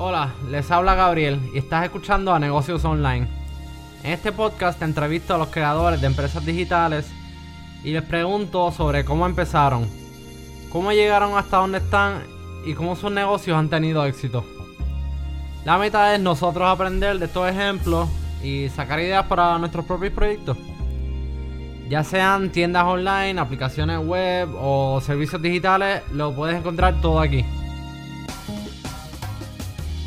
Hola, 0.00 0.32
les 0.48 0.70
habla 0.70 0.94
Gabriel 0.94 1.40
y 1.52 1.58
estás 1.58 1.84
escuchando 1.84 2.32
a 2.32 2.38
Negocios 2.38 2.84
Online. 2.84 3.26
En 4.04 4.12
este 4.12 4.30
podcast 4.30 4.78
te 4.78 4.84
entrevisto 4.84 5.34
a 5.34 5.38
los 5.38 5.48
creadores 5.48 6.00
de 6.00 6.06
empresas 6.06 6.46
digitales 6.46 7.10
y 7.82 7.90
les 7.90 8.04
pregunto 8.04 8.70
sobre 8.70 9.04
cómo 9.04 9.26
empezaron, 9.26 9.88
cómo 10.70 10.92
llegaron 10.92 11.36
hasta 11.36 11.56
donde 11.56 11.78
están 11.78 12.22
y 12.64 12.74
cómo 12.74 12.94
sus 12.94 13.10
negocios 13.10 13.58
han 13.58 13.70
tenido 13.70 14.04
éxito. 14.04 14.44
La 15.64 15.78
meta 15.78 16.14
es 16.14 16.20
nosotros 16.20 16.68
aprender 16.68 17.18
de 17.18 17.26
estos 17.26 17.50
ejemplos 17.50 18.08
y 18.40 18.68
sacar 18.68 19.00
ideas 19.00 19.26
para 19.26 19.58
nuestros 19.58 19.84
propios 19.84 20.12
proyectos. 20.12 20.56
Ya 21.88 22.04
sean 22.04 22.52
tiendas 22.52 22.84
online, 22.84 23.40
aplicaciones 23.40 23.98
web 23.98 24.48
o 24.60 25.00
servicios 25.00 25.42
digitales, 25.42 26.02
lo 26.12 26.32
puedes 26.36 26.56
encontrar 26.56 27.00
todo 27.00 27.18
aquí. 27.18 27.44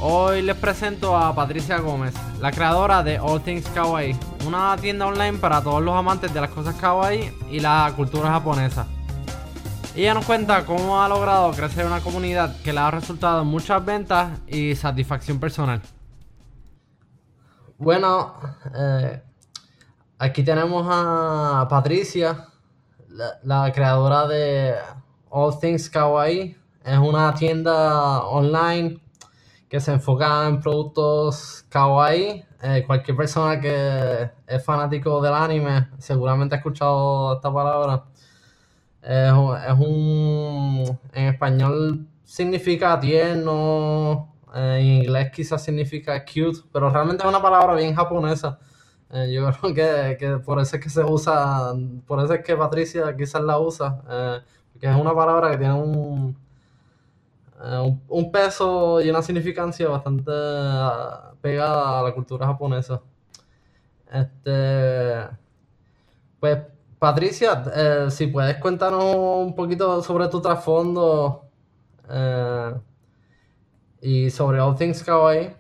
Hoy 0.03 0.41
les 0.41 0.57
presento 0.57 1.15
a 1.15 1.35
Patricia 1.35 1.77
Gómez, 1.77 2.15
la 2.39 2.51
creadora 2.51 3.03
de 3.03 3.19
All 3.19 3.39
Things 3.39 3.67
Kawaii, 3.69 4.17
una 4.47 4.75
tienda 4.77 5.05
online 5.05 5.37
para 5.37 5.61
todos 5.61 5.79
los 5.79 5.95
amantes 5.95 6.33
de 6.33 6.41
las 6.41 6.49
cosas 6.49 6.73
kawaii 6.73 7.31
y 7.51 7.59
la 7.59 7.93
cultura 7.95 8.31
japonesa. 8.31 8.87
Ella 9.95 10.15
nos 10.15 10.25
cuenta 10.25 10.65
cómo 10.65 11.03
ha 11.03 11.07
logrado 11.07 11.51
crecer 11.51 11.85
una 11.85 11.99
comunidad 11.99 12.59
que 12.63 12.73
le 12.73 12.79
ha 12.79 12.89
resultado 12.89 13.45
muchas 13.45 13.85
ventas 13.85 14.39
y 14.47 14.73
satisfacción 14.75 15.39
personal. 15.39 15.83
Bueno, 17.77 18.33
eh, 18.75 19.21
aquí 20.17 20.41
tenemos 20.41 20.87
a 20.89 21.67
Patricia, 21.69 22.47
la, 23.07 23.37
la 23.43 23.71
creadora 23.71 24.25
de 24.25 24.73
All 25.29 25.59
Things 25.59 25.91
Kawaii. 25.91 26.57
Es 26.83 26.97
una 26.97 27.35
tienda 27.35 28.23
online 28.23 28.99
que 29.71 29.79
se 29.79 29.93
enfoca 29.93 30.47
en 30.49 30.59
productos 30.59 31.65
kawaii. 31.69 32.45
Eh, 32.61 32.83
cualquier 32.85 33.15
persona 33.15 33.59
que 33.61 34.29
es 34.45 34.65
fanático 34.65 35.21
del 35.21 35.33
anime 35.33 35.87
seguramente 35.97 36.55
ha 36.55 36.57
escuchado 36.57 37.35
esta 37.35 37.53
palabra. 37.53 38.03
Es 39.01 39.31
un, 39.31 40.99
en 41.13 41.25
español 41.25 42.05
significa 42.25 42.99
tierno, 42.99 44.35
eh, 44.53 44.77
en 44.81 44.87
inglés 45.03 45.31
quizás 45.33 45.63
significa 45.63 46.25
cute, 46.25 46.59
pero 46.73 46.89
realmente 46.89 47.23
es 47.23 47.29
una 47.29 47.41
palabra 47.41 47.73
bien 47.75 47.95
japonesa. 47.95 48.59
Eh, 49.09 49.31
yo 49.33 49.49
creo 49.61 49.73
que, 49.73 50.17
que 50.17 50.37
por 50.39 50.59
eso 50.59 50.75
es 50.75 50.83
que 50.83 50.89
se 50.89 51.03
usa, 51.05 51.73
por 52.05 52.19
eso 52.21 52.33
es 52.33 52.43
que 52.43 52.57
Patricia 52.57 53.15
quizás 53.15 53.41
la 53.41 53.57
usa, 53.57 54.01
porque 54.73 54.87
es 54.87 54.95
una 54.97 55.15
palabra 55.15 55.49
que 55.51 55.57
tiene 55.59 55.73
un, 55.75 56.35
un, 57.63 58.03
un 58.07 58.31
peso 58.31 59.01
y 59.01 59.09
una 59.09 59.21
significancia 59.21 59.87
bastante 59.89 60.31
ah, 60.33 61.33
pegada 61.41 61.99
a 61.99 62.03
la 62.03 62.13
cultura 62.13 62.45
japonesa. 62.47 63.01
Este, 64.11 65.27
pues, 66.39 66.59
Patricia, 66.99 67.63
eh, 67.75 68.07
si 68.11 68.27
puedes 68.27 68.57
contarnos 68.57 69.15
un 69.15 69.55
poquito 69.55 70.01
sobre 70.03 70.27
tu 70.27 70.41
trasfondo 70.41 71.45
eh, 72.09 72.73
y 74.01 74.29
sobre 74.29 74.59
All 74.59 74.75
Things 74.75 75.03
Kawaii. 75.03 75.55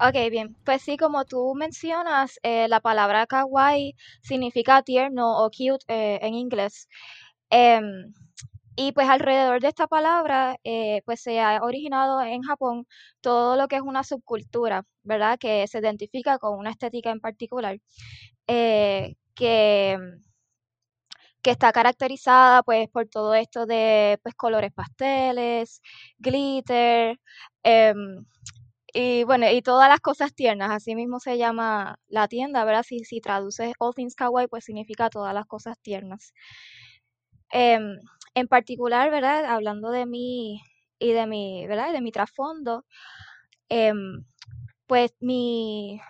Ok, 0.00 0.14
bien. 0.30 0.56
Pues 0.64 0.82
sí, 0.82 0.96
como 0.96 1.24
tú 1.24 1.54
mencionas, 1.56 2.38
eh, 2.44 2.68
la 2.68 2.80
palabra 2.80 3.26
kawaii 3.26 3.96
significa 4.22 4.82
tierno 4.82 5.38
o 5.44 5.50
cute 5.50 5.84
eh, 5.88 6.20
en 6.22 6.34
inglés. 6.34 6.88
Em, 7.50 8.12
y 8.80 8.92
pues 8.92 9.08
alrededor 9.08 9.60
de 9.60 9.66
esta 9.68 9.88
palabra, 9.88 10.56
eh, 10.62 11.02
pues 11.04 11.20
se 11.20 11.40
ha 11.40 11.60
originado 11.64 12.22
en 12.22 12.42
Japón 12.42 12.86
todo 13.20 13.56
lo 13.56 13.66
que 13.66 13.74
es 13.76 13.82
una 13.82 14.04
subcultura, 14.04 14.84
¿verdad? 15.02 15.36
Que 15.38 15.66
se 15.66 15.80
identifica 15.80 16.38
con 16.38 16.56
una 16.58 16.70
estética 16.70 17.10
en 17.10 17.20
particular, 17.20 17.80
eh, 18.48 19.16
que, 19.34 19.98
que 21.42 21.50
está 21.50 21.72
caracterizada 21.72 22.62
pues 22.62 22.88
por 22.88 23.08
todo 23.08 23.34
esto 23.34 23.66
de 23.66 24.18
pues 24.22 24.34
colores 24.34 24.72
pasteles, 24.72 25.80
glitter, 26.18 27.18
em, 27.62 28.24
y 28.94 29.24
bueno, 29.24 29.50
y 29.50 29.62
todas 29.62 29.88
las 29.88 30.00
cosas 30.00 30.34
tiernas, 30.34 30.70
así 30.70 30.94
mismo 30.96 31.20
se 31.20 31.38
llama 31.38 31.98
la 32.08 32.28
tienda, 32.28 32.64
¿verdad? 32.64 32.84
Si, 32.86 33.00
si 33.04 33.20
traduces 33.20 33.74
All 33.80 33.94
Things 33.94 34.14
Kawaii, 34.16 34.48
pues 34.48 34.64
significa 34.64 35.10
todas 35.10 35.34
las 35.34 35.46
cosas 35.46 35.78
tiernas. 35.80 36.32
Em, 37.52 37.98
en 38.34 38.48
particular, 38.48 39.10
¿verdad? 39.10 39.44
Hablando 39.46 39.90
de 39.90 40.06
mí 40.06 40.60
y 40.98 41.12
de 41.12 41.26
mi, 41.26 41.66
¿verdad? 41.66 41.92
De 41.92 42.00
mi 42.00 42.12
trasfondo, 42.12 42.84
em, 43.68 44.24
pues 44.86 45.12
mi, 45.20 46.00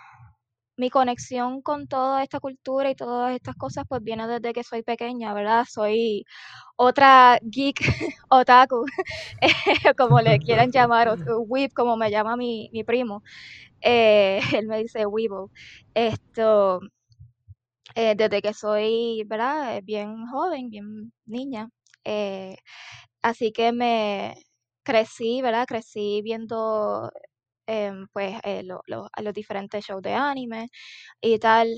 mi 0.77 0.91
conexión 0.91 1.63
con 1.63 1.89
toda 1.89 2.23
esta 2.23 2.41
cultura 2.41 2.91
y 2.91 2.95
todas 2.95 3.35
estas 3.35 3.57
cosas, 3.57 3.85
pues 3.89 4.03
viene 4.03 4.29
desde 4.29 4.53
que 4.53 4.65
soy 4.65 4.83
pequeña, 4.83 5.35
¿verdad? 5.35 5.67
Soy 5.69 6.25
otra 6.77 7.39
geek 7.43 7.79
otaku, 8.31 8.85
como 9.99 10.21
le 10.23 10.39
quieran 10.41 10.71
llamar, 10.73 11.09
o 11.11 11.17
weeb, 11.49 11.73
como 11.75 11.97
me 11.97 12.11
llama 12.11 12.37
mi, 12.37 12.71
mi 12.73 12.85
primo. 12.85 13.23
Eh, 13.83 14.41
él 14.55 14.69
me 14.69 14.79
dice 14.83 15.07
weeble. 15.07 15.49
Esto, 15.95 16.81
eh, 17.95 18.15
desde 18.17 18.43
que 18.43 18.55
soy, 18.55 19.23
¿verdad? 19.27 19.77
Eh, 19.77 19.81
Bien 19.83 20.27
joven, 20.29 20.71
bien 20.71 21.13
niña. 21.27 21.69
Eh, 22.09 22.57
así 23.23 23.53
que 23.53 23.73
me 23.73 24.37
crecí, 24.85 25.43
¿verdad? 25.43 25.67
Crecí 25.67 26.23
viendo 26.23 27.11
em, 27.67 28.07
pues 28.13 28.37
eh, 28.45 28.63
lo- 28.65 28.83
lo- 28.87 29.09
a 29.13 29.23
los 29.23 29.35
diferentes 29.35 29.85
shows 29.87 30.03
de 30.03 30.15
anime 30.15 30.69
y 31.23 31.39
tal 31.39 31.69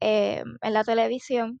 en 0.00 0.72
la 0.74 0.84
televisión. 0.84 1.60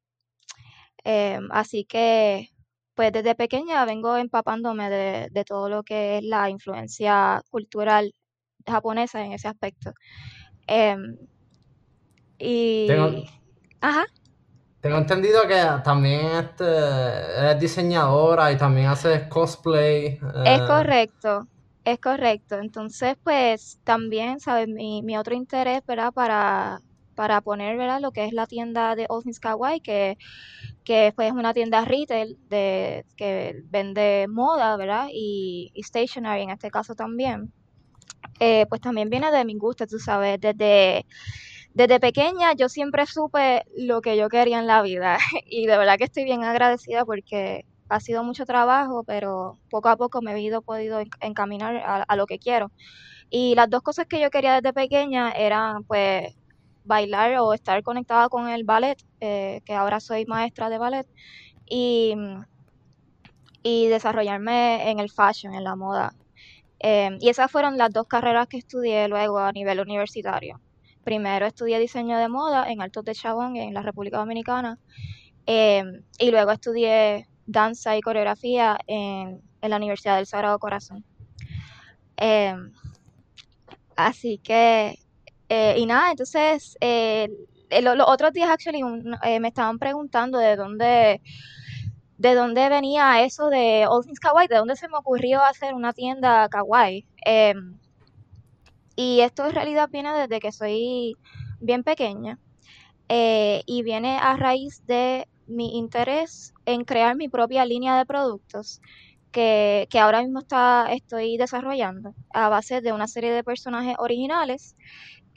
Así 1.50 1.84
que 1.84 2.48
pues 2.94 3.12
desde 3.12 3.34
pequeña 3.34 3.84
vengo 3.84 4.16
empapándome 4.16 4.88
de, 4.90 5.28
de 5.30 5.44
todo 5.44 5.68
lo 5.68 5.82
que 5.82 6.18
es 6.18 6.24
la 6.24 6.48
influencia 6.50 7.42
cultural 7.50 8.14
japonesa 8.66 9.24
en 9.24 9.32
ese 9.32 9.48
aspecto. 9.48 9.92
Em, 10.66 11.16
Tengo, 12.86 13.08
y, 13.08 13.26
ajá. 13.80 14.04
Tengo 14.84 14.98
entendido 14.98 15.48
que 15.48 15.64
también 15.82 16.26
este, 16.26 16.62
eres 16.66 17.58
diseñadora 17.58 18.52
y 18.52 18.58
también 18.58 18.88
haces 18.88 19.26
cosplay. 19.28 20.20
Es 20.44 20.60
eh, 20.60 20.64
correcto, 20.66 21.48
es 21.84 21.98
correcto. 21.98 22.56
Entonces, 22.56 23.16
pues 23.24 23.80
también, 23.82 24.40
¿sabes? 24.40 24.68
Mi, 24.68 25.02
mi 25.02 25.16
otro 25.16 25.34
interés, 25.34 25.80
¿verdad? 25.86 26.12
Para, 26.12 26.80
para 27.14 27.40
poner, 27.40 27.78
¿verdad? 27.78 27.98
Lo 28.02 28.12
que 28.12 28.26
es 28.26 28.34
la 28.34 28.46
tienda 28.46 28.94
de 28.94 29.06
All 29.08 29.22
Things 29.22 29.40
Kawaii, 29.40 29.80
que, 29.80 30.18
que 30.84 31.14
pues, 31.16 31.28
es 31.28 31.32
una 31.32 31.54
tienda 31.54 31.86
retail 31.86 32.36
de, 32.50 33.06
que 33.16 33.62
vende 33.70 34.26
moda, 34.28 34.76
¿verdad? 34.76 35.06
Y, 35.10 35.70
y 35.72 35.82
stationery 35.82 36.42
en 36.42 36.50
este 36.50 36.70
caso 36.70 36.94
también. 36.94 37.50
Eh, 38.38 38.66
pues 38.68 38.82
también 38.82 39.08
viene 39.08 39.30
de 39.30 39.46
mi 39.46 39.54
gusto, 39.54 39.86
tú 39.86 39.98
sabes, 39.98 40.38
desde, 40.40 41.06
desde 41.74 42.00
pequeña 42.00 42.54
yo 42.54 42.68
siempre 42.70 43.06
supe 43.06 43.64
lo 43.76 44.00
que 44.02 44.16
yo 44.16 44.28
quería 44.30 44.60
en 44.60 44.66
la 44.68 44.82
vida 44.82 45.18
y 45.46 45.66
de 45.66 45.78
verdad 45.78 45.98
que 45.98 46.04
estoy 46.04 46.24
bien 46.24 46.44
agradecida 46.44 47.04
porque 47.04 47.62
ha 47.90 48.00
sido 48.00 48.24
mucho 48.24 48.46
trabajo, 48.46 49.04
pero 49.06 49.60
poco 49.70 49.88
a 49.90 49.96
poco 49.96 50.22
me 50.22 50.32
he 50.34 50.40
ido 50.42 50.62
podido 50.62 51.00
en- 51.00 51.08
encaminar 51.20 51.76
a, 52.08 52.16
lo 52.16 52.26
que 52.26 52.38
quiero. 52.38 52.72
Y 53.30 53.54
las 53.56 53.70
dos 53.70 53.82
cosas 53.82 54.06
que 54.08 54.20
yo 54.20 54.30
quería 54.30 54.54
desde 54.56 54.72
pequeña 54.74 55.32
eran 55.32 55.84
pues 55.84 56.34
bailar 56.84 57.36
o 57.38 57.54
estar 57.54 57.82
conectada 57.82 58.28
con 58.30 58.48
el 58.48 58.64
ballet, 58.64 58.98
eh, 59.20 59.60
que 59.66 59.74
ahora 59.74 60.00
soy 60.00 60.26
maestra 60.26 60.70
de 60.70 60.78
ballet, 60.78 61.06
y, 61.66 62.14
y 63.64 63.88
desarrollarme 63.88 64.90
en 64.90 65.00
el 65.00 65.10
fashion, 65.10 65.54
en 65.54 65.64
la 65.64 65.74
moda. 65.76 66.12
Em, 66.80 67.18
y 67.20 67.30
esas 67.30 67.50
fueron 67.52 67.78
las 67.78 67.92
dos 67.92 68.06
carreras 68.08 68.48
que 68.48 68.58
estudié 68.58 69.08
luego 69.08 69.38
a 69.40 69.52
nivel 69.52 69.80
universitario. 69.80 70.60
Primero 71.04 71.46
estudié 71.46 71.78
diseño 71.78 72.18
de 72.18 72.28
moda 72.28 72.70
en 72.70 72.80
Altos 72.82 73.04
de 73.04 73.14
Chabón, 73.14 73.56
en 73.56 73.74
la 73.74 73.82
República 73.82 74.18
Dominicana, 74.18 74.78
em, 75.46 76.02
y 76.18 76.30
luego 76.30 76.50
estudié 76.52 77.26
danza 77.46 77.96
y 77.96 78.00
coreografía 78.00 78.78
en, 78.86 79.42
la 79.62 79.76
Universidad 79.76 80.16
del 80.16 80.26
Sagrado 80.26 80.58
Corazón. 80.58 81.04
Em, 82.16 82.72
así 83.96 84.38
que, 84.38 84.98
eh, 85.48 85.74
y 85.78 85.86
nada, 85.86 86.10
entonces, 86.10 86.76
eh, 86.80 87.28
eh, 87.70 87.82
lo- 87.82 87.94
los 87.94 88.08
otros 88.08 88.32
días, 88.32 88.50
actually, 88.50 88.80
eh, 89.22 89.40
me 89.40 89.48
estaban 89.48 89.78
preguntando 89.78 90.38
de 90.38 90.56
dónde, 90.56 91.20
de 92.18 92.34
dónde 92.34 92.68
venía 92.68 93.22
eso 93.24 93.48
de 93.50 93.86
All 93.88 94.04
Things 94.04 94.20
Kawaii, 94.20 94.48
de 94.48 94.56
dónde 94.56 94.76
se 94.76 94.88
me 94.88 94.96
ocurrió 94.98 95.42
hacer 95.42 95.74
una 95.74 95.92
tienda 95.92 96.48
kawaii. 96.48 97.06
Em, 97.24 97.78
y 98.96 99.20
esto 99.20 99.46
en 99.46 99.52
realidad 99.52 99.88
viene 99.92 100.12
desde 100.14 100.40
que 100.40 100.52
soy 100.52 101.14
bien 101.60 101.82
pequeña 101.84 102.38
eh, 103.08 103.62
y 103.66 103.82
viene 103.82 104.18
a 104.18 104.36
raíz 104.36 104.82
de 104.86 105.26
mi 105.46 105.76
interés 105.78 106.52
en 106.66 106.84
crear 106.84 107.16
mi 107.16 107.28
propia 107.28 107.64
línea 107.66 107.98
de 107.98 108.06
productos 108.06 108.80
que, 109.32 109.86
que 109.90 109.98
ahora 109.98 110.22
mismo 110.22 110.40
está, 110.40 110.88
estoy 110.92 111.36
desarrollando 111.36 112.14
a 112.32 112.48
base 112.48 112.80
de 112.80 112.92
una 112.92 113.08
serie 113.08 113.32
de 113.32 113.44
personajes 113.44 113.96
originales 113.98 114.76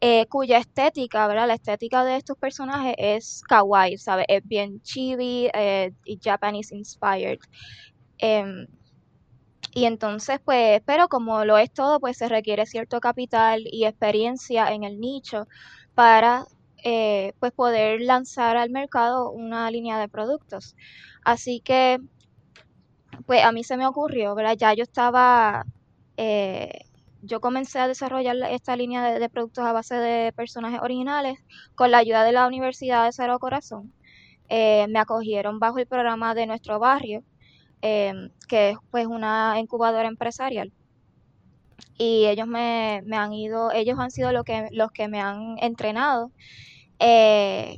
eh, 0.01 0.27
cuya 0.27 0.59
estética, 0.59 1.27
¿verdad? 1.27 1.47
La 1.47 1.55
estética 1.55 2.03
de 2.05 2.17
estos 2.17 2.37
personajes 2.37 2.95
es 2.97 3.41
kawaii, 3.49 3.97
¿sabes? 3.97 4.25
Es 4.29 4.41
bien 4.45 4.81
chibi 4.81 5.49
eh, 5.53 5.91
y 6.05 6.19
Japanese 6.23 6.75
inspired. 6.75 7.39
Em, 8.19 8.67
y 9.77 9.85
entonces, 9.85 10.39
pues, 10.43 10.81
pero 10.87 11.07
como 11.07 11.45
lo 11.45 11.59
es 11.59 11.71
todo, 11.71 11.99
pues 11.99 12.17
se 12.17 12.27
requiere 12.27 12.65
cierto 12.65 12.99
capital 12.99 13.61
y 13.65 13.85
experiencia 13.85 14.73
en 14.73 14.83
el 14.83 14.99
nicho 14.99 15.47
para 15.93 16.47
eh, 16.83 17.33
pues 17.39 17.51
poder 17.53 18.01
lanzar 18.01 18.57
al 18.57 18.71
mercado 18.71 19.29
una 19.29 19.69
línea 19.69 19.99
de 19.99 20.09
productos. 20.09 20.75
Así 21.23 21.61
que, 21.61 21.99
pues 23.27 23.43
a 23.43 23.51
mí 23.51 23.63
se 23.63 23.77
me 23.77 23.85
ocurrió, 23.85 24.33
¿verdad? 24.33 24.55
Ya 24.57 24.73
yo 24.73 24.81
estaba 24.81 25.63
eh, 26.17 26.79
yo 27.21 27.39
comencé 27.39 27.77
a 27.77 27.87
desarrollar 27.87 28.35
esta 28.49 28.75
línea 28.75 29.19
de, 29.19 29.29
productos 29.29 29.63
a 29.63 29.73
base 29.73 29.93
de 29.93 30.33
personajes 30.33 30.79
originales 30.81 31.37
con 31.75 31.91
la 31.91 31.99
ayuda 31.99 32.23
de 32.23 32.31
la 32.31 32.47
Universidad 32.47 33.05
de 33.05 33.11
Cero 33.11 33.37
Corazón. 33.39 33.93
Eh, 34.49 34.87
me 34.89 34.97
acogieron 34.97 35.59
bajo 35.59 35.77
el 35.77 35.85
programa 35.85 36.33
de 36.33 36.47
nuestro 36.47 36.79
barrio, 36.79 37.23
eh, 37.81 38.13
que 38.47 38.71
es 38.71 38.77
pues 38.91 39.07
una 39.07 39.59
incubadora 39.59 40.07
empresarial. 40.07 40.71
Y 41.97 42.25
ellos 42.27 42.47
me, 42.47 43.01
han 43.11 43.33
ido, 43.33 43.71
ellos 43.71 43.97
han 43.99 44.11
sido 44.11 44.31
lo 44.31 44.43
que, 44.43 44.67
los 44.71 44.91
que 44.91 45.07
me 45.07 45.21
han 45.21 45.57
entrenado 45.59 46.31
eh, 46.99 47.77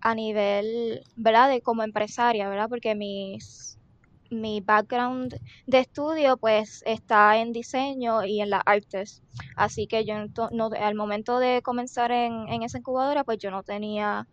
a 0.00 0.14
nivel, 0.14 1.02
¿verdad? 1.16 1.48
De 1.48 1.62
como 1.62 1.82
empresaria, 1.82 2.48
¿verdad? 2.48 2.68
Porque 2.68 2.94
mis 2.94 3.76
mi 4.30 4.60
background 4.60 5.38
de 5.66 5.78
estudio 5.78 6.36
pues 6.36 6.82
está 6.86 7.38
en 7.38 7.52
diseño 7.52 8.24
y 8.24 8.40
en 8.40 8.50
las 8.50 8.62
artes. 8.66 9.22
Así 9.56 9.86
que 9.86 10.04
yo 10.04 10.14
no, 10.52 10.70
al 10.78 10.94
momento 10.94 11.38
de 11.38 11.62
comenzar 11.62 12.10
en, 12.12 12.62
esa 12.62 12.78
incubadora 12.78 13.24
pues 13.24 13.38
yo 13.38 13.50
no 13.50 13.62
tenía 13.62 14.26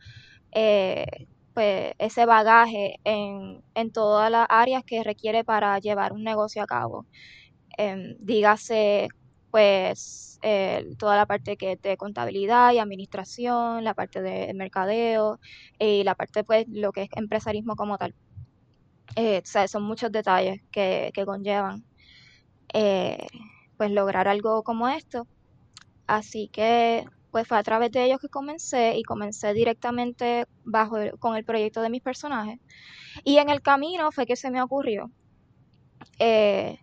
eh, 0.51 1.06
pues 1.53 1.94
ese 2.00 2.25
bagaje 2.25 3.00
en, 3.03 3.63
todas 3.94 4.31
las 4.31 4.47
áreas 4.50 4.83
que 4.85 5.03
requiere 5.03 5.44
para 5.44 5.79
llevar 5.79 6.13
un 6.13 6.23
negocio 6.23 6.63
a 6.63 6.67
cabo. 6.67 7.05
Em, 7.77 8.15
dígase 8.19 9.09
pues 9.51 10.39
toda 11.00 11.15
la 11.17 11.25
parte 11.25 11.57
que 11.57 11.77
de 11.77 11.97
contabilidad 11.97 12.73
y 12.73 12.79
administración, 12.79 13.83
la 13.83 13.94
parte 13.94 14.21
de 14.21 14.53
mercadeo 14.53 15.39
y 15.79 16.03
la 16.03 16.15
parte 16.15 16.44
pues 16.44 16.65
lo 16.69 16.91
que 16.91 17.03
es 17.03 17.09
empresarismo 17.15 17.75
como 17.75 17.97
tal. 17.97 18.13
Eh, 19.15 19.41
son 19.45 19.83
muchos 19.83 20.11
detalles 20.11 20.61
que, 20.71 21.11
conllevan 21.25 21.85
eh, 22.73 23.27
pues 23.77 23.91
lograr 23.91 24.27
algo 24.27 24.63
como 24.63 24.88
esto. 24.89 25.27
Así 26.07 26.50
que 26.50 27.05
pues 27.33 27.47
fue 27.47 27.57
a 27.57 27.63
través 27.63 27.91
de 27.91 28.06
ellos 28.06 28.19
que 28.21 28.30
comencé 28.30 28.95
y 28.95 29.01
comencé 29.03 29.53
directamente 29.56 30.45
bajo 30.63 30.97
con 31.18 31.35
el 31.35 31.44
proyecto 31.44 31.81
de 31.81 31.89
mis 31.89 32.03
personajes. 32.03 32.59
Y 33.24 33.38
en 33.38 33.50
el 33.50 33.63
camino 33.63 34.12
fue 34.12 34.27
que 34.27 34.35
se 34.35 34.51
me 34.51 34.62
ocurrió 34.62 35.09
eh, 36.19 36.77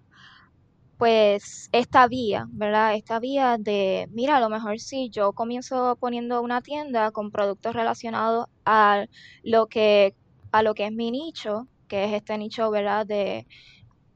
pues 0.99 1.69
esta 1.71 2.09
vía, 2.09 2.47
¿verdad? 2.51 2.97
Esta 2.97 3.21
vía 3.21 3.59
de, 3.61 4.09
mira, 4.11 4.39
a 4.39 4.41
lo 4.41 4.49
mejor 4.49 4.81
si 4.81 5.09
yo 5.09 5.35
comienzo 5.35 5.97
poniendo 6.01 6.43
una 6.43 6.63
tienda 6.63 7.13
con 7.13 7.31
productos 7.31 7.73
relacionados 7.77 8.47
a 8.65 9.07
lo 9.45 9.69
que, 9.69 10.17
a 10.51 10.65
lo 10.65 10.75
que 10.75 10.87
es 10.87 10.93
mi 10.93 11.13
nicho, 11.13 11.69
que 11.87 12.07
es 12.07 12.13
este 12.13 12.37
nicho, 12.39 12.73
¿verdad? 12.73 13.07
De 13.07 13.47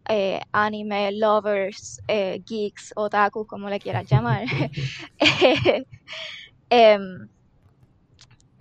eh, 0.08 0.40
anime 0.52 1.12
lovers, 1.12 2.00
eh, 2.08 2.40
geeks, 2.46 2.92
otaku, 2.96 3.46
como 3.46 3.68
le 3.70 3.80
quieras 3.80 4.06
llamar. 4.10 4.44
Em, 6.70 7.28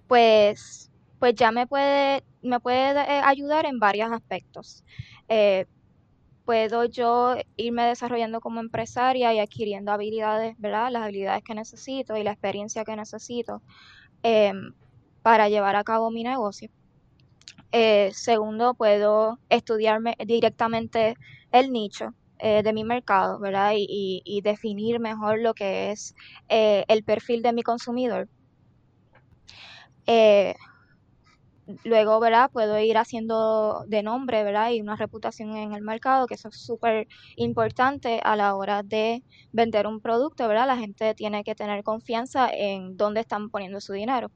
pues, 0.07 0.91
pues 1.19 1.35
ya 1.35 1.51
me 1.51 1.67
puede, 1.67 2.23
me 2.41 2.59
puede 2.59 3.01
eh, 3.01 3.21
ayudar 3.25 3.65
en 3.65 3.79
varios 3.79 4.11
aspectos. 4.11 4.83
puedo 6.45 6.85
yo 6.85 7.35
irme 7.55 7.83
desarrollando 7.85 8.39
como 8.41 8.59
empresaria 8.59 9.33
y 9.33 9.39
adquiriendo 9.39 9.91
habilidades, 9.91 10.55
¿verdad? 10.57 10.91
Las 10.91 11.03
habilidades 11.03 11.43
que 11.43 11.55
necesito 11.55 12.17
y 12.17 12.23
la 12.23 12.31
experiencia 12.31 12.83
que 12.85 12.95
necesito 12.95 13.63
em, 14.23 14.73
para 15.23 15.49
llevar 15.49 15.75
a 15.77 15.83
cabo 15.85 16.11
mi 16.11 16.23
negocio. 16.23 16.69
Eh, 17.75 18.11
segundo, 18.13 18.75
puedo 18.75 19.39
estudiarme 19.49 20.15
directamente 20.27 21.15
el 21.51 21.71
nicho 21.71 22.11
eh, 22.37 22.61
de 22.63 22.71
mi 22.73 22.83
mercado, 22.83 23.39
¿verdad? 23.39 23.73
Y, 23.75 24.41
definir 24.43 24.99
mejor 24.99 25.39
lo 25.39 25.53
que 25.55 25.91
es 25.91 26.13
eh, 26.49 26.85
el 26.87 27.03
perfil 27.03 27.41
de 27.41 27.53
mi 27.53 27.63
consumidor. 27.63 28.27
luego, 31.83 32.19
¿verdad? 32.19 32.49
Puedo 32.51 32.79
ir 32.79 32.97
haciendo 32.97 33.83
de 33.87 34.03
nombre, 34.03 34.43
¿verdad? 34.43 34.71
Y 34.71 34.81
una 34.81 34.95
reputación 34.95 35.55
en 35.55 35.73
el 35.73 35.81
mercado, 35.81 36.27
que 36.27 36.35
eso 36.35 36.49
es 36.49 36.57
súper 36.57 37.07
importante 37.35 38.19
a 38.23 38.35
la 38.35 38.55
hora 38.55 38.83
de 38.83 39.23
vender 39.51 39.87
un 39.87 40.01
producto, 40.01 40.47
¿verdad? 40.47 40.67
La 40.67 40.77
gente 40.77 41.13
tiene 41.15 41.43
que 41.43 41.55
tener 41.55 41.83
confianza 41.83 42.49
en 42.51 42.97
dónde 42.97 43.21
están 43.21 43.49
poniendo 43.49 43.79
su 43.81 43.93
dinero. 43.93 44.29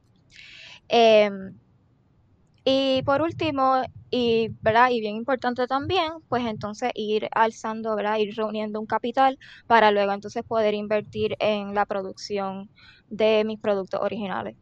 Y 2.69 3.01
por 3.03 3.21
último, 3.21 3.81
y, 4.11 4.49
¿verdad? 4.61 4.89
y 4.89 4.99
bien 4.99 5.15
importante 5.15 5.65
también, 5.67 6.15
pues 6.27 6.45
entonces 6.45 6.91
ir 6.95 7.29
alzando, 7.31 7.95
¿verdad? 7.95 8.17
ir 8.17 8.35
reuniendo 8.35 8.81
un 8.81 8.85
capital 8.85 9.39
para 9.67 9.89
luego 9.89 10.11
entonces 10.11 10.43
poder 10.43 10.73
invertir 10.73 11.37
en 11.39 11.73
la 11.73 11.85
producción 11.85 12.69
de 13.09 13.45
mis 13.45 13.57
productos 13.57 14.01
originales. 14.01 14.57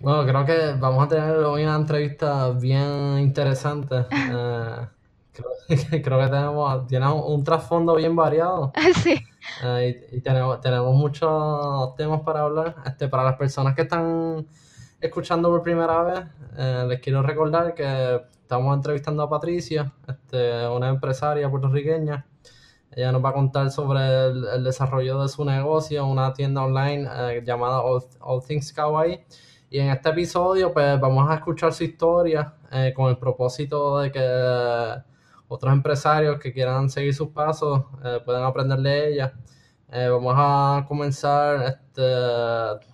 Bueno, 0.00 0.24
creo 0.24 0.46
que 0.46 0.80
vamos 0.80 1.04
a 1.04 1.08
tener 1.08 1.36
hoy 1.36 1.62
una 1.64 1.76
entrevista 1.76 2.48
bien 2.52 3.18
interesante. 3.18 4.06
Eh, 5.70 6.02
creo, 6.02 6.18
que 6.18 6.26
tenemos 6.30 6.86
tiene 6.88 7.06
un, 7.12 7.44
trasfondo 7.44 7.94
bien 7.94 8.16
variado. 8.16 8.72
Sí. 9.04 9.20
Eh, 9.62 10.08
y, 10.10 10.20
tenemos, 10.22 10.60
tenemos 10.62 10.94
muchos 10.96 11.94
temas 11.96 12.22
para 12.22 12.40
hablar. 12.40 12.76
Este, 12.86 13.08
para 13.08 13.24
las 13.24 13.36
personas 13.36 13.74
que 13.74 13.82
están 13.82 14.46
escuchando 15.00 15.48
por 15.48 15.62
primera 15.62 16.02
vez, 16.02 16.24
eh, 16.56 16.84
les 16.88 17.00
quiero 17.00 17.22
recordar 17.22 17.74
que 17.74 18.22
estamos 18.42 18.74
entrevistando 18.76 19.22
a 19.22 19.30
Patricia, 19.30 19.92
este, 20.06 20.66
una 20.68 20.88
empresaria 20.88 21.48
puertorriqueña. 21.48 22.26
Ella 22.90 23.12
nos 23.12 23.24
va 23.24 23.28
a 23.30 23.32
contar 23.34 23.70
sobre 23.70 24.00
el, 24.26 24.64
desarrollo 24.64 25.22
de 25.22 25.28
su 25.28 25.44
negocio, 25.44 26.06
una 26.06 26.32
tienda 26.32 26.62
online 26.62 27.08
eh, 27.10 27.42
llamada 27.44 27.82
All, 27.82 28.42
Things 28.46 28.72
Kawaii. 28.72 29.24
Y 29.70 29.78
en 29.78 29.90
este 29.90 30.08
episodio, 30.08 30.72
pues 30.72 30.98
vamos 30.98 31.30
a 31.30 31.34
escuchar 31.34 31.72
su 31.74 31.84
historia 31.84 32.54
eh, 32.72 32.92
con 32.96 33.10
el 33.10 33.18
propósito 33.18 33.98
de 33.98 34.10
que 34.10 35.02
otros 35.48 35.72
empresarios 35.72 36.38
que 36.38 36.52
quieran 36.52 36.88
seguir 36.90 37.14
sus 37.14 37.28
pasos 37.28 37.84
puedan 38.24 38.44
aprender 38.44 38.78
de 38.80 39.12
ella. 39.12 39.34
Vamos 39.90 40.34
a 40.36 40.84
comenzar 40.86 41.62
este, 41.62 42.02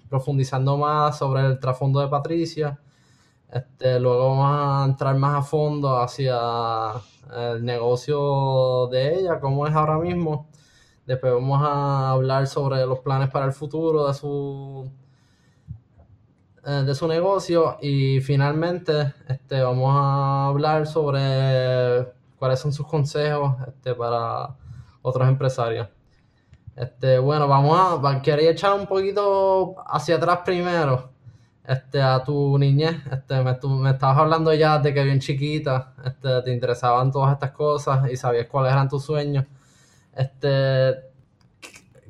profundizando 0.09 0.77
más 0.77 1.19
sobre 1.19 1.45
el 1.47 1.59
trasfondo 1.59 2.01
de 2.01 2.09
Patricia. 2.09 2.79
Este, 3.51 4.01
luego 4.01 4.31
vamos 4.31 4.47
a 4.49 4.85
entrar 4.85 5.17
más 5.17 5.39
a 5.39 5.43
fondo 5.43 5.97
hacia 5.99 6.37
el 7.37 7.65
negocio 7.65 8.89
de 8.89 9.15
ella, 9.21 9.41
cómo 9.41 9.67
es 9.67 9.75
ahora 9.75 9.99
mismo. 9.99 10.49
Después 11.07 11.33
vamos 11.33 11.61
a 11.63 12.11
hablar 12.11 12.47
sobre 12.47 12.87
los 12.87 13.01
planes 13.01 13.31
para 13.31 13.47
el 13.47 13.53
futuro 13.53 14.07
de 14.07 14.15
su 14.15 14.91
eh, 16.67 16.83
de 16.87 16.95
su 16.95 17.07
negocio 17.07 17.77
y 17.83 18.21
finalmente 18.21 19.13
este, 19.29 19.61
vamos 19.63 19.91
a 19.95 20.47
hablar 20.47 20.87
sobre 20.87 22.11
cuáles 22.39 22.59
son 22.59 22.73
sus 22.73 22.87
consejos 22.87 23.55
este, 23.69 23.95
para 23.95 24.57
otros 25.03 25.29
empresarios. 25.29 25.89
Este, 26.77 27.19
bueno, 27.19 27.47
vamos 27.47 28.05
a, 28.05 28.21
quería 28.21 28.51
echar 28.51 28.75
un 28.75 28.87
poquito 28.87 29.77
hacia 29.87 30.17
atrás 30.17 30.41
primero, 30.45 31.11
este, 31.67 32.03
a 32.03 32.23
tu 32.25 32.59
niñez, 32.59 32.97
este, 33.13 33.37
me, 33.43 33.57
me 33.81 33.91
estabas 33.91 34.19
hablando 34.19 34.53
ya 34.53 34.79
de 34.79 34.93
que 34.93 35.05
bien 35.05 35.21
chiquita, 35.21 35.95
este, 36.05 36.43
te 36.43 36.53
interesaban 36.53 37.13
todas 37.13 37.33
estas 37.33 37.53
cosas 37.53 38.11
y 38.11 38.17
sabías 38.17 38.49
cuáles 38.49 38.73
eran 38.73 38.89
tus 38.89 39.05
sueños, 39.05 39.47
este, 40.17 40.95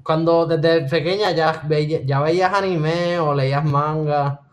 cuando 0.03 0.47
desde 0.47 0.89
pequeña 0.89 1.31
ya, 1.33 1.63
ya 2.05 2.21
veías 2.21 2.53
anime 2.55 3.19
o 3.19 3.35
leías 3.35 3.65
manga, 3.65 4.44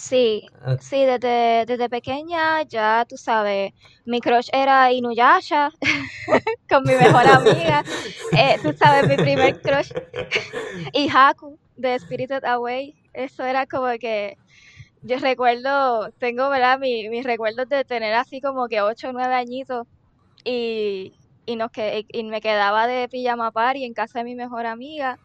Sí, 0.00 0.42
eh. 0.66 0.78
sí, 0.78 1.04
desde, 1.04 1.64
desde 1.66 1.88
pequeña 1.88 2.62
ya 2.62 3.04
tú 3.08 3.16
sabes, 3.16 3.72
mi 4.04 4.20
crush 4.20 4.48
era 4.52 4.92
Inuyasha 4.92 5.70
con 6.68 6.84
mi 6.86 6.96
mejor 6.96 7.26
amiga, 7.26 7.84
eh, 8.32 8.58
tú 8.62 8.72
sabes, 8.76 9.04
mi 9.06 9.18
primer 9.18 9.54
crush, 9.62 9.92
y 10.92 11.08
Haku 11.12 11.58
de 11.76 11.98
Spirited 11.98 12.44
Away, 12.44 12.96
eso 13.12 13.44
era 13.44 13.66
como 13.66 13.88
que 14.00 14.36
Yo 15.02 15.18
recuerdo, 15.18 16.10
tengo, 16.18 16.50
¿verdad? 16.50 16.78
Mi- 16.80 17.08
mis 17.10 17.24
recuerdos 17.24 17.68
de 17.68 17.84
tener 17.84 18.14
así 18.14 18.40
como 18.40 18.68
que 18.68 18.82
8 18.82 19.10
o 19.10 19.12
9 19.12 19.34
añitos 19.34 19.86
y, 20.44 21.18
y, 21.46 21.56
nos 21.56 21.70
que, 21.72 22.04
y 22.08 22.24
me 22.24 22.40
quedaba 22.42 22.86
de 22.88 23.08
pijama 23.08 23.52
party 23.52 23.84
en 23.84 23.94
casa 23.94 24.20
de 24.20 24.24
mi 24.26 24.34
mejor 24.36 24.66
amiga. 24.66 25.18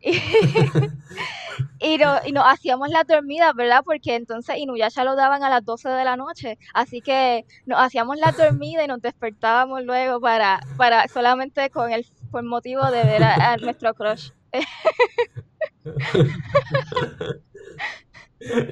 Y, 0.00 0.12
y, 1.80 1.98
no, 1.98 2.20
nos 2.32 2.44
hacíamos 2.46 2.88
las 2.90 3.06
dormidas, 3.06 3.54
¿verdad? 3.54 3.82
Porque 3.84 4.14
entonces 4.14 4.56
Inuyasha 4.56 5.04
lo 5.04 5.16
daban 5.16 5.42
a 5.42 5.50
las 5.50 5.64
12 5.64 5.88
de 5.88 6.04
la 6.04 6.16
noche. 6.16 6.58
Así 6.74 7.00
que 7.00 7.44
nos 7.66 7.80
hacíamos 7.80 8.18
las 8.18 8.36
dormidas 8.36 8.84
y 8.84 8.88
nos 8.88 9.02
despertábamos 9.02 9.84
luego 9.84 10.20
para, 10.20 10.60
para 10.76 11.08
solamente 11.08 11.70
con 11.70 11.92
el 11.92 12.06
por 12.30 12.44
motivo 12.44 12.84
de 12.90 13.04
ver 13.04 13.22
a, 13.22 13.52
a 13.52 13.56
nuestro 13.56 13.94
crush. 13.94 14.30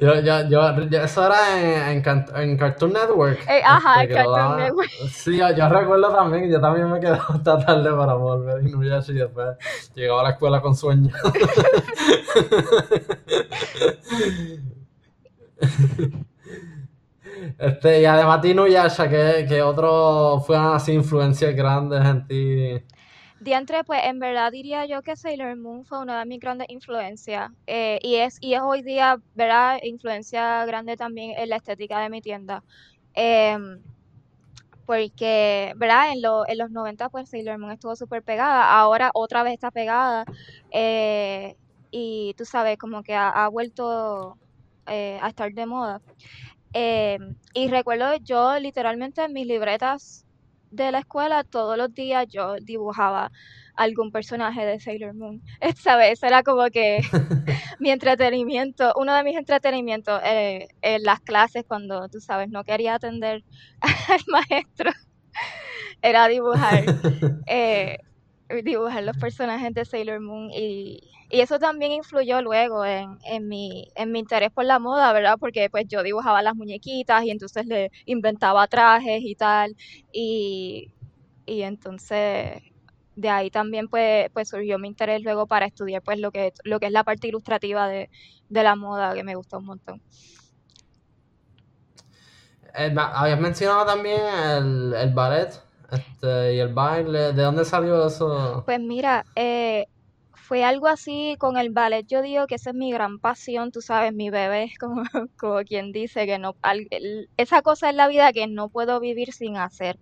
Yo, 0.00 0.20
yo, 0.20 0.48
yo, 0.48 0.80
yo- 0.88 1.02
eso 1.02 1.26
era 1.26 1.90
en, 1.90 1.98
en, 2.06 2.24
en 2.36 2.56
Cartoon 2.56 2.92
Network. 2.92 3.40
Eh, 3.48 3.62
ajá, 3.64 4.02
este, 4.04 4.22
lo 4.22 4.32
Cartoon 4.32 4.56
Network. 4.58 4.90
Sí, 5.10 5.36
yo, 5.38 5.50
yo 5.56 5.68
recuerdo 5.68 6.14
también, 6.14 6.50
yo 6.50 6.60
también 6.60 6.90
me 6.90 7.00
quedaba 7.00 7.26
hasta 7.30 7.58
tarde 7.58 7.90
para 7.92 8.14
volver 8.14 8.58
a 8.58 8.62
Inuyasha 8.62 9.12
y 9.12 9.16
después 9.16 9.56
llegaba 9.94 10.20
a 10.20 10.24
la 10.24 10.30
escuela 10.30 10.60
con 10.60 10.76
sueño. 10.76 11.10
Este, 17.58 18.00
y 18.00 18.04
además 18.04 18.40
de 18.42 18.48
Inuyasha, 18.50 19.08
que, 19.08 19.46
que 19.48 19.62
otro 19.62 20.40
fue 20.46 20.56
así 20.56 20.92
influencias 20.92 21.54
grandes 21.54 22.04
en 22.04 22.26
ti. 22.26 22.82
Diantre, 23.46 23.84
pues 23.84 24.00
en 24.04 24.18
verdad 24.18 24.50
diría 24.52 24.86
yo 24.86 25.02
que 25.02 25.16
Sailor 25.16 25.56
Moon 25.56 25.84
fue 25.86 26.00
una 26.00 26.18
de 26.20 26.26
mis 26.26 26.40
grandes 26.40 26.66
influencias 26.70 27.50
eh, 27.66 27.98
y 28.02 28.16
es, 28.16 28.36
y 28.40 28.54
es 28.54 28.60
hoy 28.62 28.82
día, 28.82 29.18
¿verdad? 29.34 29.78
Influencia 29.84 30.66
grande 30.66 30.96
también 30.96 31.32
en 31.38 31.48
la 31.50 31.56
estética 31.56 32.00
de 32.00 32.10
mi 32.10 32.20
tienda. 32.20 32.64
Em, 33.14 33.84
porque, 34.84 35.72
¿verdad? 35.76 36.12
En, 36.12 36.22
lo- 36.22 36.46
en 36.48 36.58
los 36.58 36.70
90 36.70 37.08
pues 37.10 37.28
Sailor 37.30 37.58
Moon 37.58 37.72
estuvo 37.72 37.96
súper 37.96 38.22
pegada, 38.22 38.72
ahora 38.78 39.10
otra 39.14 39.42
vez 39.42 39.54
está 39.54 39.70
pegada 39.70 40.26
eh, 40.70 41.54
y 41.90 42.34
tú 42.36 42.44
sabes, 42.44 42.78
como 42.78 43.02
que 43.02 43.14
ha, 43.14 43.48
vuelto 43.48 44.38
eh, 44.86 45.18
a 45.22 45.28
estar 45.30 45.52
de 45.52 45.66
moda. 45.66 46.00
Em, 46.74 47.36
y 47.54 47.68
recuerdo 47.70 48.16
yo 48.22 48.58
literalmente 48.60 49.24
en 49.24 49.32
mis 49.34 49.46
libretas 49.48 50.25
de 50.70 50.92
la 50.92 51.00
escuela 51.00 51.44
todos 51.44 51.76
los 51.76 51.94
días 51.94 52.26
yo 52.28 52.56
dibujaba 52.56 53.30
algún 53.76 54.10
personaje 54.10 54.64
de 54.64 54.80
Sailor 54.80 55.14
Moon. 55.14 55.42
¿Sabes? 55.76 56.12
Eso 56.12 56.26
era 56.26 56.42
como 56.42 56.66
que 56.70 57.00
mi 57.78 57.90
entretenimiento, 57.90 58.92
uno 58.96 59.14
de 59.14 59.22
mis 59.22 59.36
entretenimientos 59.36 60.20
eh, 60.24 60.68
en 60.82 61.02
las 61.02 61.20
clases 61.20 61.64
cuando, 61.66 62.08
tú 62.08 62.20
sabes, 62.20 62.48
no 62.48 62.64
quería 62.64 62.94
atender 62.94 63.44
al 63.80 64.20
maestro, 64.28 64.90
era 66.02 66.28
dibujar, 66.28 66.84
eh, 67.46 67.98
dibujar 68.64 69.04
los 69.04 69.16
personajes 69.18 69.74
de 69.74 69.84
Sailor 69.84 70.20
Moon 70.20 70.50
y, 70.52 71.00
y 71.30 71.40
eso 71.40 71.58
también 71.58 71.92
influyó 71.92 72.42
luego 72.42 72.84
en, 72.84 73.18
en 73.24 73.48
mi, 73.48 73.88
en 73.96 74.12
mi 74.12 74.20
interés 74.20 74.50
por 74.52 74.64
la 74.64 74.78
moda, 74.78 75.12
¿verdad? 75.12 75.36
Porque 75.40 75.68
pues 75.70 75.86
yo 75.88 76.02
dibujaba 76.02 76.42
las 76.42 76.54
muñequitas 76.56 77.24
y 77.24 77.30
entonces 77.30 77.66
le 77.66 77.90
inventaba 78.06 78.66
trajes 78.68 79.20
y 79.22 79.34
tal 79.34 79.76
y, 80.12 80.92
y 81.46 81.62
entonces 81.62 82.62
de 83.16 83.28
ahí 83.30 83.50
también 83.50 83.88
pues, 83.88 84.28
pues 84.32 84.48
surgió 84.50 84.78
mi 84.78 84.88
interés 84.88 85.22
luego 85.22 85.46
para 85.46 85.66
estudiar 85.66 86.02
pues 86.02 86.18
lo 86.18 86.30
que, 86.32 86.52
lo 86.64 86.80
que 86.80 86.86
es 86.86 86.92
la 86.92 87.04
parte 87.04 87.28
ilustrativa 87.28 87.88
de, 87.88 88.10
de 88.48 88.62
la 88.62 88.76
moda 88.76 89.14
que 89.14 89.24
me 89.24 89.34
gusta 89.36 89.58
un 89.58 89.66
montón. 89.66 90.02
Eh, 92.74 92.94
habías 92.98 93.40
mencionado 93.40 93.86
también 93.86 94.20
el, 94.20 94.94
el 94.94 95.14
ballet 95.14 95.50
este, 95.90 96.54
y 96.54 96.58
el 96.60 96.74
baile. 96.74 97.32
¿De 97.32 97.42
dónde 97.42 97.64
salió 97.64 98.06
eso? 98.06 98.66
Pues 98.66 98.80
mira, 98.80 99.26
eh, 99.34 99.86
fue 100.46 100.64
algo 100.64 100.86
así 100.88 101.36
con 101.38 101.56
el 101.58 101.70
ballet. 101.70 102.06
Yo 102.08 102.22
digo 102.22 102.46
que 102.46 102.56
esa 102.56 102.70
es 102.70 102.76
mi 102.76 102.92
gran 102.92 103.18
pasión, 103.20 103.70
tú 103.72 103.80
sabes, 103.82 104.12
mi 104.14 104.30
bebé, 104.30 104.72
como, 104.80 105.02
como 105.38 105.60
quien 105.64 105.92
dice 105.92 106.26
que 106.26 106.38
no, 106.38 106.56
al- 106.62 106.88
esa 107.36 107.62
cosa 107.62 107.90
en 107.90 107.96
la 107.96 108.08
vida 108.08 108.32
que 108.32 108.46
no 108.46 108.68
puedo 108.70 109.00
vivir 109.00 109.32
sin 109.32 109.56
hacer. 109.56 109.96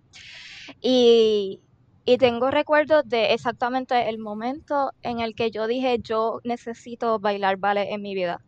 Y, 0.80 1.62
y 2.04 2.18
tengo 2.18 2.50
recuerdos 2.50 3.04
de 3.08 3.32
exactamente 3.34 4.08
el 4.08 4.18
momento 4.18 4.92
en 5.02 5.20
el 5.20 5.34
que 5.34 5.50
yo 5.50 5.66
dije, 5.66 5.98
yo 6.02 6.40
necesito 6.44 7.18
bailar 7.20 7.56
ballet 7.58 7.88
en 7.90 8.02
mi 8.02 8.14
vida. 8.14 8.38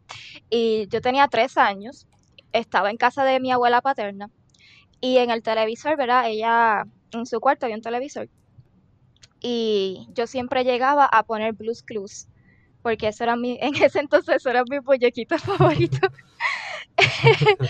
Y 0.50 0.88
yo 0.90 1.00
tenía 1.02 1.28
tres 1.28 1.56
años, 1.58 2.06
estaba 2.52 2.90
en 2.90 2.96
casa 2.98 3.24
de 3.24 3.40
mi 3.40 3.52
abuela 3.52 3.82
paterna 3.82 4.28
y 5.00 5.18
en 5.18 5.30
el 5.30 5.42
televisor, 5.42 5.96
¿verdad? 5.96 6.28
Ella, 6.28 6.84
en 7.12 7.26
su 7.26 7.40
cuarto 7.40 7.66
había 7.66 7.76
un 7.76 7.82
televisor 7.82 8.28
y 9.40 10.06
yo 10.14 10.26
siempre 10.26 10.64
llegaba 10.64 11.06
a 11.06 11.22
poner 11.24 11.54
Blues 11.54 11.82
Clues, 11.82 12.28
porque 12.82 13.08
eso 13.08 13.24
era 13.24 13.36
mi, 13.36 13.58
en 13.62 13.74
ese 13.82 14.00
entonces 14.00 14.36
eso 14.36 14.50
era 14.50 14.64
mi 14.68 14.80
muñequito 14.80 15.38
favorito. 15.38 16.08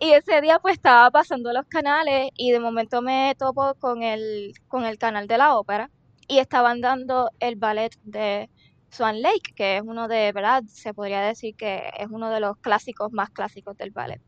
Y 0.00 0.12
ese 0.12 0.40
día 0.40 0.58
pues 0.58 0.74
estaba 0.74 1.10
pasando 1.10 1.52
los 1.52 1.66
canales 1.66 2.30
y 2.36 2.50
de 2.50 2.60
momento 2.60 3.02
me 3.02 3.34
topo 3.38 3.74
con 3.78 4.02
el, 4.02 4.52
con 4.68 4.84
el 4.84 4.98
canal 4.98 5.26
de 5.26 5.38
la 5.38 5.56
ópera 5.56 5.90
y 6.28 6.38
estaban 6.38 6.80
dando 6.80 7.30
el 7.40 7.56
ballet 7.56 7.92
de 8.02 8.50
Swan 8.90 9.22
Lake, 9.22 9.52
que 9.54 9.76
es 9.78 9.82
uno 9.84 10.08
de, 10.08 10.32
¿verdad? 10.32 10.62
Se 10.68 10.94
podría 10.94 11.22
decir 11.22 11.54
que 11.56 11.90
es 11.98 12.08
uno 12.10 12.30
de 12.30 12.40
los 12.40 12.56
clásicos 12.58 13.12
más 13.12 13.30
clásicos 13.30 13.76
del 13.76 13.90
ballet. 13.90 14.20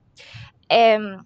Em, 0.69 1.25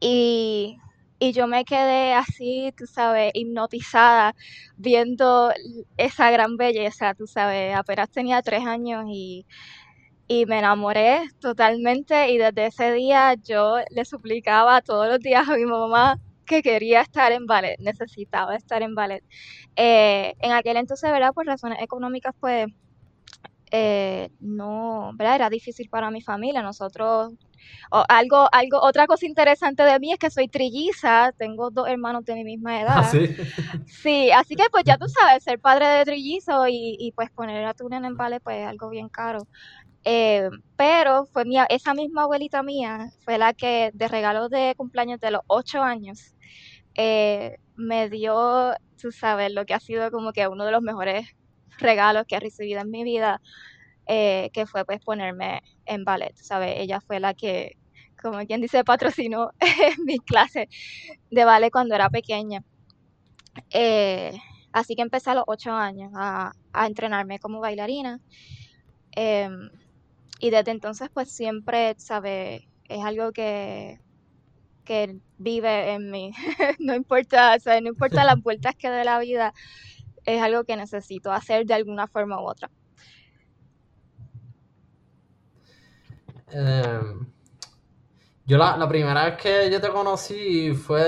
y, 0.00 0.78
y 1.18 1.32
yo 1.32 1.46
me 1.46 1.64
quedé 1.64 2.12
así, 2.14 2.72
tú 2.76 2.86
sabes, 2.86 3.30
hipnotizada 3.34 4.34
viendo 4.76 5.52
esa 5.96 6.30
gran 6.30 6.56
belleza, 6.56 7.14
tú 7.14 7.26
sabes, 7.26 7.74
apenas 7.74 8.10
tenía 8.10 8.42
tres 8.42 8.66
años 8.66 9.04
y, 9.08 9.46
y 10.28 10.46
me 10.46 10.58
enamoré 10.58 11.20
totalmente 11.40 12.30
y 12.30 12.38
desde 12.38 12.66
ese 12.66 12.92
día 12.92 13.34
yo 13.42 13.76
le 13.90 14.04
suplicaba 14.04 14.82
todos 14.82 15.08
los 15.08 15.20
días 15.20 15.48
a 15.48 15.56
mi 15.56 15.64
mamá 15.66 16.18
que 16.46 16.62
quería 16.62 17.00
estar 17.02 17.32
en 17.32 17.46
ballet, 17.46 17.76
necesitaba 17.80 18.54
estar 18.56 18.82
en 18.82 18.94
ballet. 18.94 19.24
Eh, 19.76 20.34
en 20.40 20.52
aquel 20.52 20.76
entonces, 20.76 21.10
¿verdad? 21.12 21.32
Por 21.34 21.46
razones 21.46 21.78
económicas, 21.82 22.34
pues 22.40 22.66
eh, 23.70 24.30
no, 24.40 25.10
¿verdad? 25.14 25.36
Era 25.36 25.50
difícil 25.50 25.88
para 25.88 26.10
mi 26.10 26.22
familia. 26.22 26.62
Nosotros, 26.62 27.34
algo, 27.90 28.48
algo, 28.52 28.80
otra 28.80 29.06
cosa 29.06 29.26
interesante 29.26 29.82
de 29.82 29.98
mí 29.98 30.12
es 30.12 30.18
que 30.18 30.30
soy 30.30 30.48
trilliza, 30.48 31.32
tengo 31.36 31.70
dos 31.70 31.88
hermanos 31.88 32.24
de 32.24 32.34
mi 32.34 32.44
misma 32.44 32.80
edad. 32.82 32.98
¿Ah, 32.98 33.04
sí? 33.04 33.28
Sí, 33.86 34.30
así 34.30 34.54
que 34.54 34.64
pues 34.70 34.84
ya 34.84 34.96
tú 34.98 35.06
sabes, 35.08 35.42
ser 35.42 35.58
padre 35.58 35.86
de 35.86 36.04
trillizo 36.04 36.68
y, 36.68 36.96
y 36.98 37.12
pues 37.12 37.30
poner 37.30 37.64
a 37.64 37.74
tu 37.74 37.88
nena 37.88 38.08
en 38.08 38.16
ballet 38.16 38.42
pues 38.42 38.58
es 38.58 38.66
algo 38.66 38.88
bien 38.90 39.08
caro. 39.08 39.40
Eh, 40.08 40.48
pero 40.76 41.26
fue 41.26 41.44
mía, 41.44 41.66
esa 41.68 41.92
misma 41.92 42.22
abuelita 42.22 42.62
mía 42.62 43.10
fue 43.24 43.38
la 43.38 43.52
que 43.52 43.90
de 43.92 44.06
regalo 44.06 44.48
de 44.48 44.74
cumpleaños 44.76 45.18
de 45.18 45.32
los 45.32 45.40
ocho 45.48 45.82
años 45.82 46.36
eh, 46.94 47.56
me 47.74 48.08
dio, 48.08 48.72
tú 49.00 49.10
sabes, 49.10 49.52
lo 49.52 49.66
que 49.66 49.74
ha 49.74 49.80
sido 49.80 50.08
como 50.12 50.32
que 50.32 50.46
uno 50.46 50.64
de 50.64 50.70
los 50.70 50.80
mejores 50.80 51.26
regalos 51.78 52.24
que 52.26 52.36
he 52.36 52.40
recibido 52.40 52.80
en 52.80 52.90
mi 52.90 53.04
vida, 53.04 53.40
eh, 54.06 54.50
que 54.52 54.66
fue 54.66 54.84
pues 54.84 55.00
ponerme 55.00 55.62
en 55.84 56.04
ballet, 56.04 56.34
¿sabes? 56.36 56.74
Ella 56.78 57.00
fue 57.00 57.20
la 57.20 57.34
que, 57.34 57.76
como 58.20 58.38
quien 58.46 58.60
dice, 58.60 58.84
patrocinó 58.84 59.50
mi 60.04 60.18
clase 60.18 60.68
de 61.30 61.44
ballet 61.44 61.70
cuando 61.70 61.94
era 61.94 62.10
pequeña. 62.10 62.62
Eh, 63.70 64.32
así 64.72 64.94
que 64.94 65.02
empecé 65.02 65.30
a 65.30 65.34
los 65.34 65.44
ocho 65.46 65.72
años 65.72 66.12
a, 66.14 66.52
a 66.72 66.86
entrenarme 66.86 67.38
como 67.38 67.60
bailarina. 67.60 68.20
Em, 69.12 69.70
y 70.40 70.50
desde 70.50 70.70
entonces, 70.70 71.08
pues 71.12 71.32
siempre, 71.32 71.94
¿sabes? 71.98 72.62
Es 72.88 73.04
algo 73.04 73.32
que, 73.32 73.98
que 74.84 75.18
vive 75.38 75.92
en 75.92 76.10
mí. 76.10 76.32
No 76.78 76.94
importa, 76.94 77.56
o 77.56 77.80
no 77.80 77.88
importa 77.88 78.24
las 78.24 78.40
vueltas 78.42 78.74
que 78.76 78.90
dé 78.90 79.04
la 79.04 79.18
vida, 79.18 79.52
es 80.26 80.42
algo 80.42 80.64
que 80.64 80.76
necesito 80.76 81.32
hacer 81.32 81.66
de 81.66 81.74
alguna 81.74 82.06
forma 82.08 82.40
u 82.40 82.46
otra. 82.46 82.70
Em, 86.48 87.26
yo 88.46 88.56
la, 88.58 88.76
la 88.76 88.88
primera 88.88 89.24
vez 89.24 89.36
que 89.36 89.70
yo 89.70 89.80
te 89.80 89.88
conocí 89.88 90.72
fue 90.74 91.02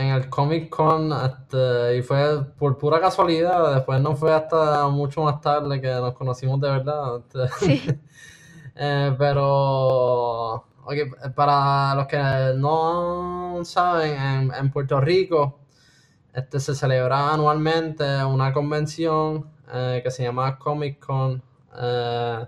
en 0.00 0.08
el 0.08 0.28
Comic 0.30 0.68
Con 0.70 1.12
este, 1.12 1.96
y 1.98 2.02
fue 2.02 2.44
por 2.56 2.78
pura 2.78 3.00
casualidad. 3.00 3.74
Después 3.74 4.00
no 4.00 4.14
fue 4.16 4.32
hasta 4.32 4.88
mucho 4.88 5.22
más 5.22 5.40
tarde 5.40 5.80
que 5.80 5.88
nos 5.88 6.14
conocimos 6.14 6.60
de 6.60 6.70
verdad. 6.70 7.18
este. 7.18 7.48
Sí, 7.58 7.82
Eh, 8.76 9.14
pero 9.16 10.64
para 11.36 11.94
los 11.94 12.06
que 12.08 12.18
no 12.56 13.60
saben, 13.64 14.20
en, 14.20 14.52
en 14.52 14.70
Puerto 14.72 15.00
Rico 15.00 15.63
este, 16.34 16.58
se 16.60 16.74
celebra 16.74 17.32
anualmente 17.32 18.04
una 18.24 18.52
convención 18.52 19.50
eh, 19.72 20.00
que 20.02 20.10
se 20.10 20.24
llama 20.24 20.58
Comic 20.58 20.98
Con. 20.98 21.42
eh, 21.78 22.46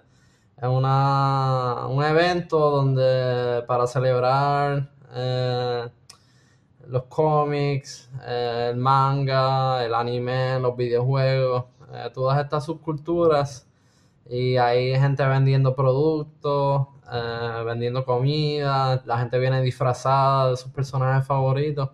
es 0.56 0.68
una, 0.68 1.86
un 1.88 2.02
evento 2.02 2.70
donde 2.70 3.62
para 3.66 3.86
celebrar 3.86 4.90
eh, 5.14 5.88
los 6.88 7.04
cómics, 7.04 8.10
eh, 8.26 8.70
el 8.72 8.76
manga, 8.78 9.84
el 9.84 9.94
anime, 9.94 10.58
los 10.60 10.76
videojuegos, 10.76 11.66
todas 12.14 12.42
estas 12.42 12.64
subculturas. 12.64 13.68
Y 14.28 14.56
hay 14.56 14.98
gente 14.98 15.24
vendiendo 15.26 15.76
productos, 15.76 16.88
vendiendo 17.64 18.04
comida, 18.04 19.02
la 19.06 19.18
gente 19.18 19.38
viene 19.38 19.62
disfrazada 19.62 20.50
de 20.50 20.56
sus 20.56 20.72
personajes 20.72 21.26
favoritos. 21.26 21.90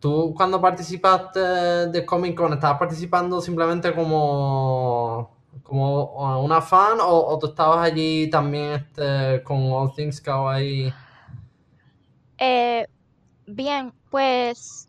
¿Tú 0.00 0.34
cuando 0.36 0.60
participaste 0.60 1.38
de 1.38 2.04
Comic 2.04 2.36
Con 2.36 2.52
estabas 2.52 2.78
participando 2.78 3.40
simplemente 3.40 3.94
como, 3.94 5.36
como 5.62 6.42
una 6.42 6.60
fan 6.60 6.98
o, 7.00 7.38
tú 7.38 7.48
estabas 7.48 7.78
allí 7.86 8.28
también 8.28 8.72
este, 8.72 9.42
con 9.44 9.70
All 9.70 9.92
Things 9.94 10.20
Kawaii? 10.20 10.92
Eh, 12.38 12.86
bien, 13.46 13.92
pues 14.10 14.88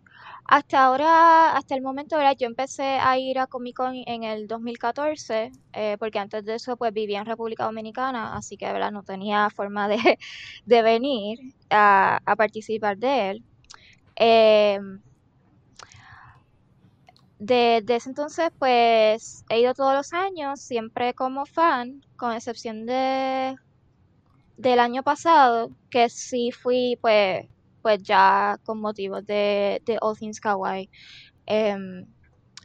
hasta 0.53 0.83
ahora, 0.83 1.57
hasta 1.57 1.73
el 1.73 1.81
momento, 1.81 2.15
¿verdad? 2.15 2.35
yo 2.37 2.45
empecé 2.45 2.83
a 2.83 3.17
ir 3.17 3.39
a 3.39 3.47
Comic 3.47 3.75
Con 3.75 3.95
en 3.95 4.23
el 4.23 4.47
2014, 4.47 5.51
eh, 5.73 5.97
porque 5.97 6.19
antes 6.19 6.45
de 6.45 6.53
eso 6.55 6.77
pues 6.77 6.93
vivía 6.93 7.19
en 7.21 7.25
República 7.25 7.65
Dominicana, 7.65 8.35
así 8.37 8.55
que 8.55 8.71
¿verdad? 8.71 8.91
no 8.91 9.01
tenía 9.01 9.49
forma 9.49 9.87
de, 9.87 9.97
venir 10.83 11.39
a, 11.71 12.19
a 12.23 12.35
participar 12.35 12.97
de 12.97 13.31
él. 13.31 13.43
Em, 14.15 15.01
desde 17.39 17.95
ese 17.95 18.09
entonces, 18.09 18.51
pues 18.59 19.45
he 19.49 19.59
ido 19.59 19.73
todos 19.73 19.95
los 19.95 20.13
años, 20.13 20.61
siempre 20.61 21.15
como 21.15 21.47
fan, 21.47 22.01
con 22.15 22.31
excepción 22.31 22.85
de 22.85 23.55
del 24.57 24.79
año 24.79 25.01
pasado, 25.01 25.71
que 25.89 26.09
sí 26.09 26.51
fui, 26.51 26.97
pues, 27.01 27.47
pues 27.83 28.01
ya 28.03 28.57
con 28.63 28.81
motivos 28.81 29.25
de, 29.27 29.81
de 29.85 29.97
All 30.01 30.17
Things 30.17 30.39
Kawaii. 30.39 30.89
Em, 31.45 32.07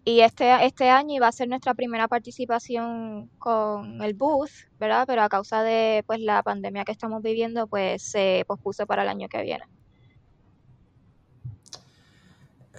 y 0.05 0.21
este, 0.21 0.65
este 0.65 0.91
año 0.91 1.17
iba 1.17 1.29
a 1.29 1.33
ser 1.33 1.49
nuestra 1.49 1.75
primera 1.75 2.09
participación 2.09 3.31
con 3.39 4.03
el 4.03 4.15
booth, 4.15 4.51
¿verdad? 4.79 5.05
Pero 5.07 5.23
a 5.23 5.29
causa 5.29 5.63
de 5.63 6.05
pues 6.07 6.21
la 6.21 6.43
pandemia 6.43 6.85
que 6.85 6.93
estamos 6.93 7.23
viviendo, 7.23 7.67
pues 7.69 8.03
se 8.11 8.45
pospuso 8.49 8.87
para 8.87 9.03
el 9.03 9.09
año 9.11 9.29
que 9.29 9.43
viene. 9.43 9.65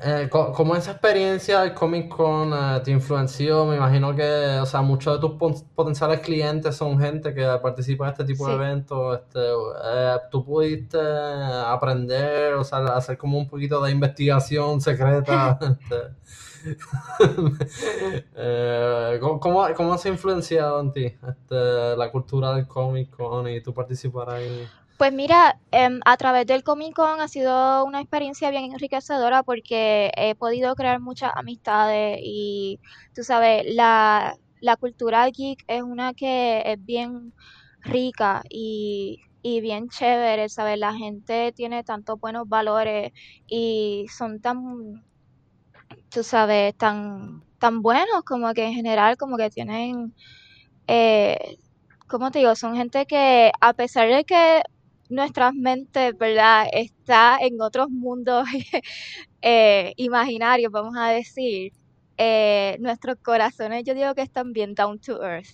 Eh, 0.01 0.29
¿Cómo 0.29 0.75
esa 0.75 0.91
experiencia 0.91 1.61
del 1.61 1.73
Comic 1.73 2.07
Con 2.09 2.53
eh, 2.53 2.79
te 2.83 2.91
influenció? 2.91 3.65
Me 3.65 3.75
imagino 3.75 4.15
que, 4.15 4.59
o 4.61 4.65
sea, 4.65 4.81
muchos 4.81 5.15
de 5.15 5.27
tus 5.27 5.63
potenciales 5.75 6.21
clientes 6.21 6.75
son 6.75 6.97
gente 6.99 7.33
que 7.33 7.45
participa 7.61 8.05
en 8.05 8.11
este 8.11 8.23
tipo 8.23 8.47
de 8.47 8.53
eventos. 8.53 9.19
Este, 9.19 9.39
eh, 9.39 10.15
¿Tú 10.31 10.45
pudiste 10.45 10.97
aprender, 10.97 12.53
o 12.53 12.63
sea, 12.63 12.79
hacer 12.95 13.17
como 13.17 13.37
un 13.37 13.49
poquito 13.49 13.81
de 13.83 13.91
investigación 13.91 14.79
secreta? 14.81 15.59
Este, 16.59 16.77
¿cómo, 19.21 19.67
¿cómo, 19.75 19.97
se 19.97 20.09
ha 20.09 20.11
influenciado 20.11 20.81
en 20.81 20.91
ti 20.91 21.05
este, 21.05 21.95
la 21.95 22.11
cultura 22.11 22.53
del 22.53 22.67
Comic 22.67 23.15
Con 23.15 23.47
y 23.47 23.61
tu 23.61 23.73
participar 23.73 24.29
ahí? 24.31 24.67
Pues 24.99 25.13
mira, 25.13 25.57
em, 25.71 25.99
a 26.05 26.17
través 26.17 26.45
del 26.45 26.63
Comic 26.63 26.93
Con 26.95 27.21
ha 27.21 27.27
sido 27.29 27.85
una 27.85 28.01
experiencia 28.01 28.51
bien 28.51 28.65
enriquecedora 28.73 29.43
porque 29.43 30.11
he 30.17 30.35
podido 30.35 30.75
crear 30.75 30.99
muchas 30.99 31.31
amistades 31.35 32.19
y 32.21 32.79
tú 33.15 33.23
sabes, 33.23 33.63
la, 33.73 34.35
la 34.61 34.75
cultura 34.77 35.25
geek 35.29 35.63
es 35.67 35.83
una 35.83 36.13
que 36.13 36.63
es 36.65 36.83
bien 36.85 37.33
rica 37.81 38.43
y, 38.49 39.19
y 39.41 39.61
bien 39.61 39.87
chévere, 39.89 40.49
¿sabes? 40.49 40.77
La 40.77 40.93
gente 40.93 41.53
tiene 41.53 41.83
tantos 41.85 42.19
buenos 42.19 42.47
valores 42.49 43.11
y 43.47 44.05
son 44.17 44.41
tan, 44.41 45.05
tú 46.09 46.23
sabes, 46.23 46.75
tan, 46.77 47.43
tan 47.59 47.81
buenos 47.81 48.23
como 48.25 48.53
que 48.53 48.65
en 48.65 48.73
general 48.73 49.17
como 49.17 49.37
que 49.37 49.49
tienen, 49.49 50.13
eh, 50.87 51.57
¿cómo 52.07 52.31
te 52.31 52.39
digo? 52.41 52.55
Son 52.55 52.75
gente 52.75 53.05
que 53.07 53.51
a 53.61 53.73
pesar 53.73 54.09
de 54.09 54.25
que 54.25 54.63
nuestras 55.09 55.53
mentes, 55.55 56.17
¿verdad? 56.17 56.67
Está 56.71 57.37
en 57.41 57.61
otros 57.61 57.89
mundos 57.89 58.45
eh, 59.41 59.93
imaginarios, 59.97 60.71
vamos 60.71 60.95
a 60.97 61.09
decir. 61.09 61.73
Eh, 62.17 62.77
nuestros 62.81 63.17
corazones, 63.23 63.83
yo 63.85 63.93
digo 63.95 64.13
que 64.15 64.21
están 64.21 64.53
bien 64.53 64.75
down 64.75 64.99
to 64.99 65.23
earth. 65.23 65.47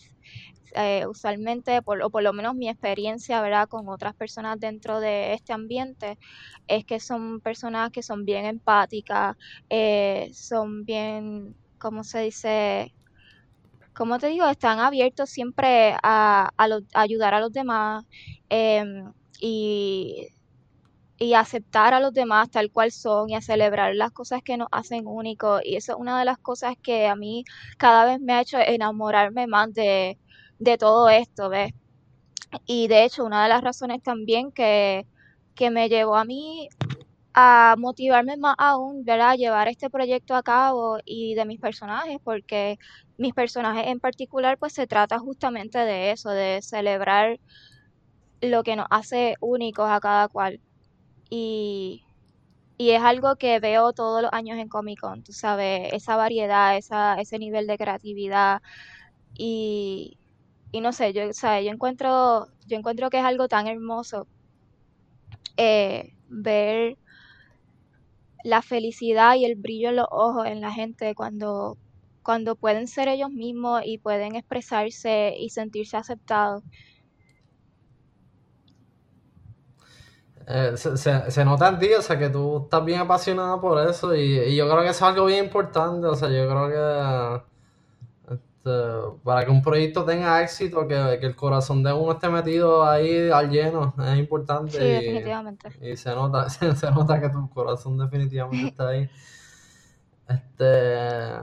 Eh, 0.76 1.06
usualmente, 1.08 1.82
por, 1.82 2.02
o 2.04 2.10
por 2.10 2.24
lo 2.24 2.34
menos 2.34 2.56
mi 2.56 2.70
experiencia, 2.70 3.42
¿verdad? 3.42 3.68
Con 3.70 3.88
otras 3.90 4.16
personas 4.16 4.60
dentro 4.60 5.00
de 5.00 5.34
este 5.34 5.54
ambiente, 5.54 6.18
es 6.68 6.86
que 6.86 7.00
son 7.00 7.40
personas 7.42 7.92
que 7.92 8.04
son 8.04 8.26
bien 8.26 8.46
empáticas, 8.46 9.36
son 10.34 10.84
bien, 10.86 11.56
¿cómo 11.80 12.04
se 12.04 12.22
dice? 12.22 12.94
Como 13.94 14.20
te 14.20 14.28
digo, 14.28 14.46
están 14.48 14.80
abiertos 14.80 15.30
siempre 15.30 15.96
a, 16.04 16.50
ayudar 16.94 17.34
a 17.34 17.40
los 17.40 17.54
demás. 17.54 18.04
Em, 18.50 19.14
y, 19.40 20.30
y 21.18 21.34
aceptar 21.34 21.94
a 21.94 22.00
los 22.00 22.14
demás 22.14 22.50
tal 22.52 22.72
cual 22.72 22.92
son 22.92 23.30
y 23.30 23.36
a 23.36 23.42
celebrar 23.42 23.96
las 23.96 24.12
cosas 24.12 24.42
que 24.44 24.58
nos 24.58 24.68
hacen 24.72 25.08
únicos. 25.08 25.62
Y 25.64 25.76
eso 25.76 25.94
es 25.94 26.00
una 26.00 26.20
de 26.20 26.26
las 26.26 26.38
cosas 26.38 26.76
que 26.82 27.08
a 27.08 27.16
mí 27.16 27.46
cada 27.78 28.06
vez 28.06 28.20
me 28.20 28.34
ha 28.34 28.42
hecho 28.42 28.58
enamorarme 28.60 29.48
más 29.48 29.74
de, 29.74 30.18
de 30.60 30.78
todo 30.78 31.10
esto, 31.10 31.50
¿ves? 31.50 31.74
Y 32.66 32.88
de 32.88 33.06
hecho, 33.06 33.26
una 33.26 33.44
de 33.44 33.50
las 33.50 33.64
razones 33.64 34.02
también 34.04 34.52
que, 34.52 35.06
que 35.56 35.72
me 35.72 35.90
llevó 35.90 36.16
a 36.16 36.26
mí 36.26 36.70
a 37.34 37.76
motivarme 37.78 38.38
más 38.38 38.56
aún, 38.58 39.04
¿verdad? 39.06 39.32
A 39.32 39.36
llevar 39.36 39.68
este 39.68 39.90
proyecto 39.90 40.36
a 40.36 40.44
cabo 40.44 41.00
y 41.06 41.36
de 41.36 41.46
mis 41.46 41.60
personajes, 41.60 42.18
porque 42.24 42.78
mis 43.18 43.34
personajes 43.34 43.88
en 43.88 44.00
particular, 44.00 44.58
pues 44.58 44.74
se 44.74 44.88
trata 44.88 45.20
justamente 45.20 45.80
de 45.80 46.12
eso, 46.12 46.30
de 46.30 46.62
celebrar 46.62 47.40
lo 48.42 48.64
que 48.64 48.76
nos 48.76 48.88
hace 48.90 49.36
únicos 49.40 49.90
a 49.90 50.00
cada 50.00 50.28
cual. 50.28 50.60
Y, 51.30 52.04
es 52.78 53.02
algo 53.02 53.38
que 53.38 53.60
veo 53.60 53.94
todos 53.94 54.22
los 54.22 54.32
años 54.34 54.58
en 54.60 54.68
Comic 54.68 55.00
Con, 55.00 55.24
tú 55.24 55.32
sabes, 55.34 55.94
esa 55.94 56.18
variedad, 56.18 56.78
esa, 56.78 57.16
ese 57.16 57.40
nivel 57.40 57.68
de 57.68 57.78
creatividad. 57.78 58.62
Y, 59.38 60.18
no 60.74 60.92
sé, 60.92 61.14
yo, 61.14 61.24
yo 61.24 61.72
encuentro, 61.72 62.48
yo 62.68 62.78
encuentro 62.78 63.10
que 63.10 63.20
es 63.20 63.24
algo 63.26 63.48
tan 63.48 63.68
hermoso 63.68 64.28
eh, 65.58 66.14
ver 66.28 66.98
la 68.44 68.62
felicidad 68.62 69.36
y 69.36 69.46
el 69.46 69.56
brillo 69.56 69.90
en 69.90 69.96
los 69.96 70.08
ojos 70.12 70.46
en 70.48 70.62
la 70.62 70.72
gente 70.72 71.16
cuando, 71.16 71.78
cuando 72.24 72.56
pueden 72.56 72.88
ser 72.88 73.08
ellos 73.08 73.32
mismos 73.32 73.82
y 73.86 73.98
pueden 73.98 74.36
expresarse 74.36 75.34
y 75.38 75.50
sentirse 75.50 75.98
aceptados. 75.98 76.64
Eh, 80.48 80.74
se, 80.78 81.32
se, 81.32 81.46
nota 81.46 81.70
en 81.70 81.80
ti, 81.80 81.92
o 81.94 82.02
sea, 82.04 82.20
que 82.20 82.30
tú 82.30 82.64
estás 82.66 82.86
bien 82.86 83.00
apasionada 83.00 83.60
por 83.60 83.90
eso 83.90 84.14
y, 84.14 84.56
yo 84.56 84.70
creo 84.70 84.82
que 84.82 84.90
eso 84.90 85.06
es 85.06 85.12
algo 85.12 85.26
bien 85.26 85.46
importante, 85.46 86.06
o 86.06 86.16
sea, 86.16 86.30
yo 86.30 86.48
creo 86.48 87.42
que 88.30 88.36
este, 88.36 89.20
para 89.24 89.44
que 89.44 89.50
un 89.50 89.64
proyecto 89.64 90.06
tenga 90.06 90.44
éxito, 90.44 90.88
que, 90.88 91.16
el 91.16 91.36
corazón 91.36 91.82
de 91.82 91.94
uno 91.94 92.12
esté 92.12 92.30
metido 92.30 92.86
ahí 92.86 93.30
al 93.32 93.50
lleno, 93.50 93.96
es 93.98 94.20
importante. 94.20 94.74
Sí, 94.74 94.78
definitivamente. 94.78 95.70
Y 95.82 95.98
se 95.98 96.14
nota, 96.14 96.48
se 96.50 96.92
nota 96.92 97.20
que 97.20 97.30
tu 97.30 97.50
corazón 97.50 97.98
definitivamente 97.98 98.68
está 98.68 98.90
ahí. 98.90 99.10
Este, 100.28 101.38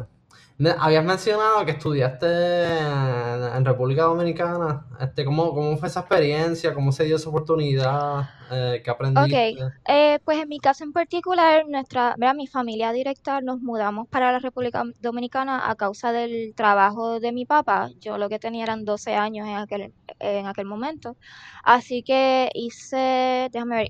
Habías 0.79 1.05
mencionado 1.05 1.65
que 1.65 1.73
estudiaste 1.73 2.27
en, 2.27 3.65
República 3.65 4.05
Dominicana. 4.05 4.87
Este, 5.01 5.25
¿cómo, 5.25 5.55
¿Cómo 5.55 5.77
fue 5.77 5.89
esa 5.89 6.01
experiencia? 6.01 6.75
¿Cómo 6.75 6.93
se 6.93 7.05
dio 7.05 7.17
esa 7.17 7.29
oportunidad? 7.31 8.29
Eh, 8.51 8.83
¿Qué 8.85 8.91
aprendiste? 8.91 9.55
Ok, 9.55 9.73
eh, 9.89 10.19
pues 10.25 10.39
en 10.39 10.49
mi 10.49 10.59
caso 10.61 10.85
en 10.85 10.93
particular, 10.93 11.67
nuestra, 11.67 12.17
mi 12.37 12.47
familia 12.47 12.93
directa 12.93 13.41
nos 13.41 13.61
mudamos 13.61 14.07
para 14.09 14.31
la 14.31 14.39
República 14.39 14.85
Dominicana 15.01 15.71
a 15.71 15.75
causa 15.75 16.13
del 16.13 16.55
trabajo 16.55 17.19
de 17.19 17.33
mi 17.33 17.47
papá. 17.47 17.91
Yo 17.99 18.19
lo 18.19 18.29
que 18.29 18.39
tenía 18.39 18.65
eran 18.65 18.85
12 18.85 19.15
años 19.15 19.49
en 19.49 19.57
aquel, 19.57 19.93
en 20.21 20.47
aquel 20.47 20.67
momento. 20.67 21.17
Así 21.65 22.03
que 22.03 22.51
hice, 22.55 23.49
déjame 23.53 23.77
ver, 23.77 23.89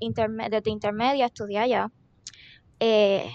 desde 0.49 0.71
intermedia 0.71 1.25
estudié 1.25 1.59
allá. 1.59 1.91
Eh, 2.79 3.31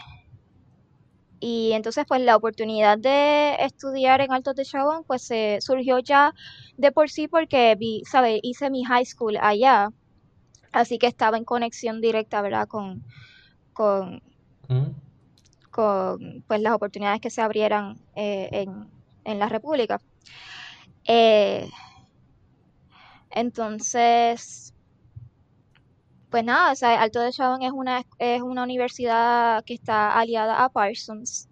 y 1.40 1.72
entonces 1.72 2.04
pues 2.06 2.20
la 2.20 2.36
oportunidad 2.36 2.98
de 2.98 3.56
estudiar 3.60 4.20
en 4.20 4.32
Altos 4.32 4.56
de 4.56 4.64
Chabón 4.64 5.04
pues 5.04 5.22
se 5.22 5.58
surgió 5.60 5.98
ya 6.00 6.34
de 6.76 6.92
por 6.92 7.10
sí 7.10 7.28
porque 7.28 7.76
vi, 7.78 8.02
¿sabe? 8.04 8.40
hice 8.42 8.70
mi 8.70 8.84
high 8.84 9.04
school 9.04 9.36
allá, 9.40 9.90
así 10.72 10.98
que 10.98 11.06
estaba 11.06 11.36
en 11.36 11.44
conexión 11.44 12.00
directa, 12.00 12.42
¿verdad? 12.42 12.66
Con, 12.66 13.04
con, 13.72 14.22
mm. 14.68 14.90
con 15.70 16.44
pues 16.46 16.60
las 16.60 16.74
oportunidades 16.74 17.20
que 17.20 17.30
se 17.30 17.40
abrieran 17.40 17.98
eh, 18.16 18.48
en, 18.52 18.88
en 19.24 19.38
la 19.38 19.48
República. 19.48 20.00
Eh, 21.04 21.68
entonces, 23.30 24.74
pues 26.30 26.44
nada, 26.44 26.72
o 26.72 26.74
sea, 26.74 27.00
Alto 27.00 27.20
de 27.20 27.32
Chabón 27.32 27.62
es 27.62 27.72
una, 27.72 28.04
es 28.18 28.42
una 28.42 28.62
universidad 28.62 29.64
que 29.64 29.74
está 29.74 30.18
aliada 30.18 30.64
a 30.64 30.68
Parsons, 30.68 31.48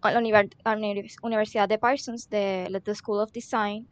a 0.00 0.12
la 0.12 0.18
Universidad 1.22 1.68
de 1.68 1.78
Parsons, 1.78 2.30
de 2.30 2.80
The 2.84 2.94
School 2.94 3.20
of 3.20 3.32
Design. 3.32 3.88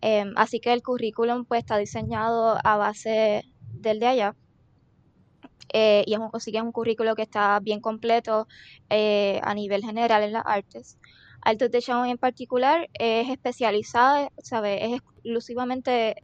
Em, 0.00 0.32
así 0.36 0.60
que 0.60 0.72
el 0.72 0.82
currículum 0.82 1.44
pues 1.44 1.60
está 1.60 1.78
diseñado 1.78 2.58
a 2.62 2.76
base 2.76 3.44
del 3.72 4.00
de 4.00 4.06
allá. 4.06 4.36
Eh, 5.72 6.04
y 6.06 6.14
es 6.14 6.18
un, 6.20 6.30
un 6.66 6.72
currículo 6.72 7.14
que 7.14 7.22
está 7.22 7.58
bien 7.60 7.80
completo 7.80 8.46
eh, 8.90 9.40
a 9.42 9.54
nivel 9.54 9.82
general 9.84 10.22
en 10.22 10.32
las 10.32 10.44
artes. 10.46 10.98
Alto 11.42 11.68
de 11.68 11.80
Chabón 11.82 12.08
en 12.08 12.18
particular 12.18 12.88
es 12.94 13.28
especializada, 13.28 14.30
¿sabes? 14.38 14.80
Es 14.82 14.92
exclusivamente 14.94 16.16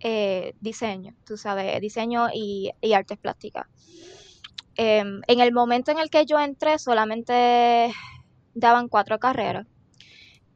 eh, 0.00 0.54
diseño, 0.60 1.14
tú 1.24 1.36
sabes, 1.36 1.80
diseño 1.80 2.28
y, 2.32 2.72
artes 2.94 3.18
plásticas. 3.18 3.66
Em, 4.76 5.20
en 5.26 5.40
el 5.40 5.52
momento 5.52 5.90
en 5.90 5.98
el 5.98 6.08
que 6.08 6.24
yo 6.24 6.38
entré 6.38 6.78
solamente 6.78 7.92
daban 8.54 8.88
cuatro 8.88 9.18
carreras. 9.18 9.66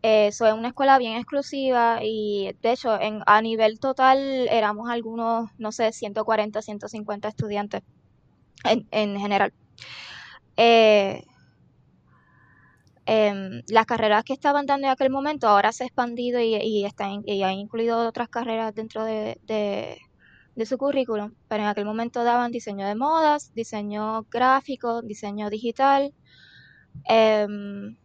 Eso 0.03 0.47
es 0.47 0.53
una 0.53 0.69
escuela 0.69 0.99
bien 0.99 1.17
exclusiva 1.17 2.01
y 2.03 2.53
de 2.61 2.73
hecho 2.73 3.01
en, 3.01 3.23
a 3.27 3.41
nivel 3.41 3.79
total 3.79 4.49
éramos 4.49 4.91
algunos, 4.91 5.51
no 5.59 5.71
sé, 5.71 5.93
140, 5.93 6.61
150 6.61 7.29
estudiantes 7.29 7.83
en, 8.65 8.87
en 8.91 9.19
general. 9.21 9.53
Eh, 10.57 11.25
em, 13.07 13.63
las 13.69 13.87
carreras 13.87 14.25
que 14.25 14.33
estaban 14.33 14.67
dando 14.67 14.87
en 14.87 14.93
aquel 14.93 15.11
momento 15.11 15.49
ahora 15.49 15.73
se 15.73 15.85
ha 15.85 15.87
expandido 15.87 16.41
y, 16.41 16.85
están, 16.85 17.23
y 17.27 17.43
han 17.43 17.55
incluido 17.55 18.09
otras 18.09 18.29
carreras 18.29 18.75
dentro 18.75 19.05
de, 19.05 19.39
de, 19.45 20.67
su 20.67 20.79
currículum, 20.79 21.35
pero 21.49 21.65
en 21.65 21.69
aquel 21.69 21.85
momento 21.85 22.25
daban 22.25 22.53
diseño 22.53 22.87
de 22.87 22.95
modas, 22.95 23.53
diseño 23.55 24.25
gráfico, 24.31 25.03
diseño 25.03 25.51
digital, 25.51 26.15
em, 27.09 27.97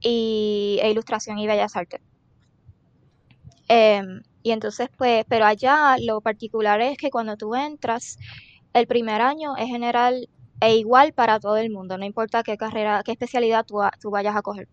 y, 0.00 0.78
e 0.82 0.90
ilustración 0.90 1.38
y 1.38 1.46
bellas 1.46 1.76
artes. 1.76 2.00
Em, 3.68 4.22
y 4.42 4.52
entonces, 4.52 4.88
pues, 4.96 5.24
pero 5.28 5.44
allá 5.46 5.96
lo 6.00 6.20
particular 6.20 6.80
es 6.80 6.96
que 6.98 7.10
cuando 7.10 7.36
tú 7.36 7.54
entras, 7.54 8.18
el 8.72 8.86
primer 8.86 9.20
año 9.22 9.56
es 9.56 9.66
general 9.66 10.28
e 10.60 10.76
igual 10.76 11.12
para 11.12 11.40
todo 11.40 11.56
el 11.58 11.70
mundo, 11.70 11.98
no 11.98 12.04
importa 12.04 12.42
qué 12.42 12.56
carrera, 12.56 13.02
qué 13.04 13.12
especialidad 13.12 13.64
tú, 13.66 13.78
tú 14.00 14.10
vayas 14.10 14.36
a 14.36 14.42
coger. 14.42 14.68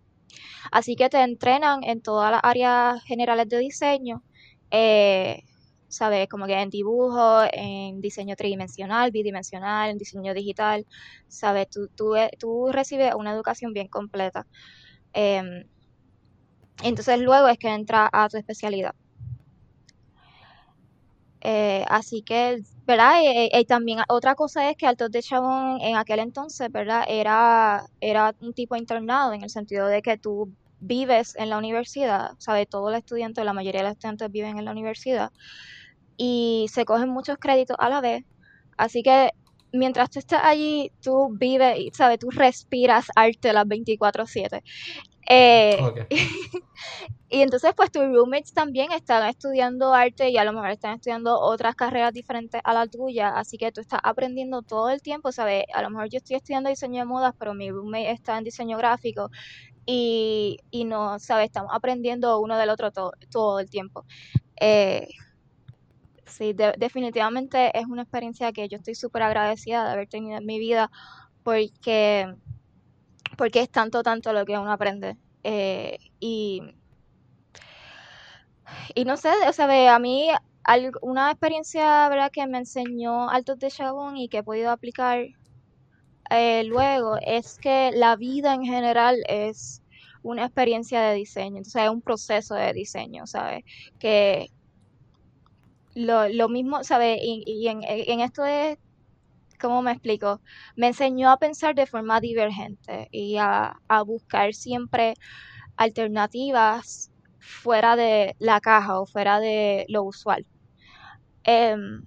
Así 0.72 0.96
que 0.96 1.10
te 1.10 1.22
entrenan 1.22 1.84
en 1.84 2.02
todas 2.02 2.32
las 2.32 2.42
áreas 2.44 3.04
generales 3.06 3.50
de 3.50 3.60
diseño, 3.60 4.24
eh, 4.72 5.44
¿sabes? 5.88 6.28
Como 6.30 6.48
que 6.48 6.54
en 6.60 6.70
dibujo, 6.70 7.44
en 7.52 8.02
diseño 8.02 8.36
tridimensional, 8.36 9.12
bidimensional, 9.12 9.92
en 9.92 9.98
diseño 9.98 10.34
digital, 10.34 10.86
¿sabes? 11.28 11.70
Tú, 11.70 11.90
tú, 11.96 12.16
tú 12.40 12.72
recibes 12.72 13.14
una 13.16 13.32
educación 13.34 13.74
bien 13.74 13.88
completa. 13.88 14.48
Em, 15.14 15.66
entonces 16.84 17.20
luego 17.20 17.48
es 17.48 17.58
que 17.58 17.70
entra 17.70 18.10
a 18.12 18.30
tu 18.30 18.38
especialidad. 18.38 18.94
Eh, 21.46 21.84
así 21.90 22.24
que, 22.24 22.60
¿verdad? 22.88 23.16
Y, 23.52 23.66
también 23.66 24.00
otra 24.08 24.34
cosa 24.36 24.70
es 24.70 24.78
que 24.78 24.88
Altos 24.88 25.12
de 25.12 25.22
Chabón 25.22 25.82
en 25.82 25.98
aquel 25.98 26.20
entonces, 26.20 26.70
¿verdad? 26.72 27.04
Era, 27.08 27.84
era 28.00 28.34
un 28.40 28.54
tipo 28.54 28.78
internado 28.78 29.34
en 29.34 29.44
el 29.44 29.50
sentido 29.50 29.88
de 29.88 30.02
que 30.02 30.18
tú 30.18 30.54
vives 30.80 31.36
en 31.36 31.50
la 31.50 31.58
universidad, 31.58 32.32
¿sabes? 32.40 32.68
Todos 32.70 32.92
los 32.92 33.00
estudiantes, 33.00 33.44
la 33.44 33.52
mayoría 33.54 33.82
de 33.82 33.88
los 33.90 33.94
estudiantes 33.94 34.32
viven 34.32 34.58
en 34.58 34.66
la 34.66 34.72
universidad 34.72 35.32
y 36.18 36.68
se 36.74 36.86
cogen 36.86 37.10
muchos 37.10 37.38
créditos 37.40 37.78
a 37.80 37.90
la 37.90 38.02
vez. 38.02 38.24
Así 38.78 39.04
que 39.04 39.32
mientras 39.74 40.10
tú 40.12 40.20
estás 40.20 40.42
allí, 40.44 40.92
tú 41.02 41.30
vives, 41.40 41.78
¿sabes? 41.94 42.20
Tú 42.20 42.30
respiras 42.32 43.08
arte 43.16 43.54
las 43.54 43.68
24/7. 43.68 44.62
Eh, 45.30 45.78
y 47.30 47.42
entonces, 47.42 47.74
pues 47.76 47.92
tus 47.92 48.04
roommates 48.04 48.54
también 48.54 48.92
están 48.92 49.28
estudiando 49.28 49.94
arte 49.94 50.30
y 50.30 50.38
a 50.38 50.44
lo 50.46 50.54
mejor 50.54 50.70
están 50.72 50.96
estudiando 50.96 51.40
otras 51.40 51.76
carreras 51.76 52.14
diferentes 52.14 52.62
a 52.64 52.74
la 52.74 52.88
tuya, 52.88 53.30
así 53.38 53.58
que 53.58 53.72
tú 53.72 53.82
estás 53.82 54.00
aprendiendo 54.04 54.62
todo 54.62 54.90
el 54.90 55.02
tiempo, 55.02 55.32
¿sabes? 55.32 55.64
A 55.74 55.82
lo 55.82 55.90
mejor 55.90 56.10
yo 56.10 56.18
estoy 56.18 56.38
estudiando 56.38 56.70
diseño 56.70 57.00
de 57.02 57.06
modas, 57.06 57.34
pero 57.40 57.54
mi 57.56 57.72
roommate 57.72 58.12
está 58.12 58.38
en 58.38 58.44
diseño 58.44 58.78
gráfico 58.78 59.30
y, 59.86 60.58
y 60.72 60.86
no, 60.86 61.20
¿sabes? 61.20 61.48
Estamos 61.48 61.72
aprendiendo 61.76 62.40
uno 62.42 62.58
del 62.58 62.70
otro 62.70 62.92
todo, 62.92 63.14
todo 63.32 63.60
el 63.60 63.70
tiempo. 63.70 64.06
Eh, 64.62 65.08
sí, 66.26 66.54
definitivamente 66.78 67.78
es 67.78 67.86
una 67.86 68.04
experiencia 68.04 68.52
que 68.52 68.68
yo 68.70 68.78
estoy 68.78 68.96
súper 68.96 69.24
agradecida 69.24 69.86
de 69.86 69.92
haber 69.92 70.08
tenido 70.08 70.38
en 70.38 70.46
mi 70.46 70.60
vida 70.60 70.90
porque, 71.44 72.28
porque 73.38 73.62
es 73.62 73.70
tanto, 73.70 74.04
tanto 74.04 74.34
lo 74.34 74.46
que 74.46 74.58
uno 74.58 74.72
aprende. 74.72 75.18
Eh, 75.44 75.98
y, 76.20 76.62
y 78.96 79.06
no 79.06 79.18
sé, 79.18 79.30
o 79.48 79.54
sea, 79.54 79.96
a 79.96 80.00
mí 80.00 80.30
una 81.02 81.32
experiencia 81.32 82.08
¿verdad? 82.10 82.32
que 82.32 82.48
me 82.48 82.60
enseñó 82.60 83.30
Altos 83.30 83.60
de 83.60 83.70
Chabón 83.70 84.18
y 84.18 84.30
que 84.30 84.40
he 84.40 84.44
podido 84.44 84.72
aplicar 84.72 85.26
eh, 86.30 86.64
luego 86.64 87.18
es 87.22 87.58
que 87.60 87.92
la 87.94 88.16
vida 88.16 88.54
en 88.54 88.64
general 88.64 89.18
es 89.28 89.84
una 90.24 90.46
experiencia 90.46 91.02
de 91.02 91.16
diseño, 91.16 91.58
entonces 91.58 91.84
es 91.84 91.90
un 91.90 92.02
proceso 92.02 92.56
de 92.56 92.74
diseño, 92.74 93.28
¿sabes? 93.28 93.64
Que 94.00 94.50
lo, 95.96 96.30
lo 96.30 96.50
mismo, 96.50 96.84
¿sabes? 96.84 97.20
Y, 97.22 97.68
en, 97.68 97.82
en, 97.84 98.22
esto 98.22 98.46
es, 98.46 98.78
¿cómo 99.64 99.82
me 99.82 99.94
explico? 99.94 100.42
Me 100.76 100.88
enseñó 100.88 101.32
a 101.32 101.38
pensar 101.38 101.74
de 101.76 101.88
forma 101.88 102.20
divergente 102.20 103.08
y 103.12 103.38
a, 103.38 103.76
buscar 104.06 104.54
siempre 104.54 105.16
alternativas 105.78 107.12
fuera 107.40 107.96
de 107.96 108.36
la 108.40 108.60
caja 108.62 109.00
o 109.00 109.06
fuera 109.08 109.40
de 109.40 109.86
lo 109.90 110.04
usual. 110.04 110.46
Em, 111.46 112.06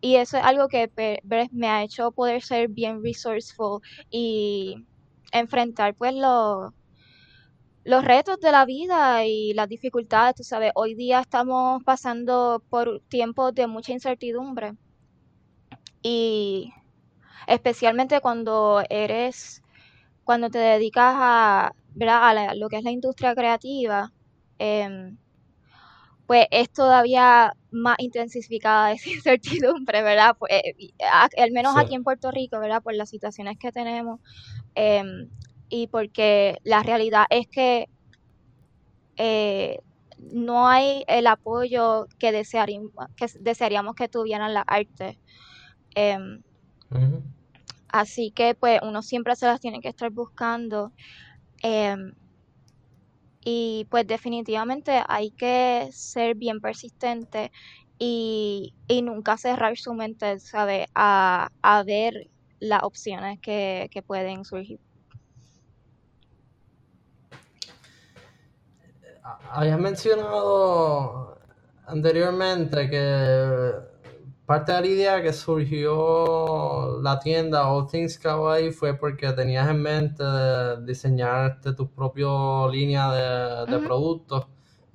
y 0.00 0.16
eso 0.16 0.38
es 0.38 0.44
algo 0.44 0.68
que 0.68 0.90
me 1.52 1.68
ha 1.68 1.82
hecho 1.84 2.12
poder 2.12 2.42
ser 2.42 2.68
bien 2.68 3.02
resourceful 3.04 3.80
y 4.10 4.76
enfrentar 5.32 5.94
pues 5.96 6.14
los 6.14 6.72
los 7.84 8.04
retos 8.04 8.40
de 8.40 8.50
la 8.52 8.64
vida 8.64 9.26
y 9.26 9.52
las 9.54 9.68
dificultades, 9.68 10.36
tú 10.36 10.42
sabes, 10.42 10.72
hoy 10.74 10.94
día 10.94 11.20
estamos 11.20 11.82
pasando 11.84 12.64
por 12.70 13.02
tiempos 13.08 13.54
de 13.54 13.66
mucha 13.66 13.92
incertidumbre 13.92 14.72
y 16.04 16.70
especialmente 17.46 18.20
cuando 18.20 18.82
eres, 18.90 19.62
cuando 20.22 20.50
te 20.50 20.58
dedicas 20.58 21.14
a, 21.16 21.72
a 22.00 22.54
lo 22.54 22.68
que 22.68 22.76
es 22.76 22.84
la 22.84 22.90
industria 22.90 23.34
creativa, 23.34 24.12
em, 24.58 25.16
pues 26.26 26.46
es 26.50 26.70
todavía 26.70 27.54
más 27.70 27.96
intensificada 27.98 28.92
esa 28.92 29.08
incertidumbre, 29.10 30.02
¿verdad? 30.02 30.36
Pues, 30.38 30.52
eh, 30.52 30.74
al 31.38 31.52
menos 31.52 31.74
aquí 31.76 31.94
en 31.94 32.04
Puerto 32.04 32.30
Rico, 32.30 32.60
¿verdad? 32.60 32.82
Por 32.82 32.94
las 32.94 33.08
situaciones 33.08 33.58
que 33.58 33.72
tenemos. 33.72 34.20
Em, 34.74 35.30
y 35.70 35.86
porque 35.86 36.58
la 36.64 36.82
realidad 36.82 37.24
es 37.30 37.46
que 37.48 37.88
eh, 39.16 39.78
no 40.18 40.68
hay 40.68 41.04
el 41.06 41.26
apoyo 41.26 42.06
que, 42.18 42.30
desearíamos 42.30 42.92
que 43.16 43.26
desearíamos 43.40 43.94
que 43.94 44.08
tuvieran 44.08 44.52
las 44.52 44.64
artes. 44.66 45.16
Em, 45.94 46.42
así 47.88 48.32
que 48.32 48.54
pues 48.54 48.80
uno 48.82 49.02
siempre 49.02 49.36
se 49.36 49.46
las 49.46 49.60
tiene 49.60 49.80
que 49.80 49.88
estar 49.88 50.10
buscando. 50.10 50.92
Em, 51.62 52.12
y 53.44 53.86
pues 53.90 54.06
definitivamente 54.06 55.02
hay 55.08 55.30
que 55.32 55.88
ser 55.92 56.34
bien 56.36 56.60
persistente 56.60 57.52
y, 57.98 58.74
nunca 59.02 59.36
cerrar 59.36 59.76
su 59.76 59.94
mente, 59.94 60.40
¿sabe? 60.40 60.86
A, 60.94 61.48
ver 61.86 62.14
las 62.60 62.82
opciones 62.82 63.38
que 63.42 64.02
pueden 64.06 64.44
surgir. 64.44 64.80
habías 69.50 69.78
mencionado 69.78 71.38
anteriormente 71.86 72.90
que 72.90 73.93
parte 74.46 74.72
de 74.72 74.80
la 74.80 74.86
idea 74.86 75.22
que 75.22 75.32
surgió 75.32 77.00
la 77.00 77.18
tienda 77.18 77.68
All 77.68 77.86
Things 77.86 78.18
Kawaii 78.18 78.72
fue 78.72 78.94
porque 78.94 79.32
tenías 79.32 79.68
en 79.68 79.80
mente 79.80 80.24
diseñarte 80.82 81.72
tu 81.72 81.88
propia 81.90 82.26
línea 82.70 83.64
de, 83.66 83.78
productos, 83.78 84.46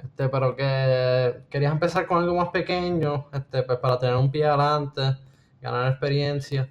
este, 0.03 0.29
pero 0.29 0.55
que 0.55 1.43
querías 1.49 1.71
empezar 1.71 2.05
con 2.05 2.19
algo 2.19 2.35
más 2.35 2.49
pequeño, 2.49 3.27
este, 3.33 3.63
pues 3.63 3.79
para 3.79 3.97
tener 3.97 4.15
un 4.15 4.31
pie 4.31 4.45
adelante, 4.45 5.17
ganar 5.61 5.91
experiencia. 5.91 6.69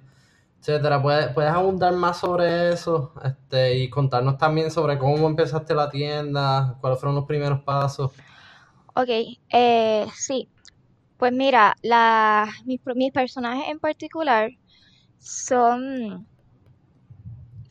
etcétera. 0.59 1.01
¿Puedes, 1.01 1.27
puedes 1.33 1.51
abundar 1.51 1.93
más 1.93 2.19
sobre 2.19 2.73
eso 2.73 3.13
este, 3.23 3.77
y 3.77 3.89
contarnos 3.89 4.37
también 4.37 4.71
sobre 4.71 4.97
cómo 4.97 5.27
empezaste 5.27 5.75
la 5.75 5.89
tienda, 5.89 6.77
cuáles 6.81 6.99
fueron 6.99 7.15
los 7.15 7.25
primeros 7.25 7.61
pasos? 7.61 8.11
Ok, 8.95 9.09
eh, 9.53 10.07
sí. 10.15 10.49
Pues 11.19 11.31
mira, 11.33 11.75
mis, 12.65 12.79
mis 12.95 13.11
personajes 13.11 13.69
en 13.69 13.79
particular 13.79 14.49
son, 15.19 16.27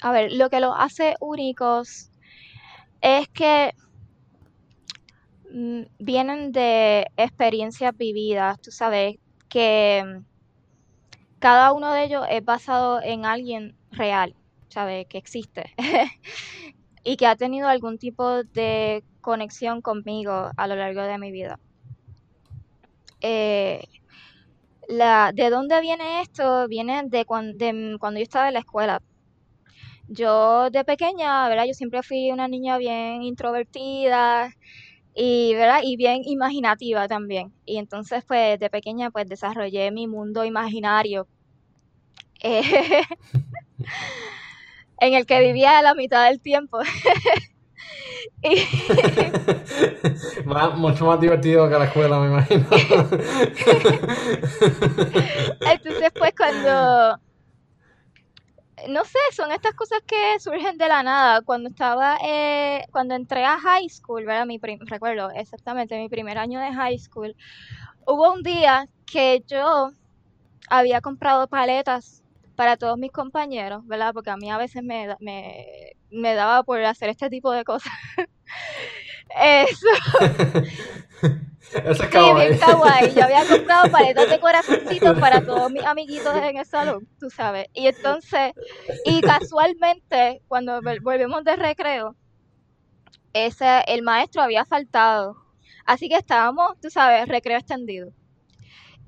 a 0.02 0.12
ver, 0.12 0.32
lo 0.32 0.50
que 0.50 0.60
los 0.60 0.74
hace 0.76 1.14
únicos 1.20 2.10
es 3.00 3.28
que 3.30 3.72
mm, 5.52 5.82
vienen 5.98 6.52
de 6.52 7.06
experiencias 7.16 7.96
vividas, 7.96 8.60
tú 8.60 8.70
sabes, 8.70 9.16
que 9.48 10.04
cada 11.38 11.72
uno 11.72 11.92
de 11.92 12.04
ellos 12.04 12.26
es 12.30 12.44
basado 12.44 13.00
en 13.02 13.24
alguien 13.26 13.76
real, 13.90 14.36
¿sabes? 14.68 15.06
Que 15.08 15.18
existe 15.18 15.72
y 17.04 17.16
que 17.16 17.26
ha 17.26 17.36
tenido 17.36 17.68
algún 17.68 17.98
tipo 17.98 18.42
de 18.44 19.04
conexión 19.20 19.82
conmigo 19.82 20.50
a 20.56 20.66
lo 20.68 20.76
largo 20.76 21.02
de 21.02 21.18
mi 21.18 21.32
vida. 21.32 21.58
Eh, 23.20 23.82
la, 24.88 25.30
¿de 25.32 25.50
dónde 25.50 25.80
viene 25.80 26.20
esto? 26.22 26.66
Viene 26.66 27.02
de, 27.06 27.24
cuan- 27.24 27.56
de 27.56 27.68
m- 27.68 27.98
cuando 27.98 28.18
yo 28.18 28.24
estaba 28.24 28.48
en 28.48 28.54
la 28.54 28.60
escuela. 28.60 29.00
Yo 30.06 30.70
de 30.70 30.84
pequeña, 30.84 31.48
¿verdad? 31.48 31.64
Yo 31.66 31.74
siempre 31.74 32.02
fui 32.02 32.30
una 32.32 32.48
niña 32.48 32.78
bien 32.78 33.22
introvertida 33.22 34.50
y, 35.14 35.54
¿verdad? 35.54 35.80
Y 35.84 35.96
bien 35.96 36.22
imaginativa 36.24 37.08
también. 37.08 37.54
Y 37.66 37.78
entonces, 37.78 38.24
pues, 38.26 38.58
de 38.60 38.70
pequeña, 38.70 39.10
pues, 39.10 39.28
desarrollé 39.28 39.90
mi 39.92 40.06
mundo 40.08 40.44
imaginario, 40.44 41.28
eh, 42.42 43.02
en 45.00 45.14
el 45.14 45.26
que 45.26 45.40
vivía 45.40 45.82
la 45.82 45.94
mitad 45.94 46.26
del 46.28 46.40
tiempo. 46.40 46.78
Y, 48.42 48.66
Más- 50.44 50.76
mucho 50.76 51.06
más 51.06 51.20
divertido 51.20 51.68
que 51.68 51.78
la 51.78 51.84
escuela, 51.86 52.18
me 52.20 52.28
imagino. 52.28 52.66
entonces, 55.72 56.12
pues, 56.16 56.32
cuando, 56.36 57.18
no 58.88 59.04
sé, 59.04 59.18
son 59.34 59.52
estas 59.52 59.74
cosas 59.74 60.00
que 60.06 60.38
surgen 60.40 60.78
de 60.78 60.88
la 60.88 61.02
nada. 61.02 61.42
Cuando 61.42 61.68
estaba, 61.68 62.18
eh, 62.24 62.84
cuando 62.90 63.14
entré 63.14 63.44
a 63.44 63.58
high 63.58 63.88
school, 63.88 64.24
¿verdad? 64.24 64.46
Mi 64.46 64.60
recuerdo 64.86 65.30
exactamente 65.30 65.98
mi 65.98 66.08
primer 66.08 66.38
año 66.38 66.60
de 66.60 66.72
high 66.72 66.98
school, 66.98 67.34
hubo 68.06 68.32
un 68.32 68.42
día 68.42 68.86
que 69.06 69.42
yo 69.46 69.90
había 70.70 71.00
comprado 71.00 71.48
paletas 71.48 72.22
para 72.58 72.76
todos 72.78 72.98
mis 72.98 73.12
compañeros, 73.12 73.86
¿verdad? 73.86 74.12
Porque 74.14 74.30
a 74.30 74.36
mí 74.38 74.50
a 74.50 74.58
veces 74.58 74.82
me, 74.84 75.08
me, 75.20 75.66
me 76.10 76.34
daba 76.34 76.64
por 76.64 76.82
hacer 76.84 77.10
este 77.10 77.30
tipo 77.30 77.52
de 77.52 77.64
cosas. 77.64 77.92
Eso, 79.36 79.86
Ese 81.72 82.04
es 82.04 82.10
sí, 82.10 82.32
bien 82.34 82.54
kawaii. 82.56 82.58
kawaii. 82.58 83.14
Yo 83.14 83.24
había 83.24 83.44
comprado 83.46 83.88
paletas 83.90 84.28
de 84.28 84.38
corazoncitos 84.38 85.16
para 85.18 85.42
todos 85.42 85.70
mis 85.70 85.84
amiguitos 85.86 86.34
en 86.36 86.56
el 86.56 86.66
salón, 86.66 87.08
tú 87.18 87.30
sabes. 87.30 87.66
Y 87.74 87.86
entonces, 87.86 88.52
y 89.02 89.22
casualmente, 89.22 90.42
cuando 90.48 90.80
vol- 90.82 91.00
volvemos 91.02 91.44
de 91.44 91.56
recreo, 91.56 92.16
ese, 93.32 93.80
el 93.86 94.02
maestro 94.02 94.42
había 94.42 94.64
faltado. 94.66 95.36
Así 95.86 96.08
que 96.08 96.16
estábamos, 96.16 96.72
tú 96.80 96.90
sabes, 96.90 97.26
recreo 97.28 97.58
extendido. 97.58 98.12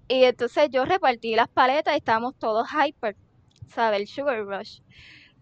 Y 0.08 0.24
entonces 0.24 0.68
yo 0.70 0.84
repartí 0.84 1.34
las 1.34 1.48
paletas 1.48 1.94
y 1.94 1.98
estábamos 1.98 2.36
todos 2.38 2.68
hyper, 2.70 3.16
¿sabes? 3.70 4.00
El 4.00 4.06
sugar 4.06 4.44
rush. 4.44 4.80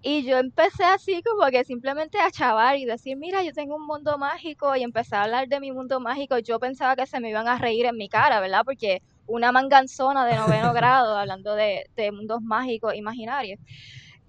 Y 0.00 0.22
yo 0.24 0.38
empecé 0.38 0.84
así 0.84 1.22
como 1.22 1.50
que 1.50 1.64
simplemente 1.64 2.18
a 2.18 2.30
chavar 2.30 2.76
y 2.76 2.84
decir, 2.84 3.16
mira, 3.16 3.42
yo 3.42 3.52
tengo 3.52 3.76
un 3.76 3.86
mundo 3.86 4.16
mágico 4.16 4.76
y 4.76 4.82
empecé 4.84 5.16
a 5.16 5.24
hablar 5.24 5.48
de 5.48 5.60
mi 5.60 5.72
mundo 5.72 5.98
mágico. 5.98 6.38
Yo 6.38 6.60
pensaba 6.60 6.94
que 6.94 7.06
se 7.06 7.18
me 7.20 7.30
iban 7.30 7.48
a 7.48 7.58
reír 7.58 7.86
en 7.86 7.96
mi 7.96 8.08
cara, 8.08 8.40
¿verdad? 8.40 8.62
Porque 8.64 9.02
una 9.26 9.50
manganzona 9.52 10.24
de 10.26 10.36
noveno 10.36 10.72
grado 10.74 11.16
hablando 11.16 11.54
de, 11.54 11.90
de 11.96 12.12
mundos 12.12 12.40
mágicos 12.42 12.94
imaginarios. 12.94 13.58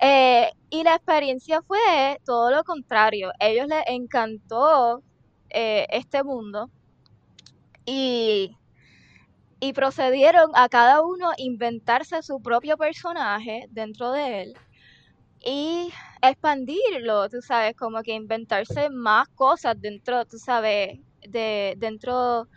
Eh, 0.02 0.50
y 0.70 0.84
la 0.84 0.96
experiencia 0.96 1.62
fue 1.62 1.80
todo 2.26 2.52
lo 2.52 2.64
contrario. 2.64 3.32
ellos 3.40 3.68
les 3.68 3.84
encantó 3.88 5.04
eh, 5.50 5.88
este 5.92 6.24
mundo 6.24 6.70
y, 7.86 8.56
y 9.60 9.74
procedieron 9.74 10.52
a 10.56 10.70
cada 10.70 11.02
uno 11.02 11.32
inventarse 11.38 12.22
su 12.24 12.42
propio 12.42 12.78
personaje 12.78 13.66
dentro 13.70 14.12
de 14.12 14.44
él 14.44 14.54
y 15.44 15.92
expandirlo, 16.22 17.30
tú 17.30 17.42
sabes, 17.42 17.76
como 17.76 18.02
que 18.04 18.14
inventarse 18.14 18.90
más 18.90 19.28
cosas 19.30 19.80
dentro, 19.80 20.26
tú 20.26 20.38
sabes, 20.38 21.00
de, 21.28 21.76
dentro 21.78 22.48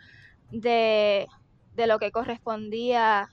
de, 0.51 1.27
de 1.75 1.87
lo 1.87 1.99
que 1.99 2.11
correspondía 2.11 3.29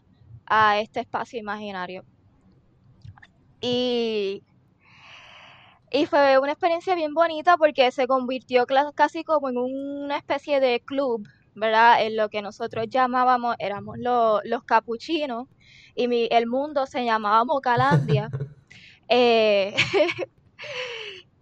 a 0.47 0.81
este 0.81 1.01
espacio 1.01 1.39
imaginario. 1.39 2.05
Y, 3.61 4.43
y 5.91 6.07
fue 6.07 6.39
una 6.39 6.53
experiencia 6.53 6.95
bien 6.95 7.15
bonita 7.15 7.57
porque 7.57 7.91
se 7.91 8.07
convirtió 8.07 8.67
casi 8.95 9.25
como 9.25 9.49
en 9.51 9.59
una 9.59 10.17
especie 10.17 10.61
de 10.61 10.81
club, 10.81 11.27
¿verdad? 11.61 12.03
En 12.05 12.17
lo 12.17 12.29
que 12.31 12.43
nosotros 12.43 12.87
llamábamos, 12.91 13.57
éramos 13.61 13.97
lo- 13.99 14.41
los 14.45 14.65
capuchinos 14.65 15.47
y 15.95 16.09
mi, 16.09 16.29
el 16.33 16.47
mundo 16.49 16.87
se 16.87 17.05
llamaba 17.05 17.45
Mocalandia. 17.45 18.31
Eh, 19.13 19.75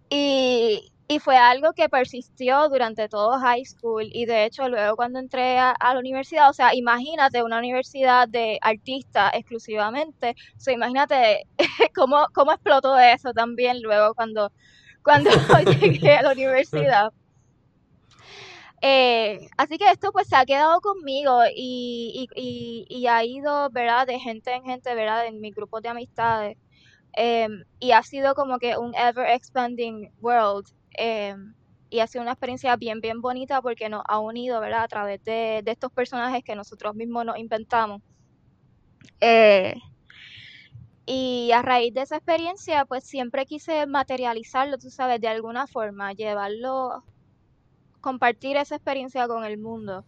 y, 0.09 0.91
y 1.07 1.19
fue 1.19 1.37
algo 1.37 1.73
que 1.73 1.89
persistió 1.89 2.69
durante 2.69 3.09
todo 3.09 3.39
high 3.39 3.63
school 3.65 4.07
y 4.11 4.25
de 4.25 4.45
hecho 4.45 4.67
luego 4.69 4.95
cuando 4.95 5.19
entré 5.19 5.57
a, 5.59 5.71
a 5.71 5.93
la 5.93 5.99
universidad, 5.99 6.49
o 6.49 6.53
sea, 6.53 6.73
imagínate 6.75 7.43
una 7.43 7.59
universidad 7.59 8.27
de 8.27 8.57
artistas 8.61 9.31
exclusivamente, 9.33 10.31
o 10.31 10.33
sea, 10.57 10.73
imagínate 10.73 11.43
cómo, 11.95 12.27
cómo 12.33 12.51
explotó 12.53 12.97
eso 12.99 13.33
también 13.33 13.81
luego 13.81 14.13
cuando, 14.15 14.51
cuando 15.03 15.31
llegué 15.81 16.15
a 16.17 16.23
la 16.23 16.31
universidad. 16.33 17.09
Eh, 18.81 19.49
así 19.57 19.77
que 19.77 19.89
esto 19.91 20.11
pues 20.11 20.27
se 20.27 20.35
ha 20.35 20.45
quedado 20.45 20.79
conmigo 20.81 21.41
y, 21.53 22.27
ha 23.09 23.23
ido, 23.25 23.69
¿verdad? 23.71 24.07
De 24.07 24.19
gente 24.19 24.53
en 24.53 24.63
gente, 24.63 24.95
¿verdad? 24.95 25.27
En 25.27 25.41
mis 25.41 25.53
grupos 25.55 25.81
de 25.81 25.89
amistades. 25.89 26.57
Em, 27.13 27.63
y 27.79 27.91
ha 27.91 28.03
sido 28.03 28.35
como 28.35 28.59
que 28.59 28.77
un 28.77 28.95
ever 28.95 29.29
expanding 29.29 30.11
world. 30.21 30.65
em, 30.97 31.53
y 31.91 31.99
ha 32.01 32.07
sido 32.07 32.21
una 32.21 32.33
experiencia 32.33 32.75
bien, 32.75 33.01
bien 33.01 33.21
bonita 33.21 33.61
porque 33.61 33.89
nos 33.89 34.03
ha 34.07 34.19
unido, 34.19 34.59
¿verdad? 34.59 34.83
A 34.83 34.87
través 34.87 35.23
de, 35.23 35.61
de 35.63 35.71
estos 35.71 35.91
personajes 35.91 36.43
que 36.43 36.55
nosotros 36.55 36.95
mismos 36.95 37.25
nos 37.25 37.37
inventamos. 37.37 38.01
Eh, 39.21 39.75
y 41.05 41.51
a 41.51 41.61
raíz 41.63 41.93
de 41.93 42.01
esa 42.01 42.17
experiencia, 42.17 42.85
pues 42.85 43.03
siempre 43.03 43.45
quise 43.45 43.87
materializarlo, 43.87 44.77
tú 44.77 44.91
sabes, 44.91 45.19
de 45.19 45.27
alguna 45.27 45.65
forma, 45.65 46.13
llevarlo, 46.13 47.03
compartir 48.01 48.57
esa 48.57 48.75
experiencia 48.75 49.27
con 49.27 49.43
el 49.45 49.57
mundo. 49.57 50.05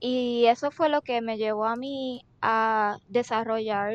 Y 0.00 0.46
eso 0.46 0.70
fue 0.70 0.88
lo 0.88 1.02
que 1.02 1.20
me 1.20 1.38
llevó 1.38 1.66
a 1.66 1.76
mí 1.76 2.24
a 2.40 2.98
desarrollar 3.08 3.94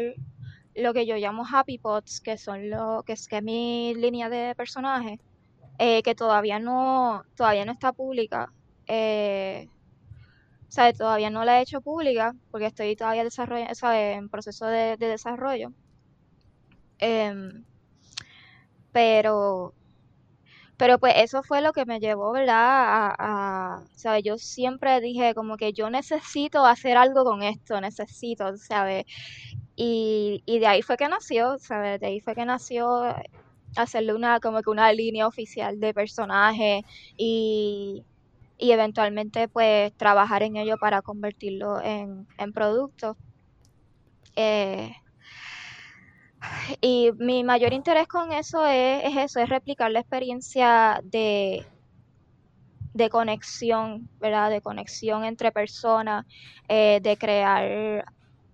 lo 0.76 0.94
que 0.94 1.06
yo 1.06 1.16
llamo 1.18 1.44
Happy 1.52 1.80
Pots, 1.80 2.22
que 2.22 2.38
son 2.38 2.70
lo 2.70 3.04
que 3.06 3.14
es 3.14 3.28
que 3.28 3.42
mi 3.42 3.96
línea 3.96 4.30
de 4.30 4.56
personajes, 4.56 5.20
eh, 5.80 6.04
que 6.04 6.16
todavía 6.16 6.60
no, 6.60 7.24
todavía 7.36 7.66
no 7.66 7.74
está 7.74 7.94
pública. 7.94 8.54
Eh, 8.88 9.68
sea, 10.78 10.94
todavía 10.94 11.30
no 11.30 11.44
la 11.44 11.60
he 11.60 11.64
hecho 11.64 11.82
pública 11.82 12.36
porque 12.52 12.68
estoy 12.68 12.96
todavía 12.96 13.28
sea, 13.30 14.14
en 14.14 14.30
proceso 14.30 14.66
de, 14.68 14.98
de 14.98 15.08
desarrollo. 15.08 15.72
Em, 17.00 17.64
pero, 18.92 19.74
pero 20.78 21.00
pues 21.00 21.14
eso 21.18 21.44
fue 21.44 21.62
lo 21.62 21.74
que 21.74 21.86
me 21.86 22.00
llevó, 22.00 22.32
¿verdad? 22.32 22.56
A, 22.58 23.16
a, 23.80 23.84
¿sabes? 23.96 24.24
Yo 24.24 24.38
siempre 24.38 25.02
dije 25.02 25.34
como 25.36 25.58
que 25.58 25.74
yo 25.74 25.90
necesito 25.90 26.66
hacer 26.66 26.98
algo 26.98 27.24
con 27.24 27.44
esto, 27.44 27.82
necesito, 27.82 28.56
¿sabes? 28.58 29.06
Y, 29.76 30.44
y 30.46 30.60
de 30.60 30.68
ahí 30.68 30.82
fue 30.82 30.98
que 30.98 31.08
nació, 31.10 31.58
¿sabes? 31.60 32.00
De 32.00 32.08
ahí 32.08 32.20
fue 32.22 32.36
que 32.36 32.46
nació 32.46 33.04
hacerle 33.76 34.14
una, 34.16 34.40
como 34.40 34.62
que 34.62 34.70
una 34.70 34.92
línea 34.94 35.28
oficial 35.28 35.80
de 35.80 35.94
personaje 35.94 36.82
y, 37.18 38.06
y 38.58 38.72
eventualmente 38.72 39.48
pues 39.50 39.94
trabajar 39.98 40.44
en 40.44 40.58
ello 40.58 40.78
para 40.80 41.02
convertirlo 41.02 41.82
en, 41.82 42.28
en 42.38 42.54
producto. 42.54 43.18
Eh, 44.36 44.92
y 46.82 47.12
mi 47.18 47.44
mayor 47.44 47.74
interés 47.74 48.08
con 48.08 48.32
eso 48.32 48.66
es, 48.66 49.04
es 49.06 49.18
eso, 49.18 49.40
es 49.40 49.50
replicar 49.50 49.92
la 49.92 50.00
experiencia 50.02 51.00
de, 51.04 51.68
de 52.94 53.10
conexión, 53.10 54.10
¿verdad? 54.20 54.50
De 54.50 54.62
conexión 54.62 55.24
entre 55.26 55.52
personas, 55.52 56.26
eh, 56.68 57.00
de 57.02 57.18
crear 57.18 58.06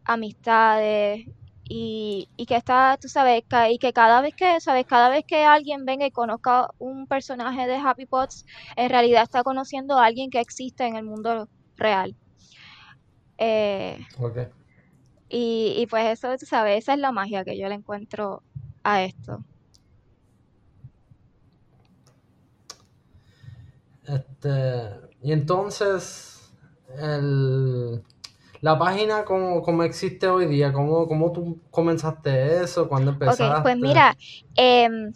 amistades 0.06 1.22
y, 1.64 2.30
y 2.38 2.46
que 2.46 2.58
está, 2.58 2.98
tú 3.02 3.08
sabes, 3.10 3.44
y 3.72 3.78
que 3.80 3.94
cada 3.94 4.22
vez 4.22 4.34
que, 4.36 4.60
sabes, 4.62 4.86
cada 4.88 5.10
vez 5.10 5.24
que 5.28 5.46
alguien 5.46 5.86
venga 5.86 6.06
y 6.06 6.12
conozca 6.12 6.70
un 6.78 7.08
personaje 7.08 7.68
de 7.68 7.78
Happy 7.78 8.06
Pots, 8.06 8.46
en 8.76 8.90
realidad 8.90 9.24
está 9.24 9.44
conociendo 9.44 9.98
a 10.00 10.06
alguien 10.06 10.30
que 10.30 10.42
existe 10.42 10.86
en 10.86 10.96
el 10.98 11.06
mundo 11.06 11.48
real. 11.78 12.16
Eh, 13.38 14.00
Ok. 14.20 14.38
Y, 15.34 15.76
y 15.78 15.88
pues 15.88 16.06
eso, 16.20 16.38
tú 16.38 16.46
sabes, 16.46 16.80
esa 16.84 16.94
es 16.94 17.00
la 17.00 17.12
magia 17.12 17.44
que 17.46 17.58
yo 17.58 17.68
le 17.70 17.76
encuentro 17.76 18.44
a 18.84 19.04
esto. 19.04 19.46
Este, 24.08 24.90
y 25.22 25.32
entonces, 25.32 26.52
el, 27.00 28.04
la 28.62 28.78
página 28.80 29.26
como, 29.26 29.62
como 29.62 29.84
existe 29.84 30.28
hoy 30.28 30.48
día, 30.48 30.74
¿cómo, 30.74 31.08
cómo 31.08 31.32
tú 31.32 31.62
comenzaste 31.72 32.64
eso? 32.64 32.88
¿Cuándo 32.90 33.12
Ok, 33.26 33.42
pues 33.62 33.78
empezaste? 33.78 33.78
mira, 33.78 34.16
em, 34.56 35.14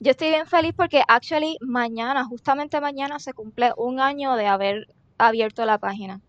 yo 0.00 0.10
estoy 0.12 0.28
bien 0.30 0.46
feliz 0.46 0.72
porque 0.76 1.02
actually 1.06 1.56
mañana, 1.60 2.24
justamente 2.24 2.80
mañana 2.80 3.18
se 3.20 3.32
cumple 3.34 3.72
un 3.76 4.00
año 4.00 4.34
de 4.34 4.46
haber 4.46 4.86
abierto 5.18 5.64
la 5.64 5.78
página. 5.78 6.20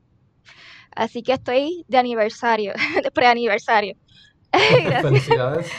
Así 0.95 1.23
que 1.23 1.33
estoy 1.33 1.85
de 1.87 1.97
aniversario, 1.97 2.73
de 3.03 3.11
preaniversario. 3.11 3.95
Gracias. 4.51 5.01
Felicidades. 5.01 5.71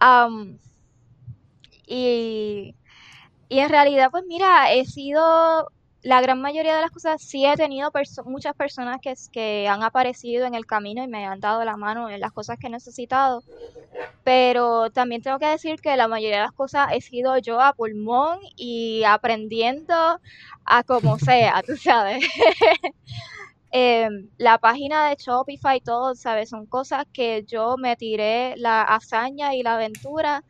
Am, 0.00 0.58
y, 1.86 2.74
y 3.48 3.58
en 3.58 3.68
realidad, 3.68 4.10
pues 4.10 4.24
mira, 4.26 4.72
he 4.72 4.84
sido, 4.84 5.70
la 6.02 6.20
gran 6.20 6.40
mayoría 6.40 6.74
de 6.76 6.82
las 6.82 6.90
cosas, 6.90 7.22
sí 7.22 7.46
he 7.46 7.56
tenido 7.56 7.90
perso- 7.92 8.24
muchas 8.24 8.54
personas 8.54 8.98
que, 9.02 9.14
que 9.32 9.68
han 9.68 9.82
aparecido 9.82 10.46
en 10.46 10.54
el 10.54 10.66
camino 10.66 11.02
y 11.04 11.08
me 11.08 11.26
han 11.26 11.40
dado 11.40 11.64
la 11.64 11.76
mano 11.76 12.08
en 12.10 12.20
las 12.20 12.32
cosas 12.32 12.56
que 12.58 12.68
he 12.68 12.70
necesitado, 12.70 13.44
pero 14.24 14.90
también 14.90 15.22
tengo 15.22 15.38
que 15.38 15.46
decir 15.46 15.80
que 15.82 15.96
la 15.96 16.08
mayoría 16.08 16.38
de 16.38 16.44
las 16.44 16.52
cosas 16.52 16.88
he 16.92 17.00
sido 17.00 17.38
yo 17.38 17.60
a 17.60 17.72
pulmón 17.74 18.38
y 18.56 19.04
aprendiendo 19.04 19.94
a 20.64 20.84
como 20.84 21.18
sea, 21.20 21.62
tú 21.64 21.76
sabes. 21.76 22.18
Em, 23.72 24.30
la 24.38 24.58
página 24.58 25.08
de 25.08 25.16
Shopify 25.16 25.76
y 25.78 25.80
todo, 25.80 26.14
¿sabes? 26.16 26.48
Son 26.50 26.66
cosas 26.66 27.04
que 27.12 27.44
yo 27.46 27.76
me 27.78 27.96
tiré 27.96 28.54
la 28.56 28.82
hazaña 28.82 29.54
y 29.54 29.62
la 29.62 29.74
aventura 29.74 30.42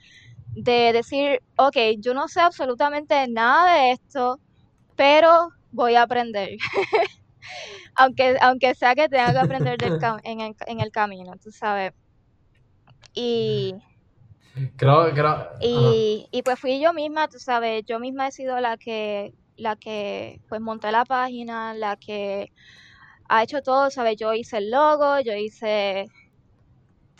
de 0.52 0.92
decir, 0.94 1.40
ok, 1.58 1.76
yo 2.00 2.14
no 2.14 2.28
sé 2.28 2.40
absolutamente 2.40 3.26
nada 3.28 3.74
de 3.74 3.92
esto, 3.92 4.40
pero 5.00 5.48
voy 5.70 5.94
a 5.94 6.02
aprender. 6.02 6.50
Aunque, 7.96 8.36
aunque 8.40 8.74
sea 8.74 8.94
que 8.94 9.08
tenga 9.08 9.32
que 9.32 9.38
aprender 9.38 9.78
del 9.78 9.98
en 10.24 10.40
el, 10.40 10.54
en 10.66 10.80
el 10.80 10.90
camino, 10.90 11.32
tú 11.42 11.50
sabes. 11.50 11.92
Y, 13.14 13.74
Creo, 14.76 15.10
creo, 15.12 15.48
y, 15.62 16.28
y 16.30 16.42
pues 16.42 16.58
fui 16.60 16.80
yo 16.80 16.92
misma, 16.92 17.28
tú 17.28 17.38
sabes, 17.38 17.82
yo 17.86 17.98
misma 17.98 18.28
he 18.28 18.32
sido 18.32 18.60
la 18.60 18.76
que, 18.76 19.32
la 19.56 19.74
que 19.76 20.40
pues 20.48 20.60
monté 20.60 20.92
la 20.92 21.04
página, 21.04 21.74
la 21.74 21.96
que 21.96 22.52
ha 23.28 23.42
hecho 23.42 23.62
todo, 23.62 23.90
¿sabes? 23.90 24.16
Yo 24.18 24.34
hice 24.34 24.58
el 24.58 24.70
logo, 24.70 25.18
yo 25.20 25.32
hice 25.34 26.06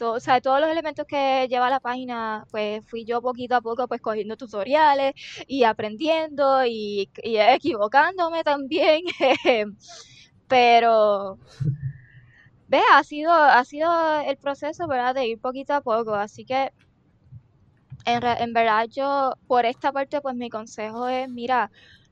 o 0.02 0.20
sea, 0.20 0.40
todos 0.40 0.60
los 0.60 0.70
elementos 0.70 1.06
que 1.06 1.46
lleva 1.48 1.70
la 1.70 1.80
página, 1.80 2.46
pues 2.50 2.82
fui 2.86 3.04
yo 3.04 3.20
poquito 3.22 3.56
a 3.56 3.60
poco 3.60 3.86
pues 3.88 4.00
cogiendo 4.00 4.36
tutoriales 4.36 5.12
y 5.46 5.64
aprendiendo 5.64 6.64
y, 6.66 7.10
equivocándome 7.22 8.42
también. 8.44 9.02
Pero, 10.48 11.38
ve, 12.68 12.80
ha 12.92 13.04
sido, 13.04 13.32
ha 13.32 13.64
sido 13.64 13.90
el 14.20 14.36
proceso, 14.38 14.86
¿verdad? 14.88 15.14
De 15.14 15.26
ir 15.26 15.40
poquito 15.40 15.74
a 15.74 15.80
poco. 15.82 16.14
Así 16.14 16.44
que, 16.44 16.72
en, 18.06 18.24
en 18.24 18.52
verdad, 18.52 18.86
yo, 18.90 19.34
por 19.46 19.66
esta 19.66 19.92
parte, 19.92 20.20
pues 20.20 20.34
mi 20.36 20.50
consejo 20.50 21.08
es, 21.08 21.28
mira, 21.28 21.70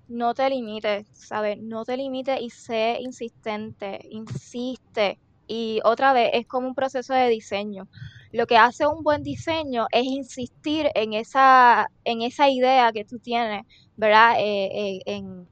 no 0.08 0.34
te 0.34 0.48
limites, 0.50 1.06
¿sabes? 1.12 1.58
No 1.60 1.84
te 1.84 1.96
limites 1.96 2.40
y 2.40 2.50
sé 2.50 2.98
insistente, 3.00 4.00
insiste. 4.10 5.18
Y 5.48 5.80
otra 5.84 6.12
vez, 6.14 6.30
es 6.34 6.46
como 6.46 6.68
un 6.68 6.74
proceso 6.76 7.14
de 7.14 7.28
diseño. 7.30 7.88
Lo 8.32 8.46
que 8.46 8.58
hace 8.58 8.86
un 8.86 9.02
buen 9.02 9.22
diseño 9.24 9.86
es 9.92 10.04
insistir 10.04 10.88
en 10.94 11.14
esa, 11.14 11.88
en 12.04 12.22
esa 12.22 12.50
idea 12.50 12.92
que 12.92 13.04
tú 13.06 13.18
tienes, 13.18 13.64
¿verdad? 13.96 14.36
Eh, 14.38 14.70
eh, 14.98 15.00
en, 15.06 15.48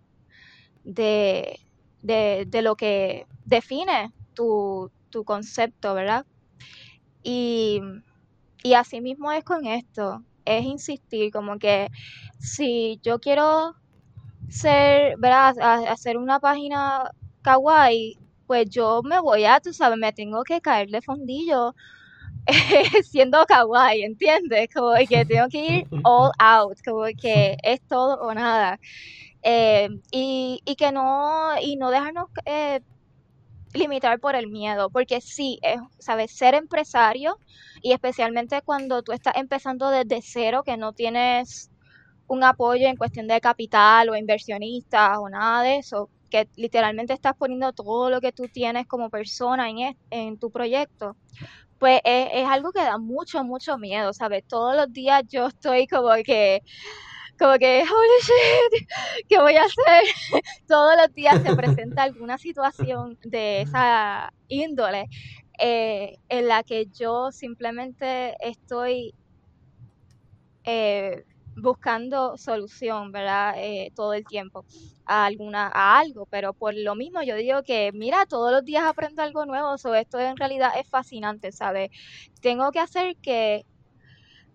de, 0.85 1.61
de, 2.03 2.47
de 2.49 2.63
lo 2.63 2.77
que 2.77 3.27
define 3.45 4.13
tu, 4.35 4.91
tu 5.11 5.25
concepto, 5.25 5.95
¿verdad? 5.95 6.27
Y, 7.23 7.81
y 8.63 8.75
así 8.75 9.01
mismo 9.01 9.33
es 9.33 9.45
con 9.45 9.67
esto, 9.67 10.23
es 10.45 10.65
insistir, 10.65 11.33
como 11.33 11.59
que 11.59 11.89
si 12.39 13.01
yo 13.03 13.19
quiero 13.21 13.75
ser, 14.49 15.17
¿verdad? 15.19 15.55
Hacer 15.89 16.19
una 16.19 16.41
página 16.41 17.11
kawaii, 17.43 18.19
pues 18.47 18.69
yo 18.71 19.03
me 19.05 19.21
voy 19.21 19.45
a, 19.45 19.61
tú 19.61 19.73
sabes, 19.73 19.99
me 19.99 20.13
tengo 20.13 20.43
que 20.45 20.61
caer 20.61 20.89
de 20.91 21.03
fondillo 21.03 21.75
siendo 23.05 23.45
kawaii, 23.47 24.03
¿entiendes? 24.05 24.69
Como 24.75 24.95
que 25.09 25.25
tengo 25.27 25.49
que 25.49 25.79
ir 25.79 25.87
all 26.03 26.31
out, 26.39 26.79
como 26.85 27.05
que 27.21 27.57
es 27.63 27.81
todo 27.89 28.17
o 28.21 28.35
nada. 28.35 28.79
Eh, 29.43 29.89
y, 30.13 30.61
y 30.65 30.77
que 30.77 30.93
no, 30.93 31.51
y 31.63 31.77
no 31.77 31.91
dejarnos 31.91 32.27
eh, 32.47 32.81
limitar 33.75 34.21
por 34.21 34.35
el 34.37 34.49
miedo, 34.49 34.91
porque 34.91 35.21
sí, 35.21 35.59
es, 35.63 35.79
¿sabes? 35.99 36.33
Ser 36.37 36.55
empresario 36.55 37.39
y 37.83 37.93
especialmente 37.93 38.63
cuando 38.63 39.03
tú 39.03 39.13
estás 39.13 39.37
empezando 39.37 39.91
desde 39.91 40.21
cero, 40.23 40.63
que 40.65 40.77
no 40.77 40.93
tienes 40.93 41.71
un 42.29 42.45
apoyo 42.45 42.89
en 42.89 42.97
cuestión 42.97 43.29
de 43.29 43.41
capital 43.41 44.09
o 44.11 44.17
inversionistas 44.17 45.19
o 45.19 45.29
nada 45.29 45.63
de 45.63 45.79
eso, 45.79 46.11
que 46.45 46.49
literalmente 46.57 47.15
estás 47.15 47.35
poniendo 47.37 47.73
todo 47.73 48.11
lo 48.11 48.21
que 48.21 48.33
tú 48.33 48.45
tienes 48.53 48.87
como 48.87 49.09
persona 49.09 49.71
en, 49.71 49.97
en 50.11 50.39
tu 50.39 50.51
proyecto, 50.51 51.17
pues 51.79 52.01
es, 52.05 52.29
es 52.33 52.49
algo 52.49 52.73
que 52.73 52.81
da 52.81 52.99
mucho, 52.99 53.43
mucho 53.45 53.79
miedo, 53.79 54.13
¿sabes? 54.13 54.45
Todos 54.47 54.77
los 54.77 54.93
días 54.93 55.23
yo 55.29 55.47
estoy 55.47 55.87
como 55.87 56.11
que, 56.25 56.63
como 57.39 57.55
que, 57.59 57.83
holy 57.83 58.21
shit, 58.23 58.89
¿qué 59.29 59.41
voy 59.41 59.57
a 59.57 59.65
hacer? 59.65 60.05
Todos 60.69 60.95
los 61.01 61.15
días 61.15 61.43
se 61.43 61.57
presenta 61.57 62.03
alguna 62.03 62.37
situación 62.39 63.19
de 63.25 63.63
esa 63.63 64.33
índole 64.49 65.09
eh, 65.59 66.17
en 66.29 66.49
la 66.49 66.63
que 66.63 66.87
yo 66.87 67.33
simplemente 67.33 68.37
estoy 68.41 69.15
eh, 70.65 71.25
buscando 71.57 72.37
solución, 72.39 73.13
¿verdad? 73.13 73.55
Eh, 73.59 73.91
todo 73.95 74.15
el 74.15 74.27
tiempo 74.27 74.65
a 75.07 75.27
alguna, 75.27 75.71
a 75.75 75.99
algo, 75.99 76.27
pero 76.31 76.55
por 76.55 76.75
lo 76.77 76.95
mismo 76.97 77.23
yo 77.23 77.37
digo 77.37 77.63
que, 77.65 77.91
mira, 77.95 78.27
todos 78.27 78.53
los 78.53 78.65
días 78.65 78.85
aprendo 78.85 79.23
algo 79.23 79.47
nuevo, 79.47 79.79
so 79.79 79.95
esto 79.95 80.19
en 80.21 80.37
realidad 80.37 80.73
es 80.79 80.89
fascinante, 80.89 81.53
¿sabes? 81.53 81.91
Tengo 82.41 82.71
que 82.73 82.81
hacer 82.81 83.17
que 83.23 83.65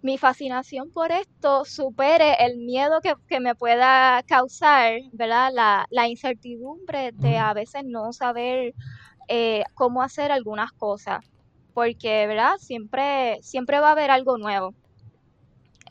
mi 0.01 0.17
fascinación 0.17 0.91
por 0.91 1.11
esto 1.11 1.63
supere 1.65 2.35
el 2.45 2.57
miedo 2.57 3.01
que, 3.01 3.13
que 3.27 3.39
me 3.39 3.55
pueda 3.55 4.23
causar, 4.27 4.99
¿verdad? 5.13 5.51
La, 5.53 5.85
la 5.89 6.07
incertidumbre 6.07 7.11
de 7.13 7.37
a 7.37 7.53
veces 7.53 7.83
no 7.85 8.11
saber 8.13 8.73
eh, 9.29 9.63
cómo 9.75 10.03
hacer 10.03 10.31
algunas 10.31 10.71
cosas, 10.73 11.19
porque, 11.73 12.27
¿verdad? 12.27 12.53
Siempre, 12.59 13.39
siempre 13.43 13.79
va 13.81 13.89
a 13.89 13.91
haber 13.93 14.11
algo 14.11 14.37
nuevo. 14.37 14.75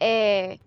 Eh, 0.00 0.58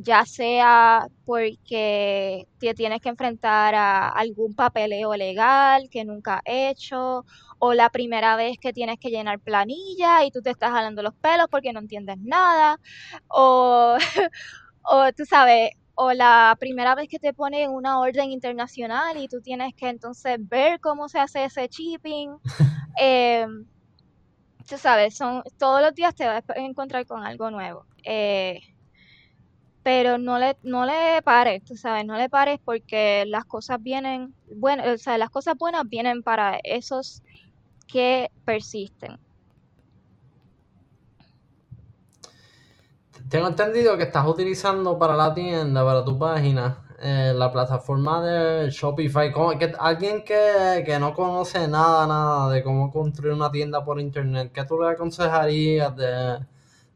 ya 0.00 0.24
sea 0.26 1.08
porque 1.24 2.46
te 2.58 2.74
tienes 2.74 3.00
que 3.00 3.08
enfrentar 3.08 3.74
a 3.74 4.08
algún 4.10 4.54
papeleo 4.54 5.14
legal 5.16 5.88
que 5.90 6.04
nunca 6.04 6.36
has 6.36 6.42
hecho, 6.46 7.24
o 7.58 7.74
la 7.74 7.90
primera 7.90 8.36
vez 8.36 8.58
que 8.60 8.72
tienes 8.72 8.98
que 9.00 9.10
llenar 9.10 9.40
planilla 9.40 10.24
y 10.24 10.30
tú 10.30 10.40
te 10.40 10.50
estás 10.50 10.70
jalando 10.70 11.02
los 11.02 11.14
pelos 11.16 11.48
porque 11.50 11.72
no 11.72 11.80
entiendes 11.80 12.16
nada, 12.20 12.78
o, 13.28 13.96
o 14.84 15.12
tú 15.16 15.24
sabes, 15.26 15.70
o 15.94 16.12
la 16.12 16.56
primera 16.60 16.94
vez 16.94 17.08
que 17.10 17.18
te 17.18 17.34
ponen 17.34 17.70
una 17.70 17.98
orden 18.00 18.30
internacional 18.30 19.16
y 19.18 19.28
tú 19.28 19.40
tienes 19.42 19.74
que 19.76 19.88
entonces 19.88 20.38
ver 20.40 20.78
cómo 20.80 21.08
se 21.08 21.18
hace 21.20 21.44
ese 21.44 21.68
shipping. 21.68 22.36
Eh, 23.00 23.46
tú 24.68 24.76
sabes, 24.78 25.16
son, 25.16 25.42
todos 25.56 25.80
los 25.82 25.94
días 25.94 26.14
te 26.14 26.26
vas 26.26 26.42
a 26.48 26.54
encontrar 26.60 27.06
con 27.06 27.24
algo 27.24 27.50
nuevo. 27.50 27.86
Eh, 28.04 28.60
pero 29.88 30.18
no 30.18 30.38
le, 30.38 30.54
no 30.64 30.84
le 30.84 31.22
pares, 31.24 31.64
tú 31.64 31.74
sabes, 31.74 32.04
no 32.04 32.18
le 32.18 32.28
pares 32.28 32.60
porque 32.62 33.24
las 33.26 33.46
cosas 33.46 33.82
vienen, 33.82 34.34
bueno, 34.54 34.82
o 34.92 34.98
sea, 34.98 35.16
las 35.16 35.30
cosas 35.30 35.56
buenas 35.56 35.88
vienen 35.88 36.22
para 36.22 36.58
esos 36.62 37.22
que 37.86 38.30
persisten. 38.44 39.18
Tengo 43.30 43.48
entendido 43.48 43.96
que 43.96 44.02
estás 44.02 44.26
utilizando 44.26 44.98
para 44.98 45.16
la 45.16 45.32
tienda, 45.32 45.82
para 45.82 46.04
tu 46.04 46.18
página, 46.18 46.84
eh, 47.00 47.32
la 47.34 47.50
plataforma 47.50 48.22
de 48.22 48.68
Shopify, 48.68 49.32
que 49.58 49.72
alguien 49.78 50.22
que, 50.22 50.82
que 50.84 50.98
no 50.98 51.14
conoce 51.14 51.66
nada, 51.66 52.06
nada 52.06 52.50
de 52.50 52.62
cómo 52.62 52.90
construir 52.90 53.32
una 53.32 53.50
tienda 53.50 53.82
por 53.82 53.98
internet, 53.98 54.52
¿qué 54.52 54.66
tú 54.66 54.82
le 54.82 54.90
aconsejarías 54.90 55.96
de, 55.96 56.44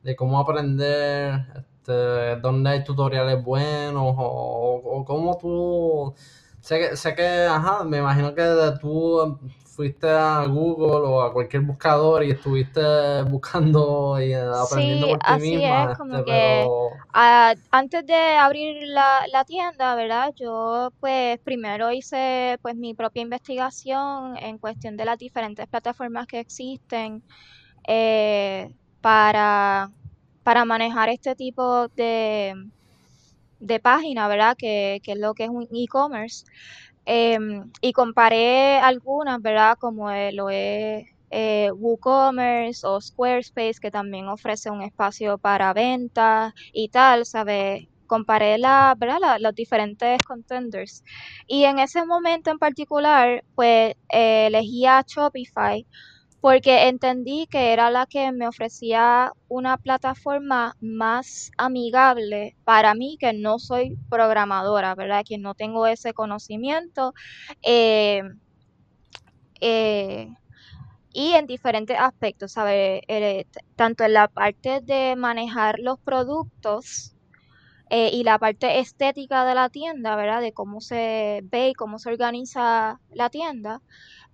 de 0.03 0.15
cómo 0.15 0.39
aprender? 0.39 1.72
Este, 1.83 2.37
¿Dónde 2.41 2.71
hay 2.71 2.85
tutoriales 2.85 3.43
buenos? 3.43 4.15
O, 4.17 4.83
o 4.85 5.05
cómo 5.05 5.37
tú... 5.37 6.15
Sé 6.61 6.79
que, 6.79 6.97
sé 6.97 7.15
que, 7.17 7.27
ajá, 7.27 7.83
me 7.83 7.99
imagino 7.99 8.33
que 8.37 8.45
tú 8.81 9.37
fuiste 9.65 10.09
a 10.09 10.45
Google 10.47 11.09
o 11.09 11.23
a 11.23 11.33
cualquier 11.33 11.63
buscador 11.63 12.23
y 12.23 12.31
estuviste 12.31 13.23
buscando 13.23 14.21
y 14.21 14.33
aprendiendo 14.33 15.07
Sí, 15.07 15.13
por 15.13 15.19
ti 15.19 15.27
así 15.27 15.57
misma, 15.57 15.91
es, 15.91 15.99
como 15.99 16.19
este, 16.19 16.25
que 16.25 16.31
pero 16.31 16.91
ah, 17.15 17.55
antes 17.73 18.07
de 18.07 18.37
abrir 18.37 18.87
la, 18.87 19.23
la 19.33 19.45
tienda, 19.45 19.97
¿verdad? 19.97 20.33
Yo 20.37 20.93
pues 21.01 21.41
primero 21.41 21.91
hice 21.91 22.59
pues 22.63 22.77
mi 22.77 22.95
propia 22.95 23.23
investigación 23.23 24.37
en 24.37 24.59
cuestión 24.59 24.97
de 24.97 25.05
las 25.05 25.19
diferentes 25.19 25.67
plataformas 25.67 26.29
que 26.29 26.39
existen 26.39 27.25
eh, 27.89 28.73
para, 29.01 29.91
para 30.43 30.65
manejar 30.65 31.09
este 31.09 31.35
tipo 31.35 31.89
de, 31.89 32.55
de 33.61 33.81
página, 33.81 34.29
¿verdad? 34.29 34.57
Que, 34.59 35.01
que 35.03 35.13
es 35.13 35.19
lo 35.19 35.35
que 35.35 35.45
es 35.45 35.51
un 35.51 35.69
e-commerce. 35.73 36.45
Em, 37.05 37.71
y 37.81 37.93
comparé 37.93 38.79
algunas, 38.79 39.41
¿verdad? 39.43 39.77
Como 39.81 40.11
eh, 40.11 40.33
lo 40.33 40.51
es 40.51 41.07
eh, 41.31 41.71
WooCommerce 41.73 42.87
o 42.87 43.01
Squarespace, 43.01 43.81
que 43.81 43.91
también 43.91 44.29
ofrece 44.29 44.71
un 44.71 44.83
espacio 44.83 45.39
para 45.39 45.73
ventas 45.73 46.53
y 46.73 46.89
tal, 46.91 47.27
¿sabes? 47.27 47.89
Comparé 48.07 48.59
la, 48.59 48.95
¿verdad? 48.99 49.39
los 49.41 49.55
diferentes 49.55 50.23
contenders. 50.25 51.03
Y 51.47 51.65
en 51.65 51.79
ese 51.79 52.05
momento 52.05 52.51
en 52.51 52.59
particular, 52.59 53.45
pues 53.55 53.95
eh, 54.13 54.47
elegí 54.49 54.85
Shopify 55.07 55.87
porque 56.43 56.89
entendí 56.89 57.47
que 57.49 57.73
era 57.73 57.91
la 57.91 58.07
que 58.07 58.33
me 58.33 58.49
ofrecía 58.49 59.33
una 59.49 59.79
plataforma 59.79 60.77
más 60.81 61.53
amigable 61.59 62.57
para 62.65 62.95
mí, 62.97 63.17
que 63.21 63.33
no 63.35 63.61
soy 63.61 63.97
programadora, 64.11 64.95
¿verdad? 64.97 65.25
Que 65.29 65.39
no 65.39 65.55
tengo 65.57 65.87
ese 65.89 66.15
conocimiento. 66.15 67.15
eh, 67.65 68.23
eh, 69.61 70.29
y 71.13 71.33
en 71.35 71.47
diferentes 71.47 71.99
aspectos, 71.99 72.53
¿sabes? 72.53 73.03
Eh, 73.09 73.47
tanto 73.77 74.05
en 74.05 74.15
la 74.15 74.29
parte 74.29 74.81
de 74.83 75.17
manejar 75.17 75.79
los 75.81 75.99
productos 76.01 77.17
y 77.91 78.25
la 78.25 78.39
parte 78.39 78.81
estética 78.81 79.45
de 79.45 79.55
la 79.55 79.69
tienda, 79.71 80.17
¿verdad? 80.17 80.41
De 80.41 80.53
cómo 80.53 80.81
se 80.81 81.41
ve 81.45 81.71
y 81.71 81.75
cómo 81.75 81.99
se 81.99 82.11
organiza 82.11 83.01
la 83.11 83.31
tienda 83.31 83.83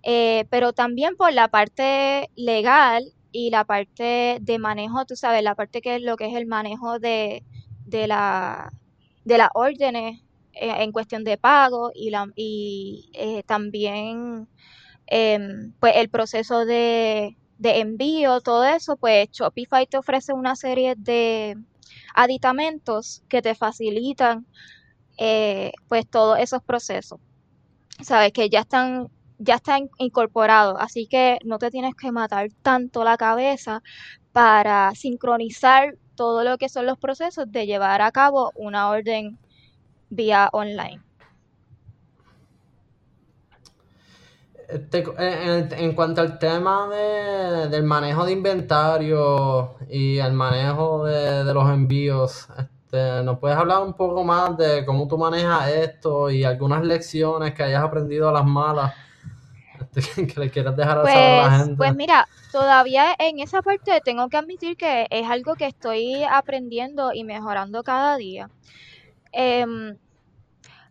eh, 0.03 0.45
pero 0.49 0.73
también 0.73 1.15
por 1.15 1.33
la 1.33 1.49
parte 1.49 2.29
legal 2.35 3.13
y 3.31 3.49
la 3.49 3.65
parte 3.65 4.39
de 4.41 4.59
manejo, 4.59 5.05
tú 5.05 5.15
sabes, 5.15 5.43
la 5.43 5.55
parte 5.55 5.81
que 5.81 5.95
es 5.95 6.01
lo 6.01 6.15
que 6.17 6.27
es 6.27 6.35
el 6.35 6.47
manejo 6.47 6.99
de, 6.99 7.43
de 7.85 8.07
la, 8.07 8.71
de 9.25 9.37
las 9.37 9.49
órdenes 9.53 10.21
eh, 10.53 10.83
en 10.83 10.91
cuestión 10.91 11.23
de 11.23 11.37
pago 11.37 11.91
y, 11.93 13.09
eh, 13.13 13.43
también 13.45 14.47
em, 15.07 15.73
pues 15.79 15.95
el 15.97 16.09
proceso 16.09 16.65
de, 16.65 17.37
de 17.57 17.79
envío, 17.79 18.41
todo 18.41 18.65
eso, 18.65 18.97
pues 18.97 19.29
Shopify 19.31 19.87
te 19.87 19.97
ofrece 19.97 20.33
una 20.33 20.55
serie 20.55 20.95
de 20.97 21.57
aditamentos 22.15 23.23
que 23.29 23.41
te 23.41 23.55
facilitan 23.55 24.45
pues 25.87 26.07
todos 26.09 26.39
esos 26.39 26.63
procesos. 26.63 27.19
Sabes 28.01 28.31
que 28.31 28.49
ya 28.49 28.61
están, 28.61 29.09
ya 29.39 29.55
están 29.55 29.89
incorporados, 29.97 30.75
así 30.79 31.07
que 31.07 31.39
no 31.43 31.57
te 31.57 31.71
tienes 31.71 31.95
que 31.95 32.11
matar 32.11 32.49
tanto 32.61 33.03
la 33.03 33.17
cabeza 33.17 33.81
para 34.31 34.93
sincronizar 34.95 35.95
todo 36.15 36.43
lo 36.43 36.57
que 36.57 36.69
son 36.69 36.85
los 36.85 36.97
procesos 36.97 37.51
de 37.51 37.65
llevar 37.65 38.01
a 38.01 38.11
cabo 38.11 38.51
una 38.55 38.89
orden 38.89 39.39
vía 40.09 40.49
online. 40.51 41.01
Este, 44.67 45.03
en, 45.17 45.95
cuanto 45.95 46.21
al 46.21 46.37
tema 46.37 46.87
de, 46.89 47.69
del 47.69 47.83
manejo 47.83 48.23
de 48.25 48.33
inventario 48.33 49.75
y 49.89 50.19
el 50.19 50.33
manejo 50.33 51.05
de, 51.05 51.43
de 51.43 51.53
los 51.55 51.67
envíos, 51.71 52.47
este, 52.59 53.23
¿nos 53.23 53.39
puedes 53.39 53.57
hablar 53.57 53.81
un 53.81 53.93
poco 53.93 54.23
más 54.23 54.57
de 54.57 54.85
cómo 54.85 55.07
tú 55.07 55.17
manejas 55.17 55.69
esto 55.69 56.29
y 56.29 56.43
algunas 56.43 56.83
lecciones 56.83 57.53
que 57.53 57.63
hayas 57.63 57.83
aprendido 57.83 58.29
a 58.29 58.31
las 58.31 58.45
malas, 58.45 58.93
este, 59.95 60.27
que 60.27 60.39
le 60.39 60.51
quieras 60.51 60.75
dejar 60.75 61.07
saber 61.07 61.33
a 61.33 61.35
la 61.49 61.51
Pues, 61.51 61.65
gente? 61.65 61.75
pues 61.77 61.95
mira, 61.95 62.27
todavía 62.51 63.15
en 63.19 63.39
esa 63.39 63.61
parte 63.61 64.01
tengo 64.01 64.27
que 64.29 64.37
admitir 64.37 64.75
que 64.77 65.07
es 65.09 65.27
algo 65.29 65.55
que 65.55 65.65
estoy 65.67 66.23
aprendiendo 66.29 67.13
y 67.13 67.23
mejorando 67.23 67.83
cada 67.83 68.17
día. 68.17 68.51
Em, 69.31 69.97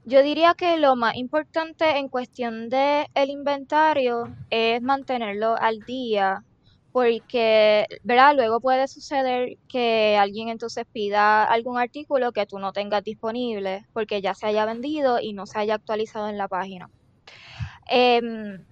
Yo 0.05 0.23
diría 0.23 0.55
que 0.55 0.79
lo 0.79 0.97
más 0.97 1.17
importante 1.17 1.99
en 1.99 2.09
cuestión 2.09 2.69
de 2.69 3.07
el 3.15 3.31
inventario 3.31 4.37
es 4.51 4.81
mantenerlo 4.83 5.57
al 5.59 5.85
día, 5.85 6.45
porque, 6.93 7.87
¿verdad? 8.03 8.35
Luego 8.35 8.61
puede 8.61 8.89
suceder 8.89 9.59
que 9.69 10.17
alguien 10.19 10.49
entonces 10.49 10.85
pida 10.93 11.45
algún 11.45 11.79
artículo 11.79 12.33
que 12.33 12.47
tú 12.47 12.59
no 12.59 12.73
tengas 12.73 13.05
disponible, 13.05 13.87
porque 13.93 14.23
ya 14.23 14.35
se 14.35 14.47
haya 14.47 14.65
vendido 14.67 15.21
y 15.21 15.33
no 15.35 15.47
se 15.47 15.59
haya 15.61 15.75
actualizado 15.75 16.29
en 16.29 16.39
la 16.39 16.49
página. 16.49 16.91
Em, 17.89 18.67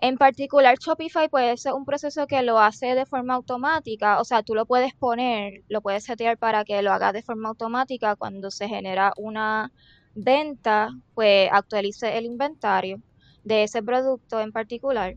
en 0.00 0.16
particular, 0.16 0.78
Shopify 0.78 1.28
puede 1.28 1.56
ser 1.56 1.74
un 1.74 1.84
proceso 1.84 2.26
que 2.26 2.42
lo 2.42 2.58
hace 2.60 2.94
de 2.94 3.06
forma 3.06 3.34
automática, 3.34 4.20
o 4.20 4.24
sea, 4.24 4.42
tú 4.42 4.54
lo 4.54 4.66
puedes 4.66 4.94
poner, 4.94 5.64
lo 5.68 5.82
puedes 5.82 6.04
setear 6.04 6.38
para 6.38 6.64
que 6.64 6.82
lo 6.82 6.92
haga 6.92 7.12
de 7.12 7.22
forma 7.22 7.48
automática 7.48 8.16
cuando 8.16 8.50
se 8.50 8.68
genera 8.68 9.12
una 9.16 9.72
venta, 10.14 10.90
pues 11.14 11.48
actualice 11.52 12.16
el 12.18 12.26
inventario 12.26 13.02
de 13.44 13.64
ese 13.64 13.82
producto 13.82 14.40
en 14.40 14.52
particular. 14.52 15.16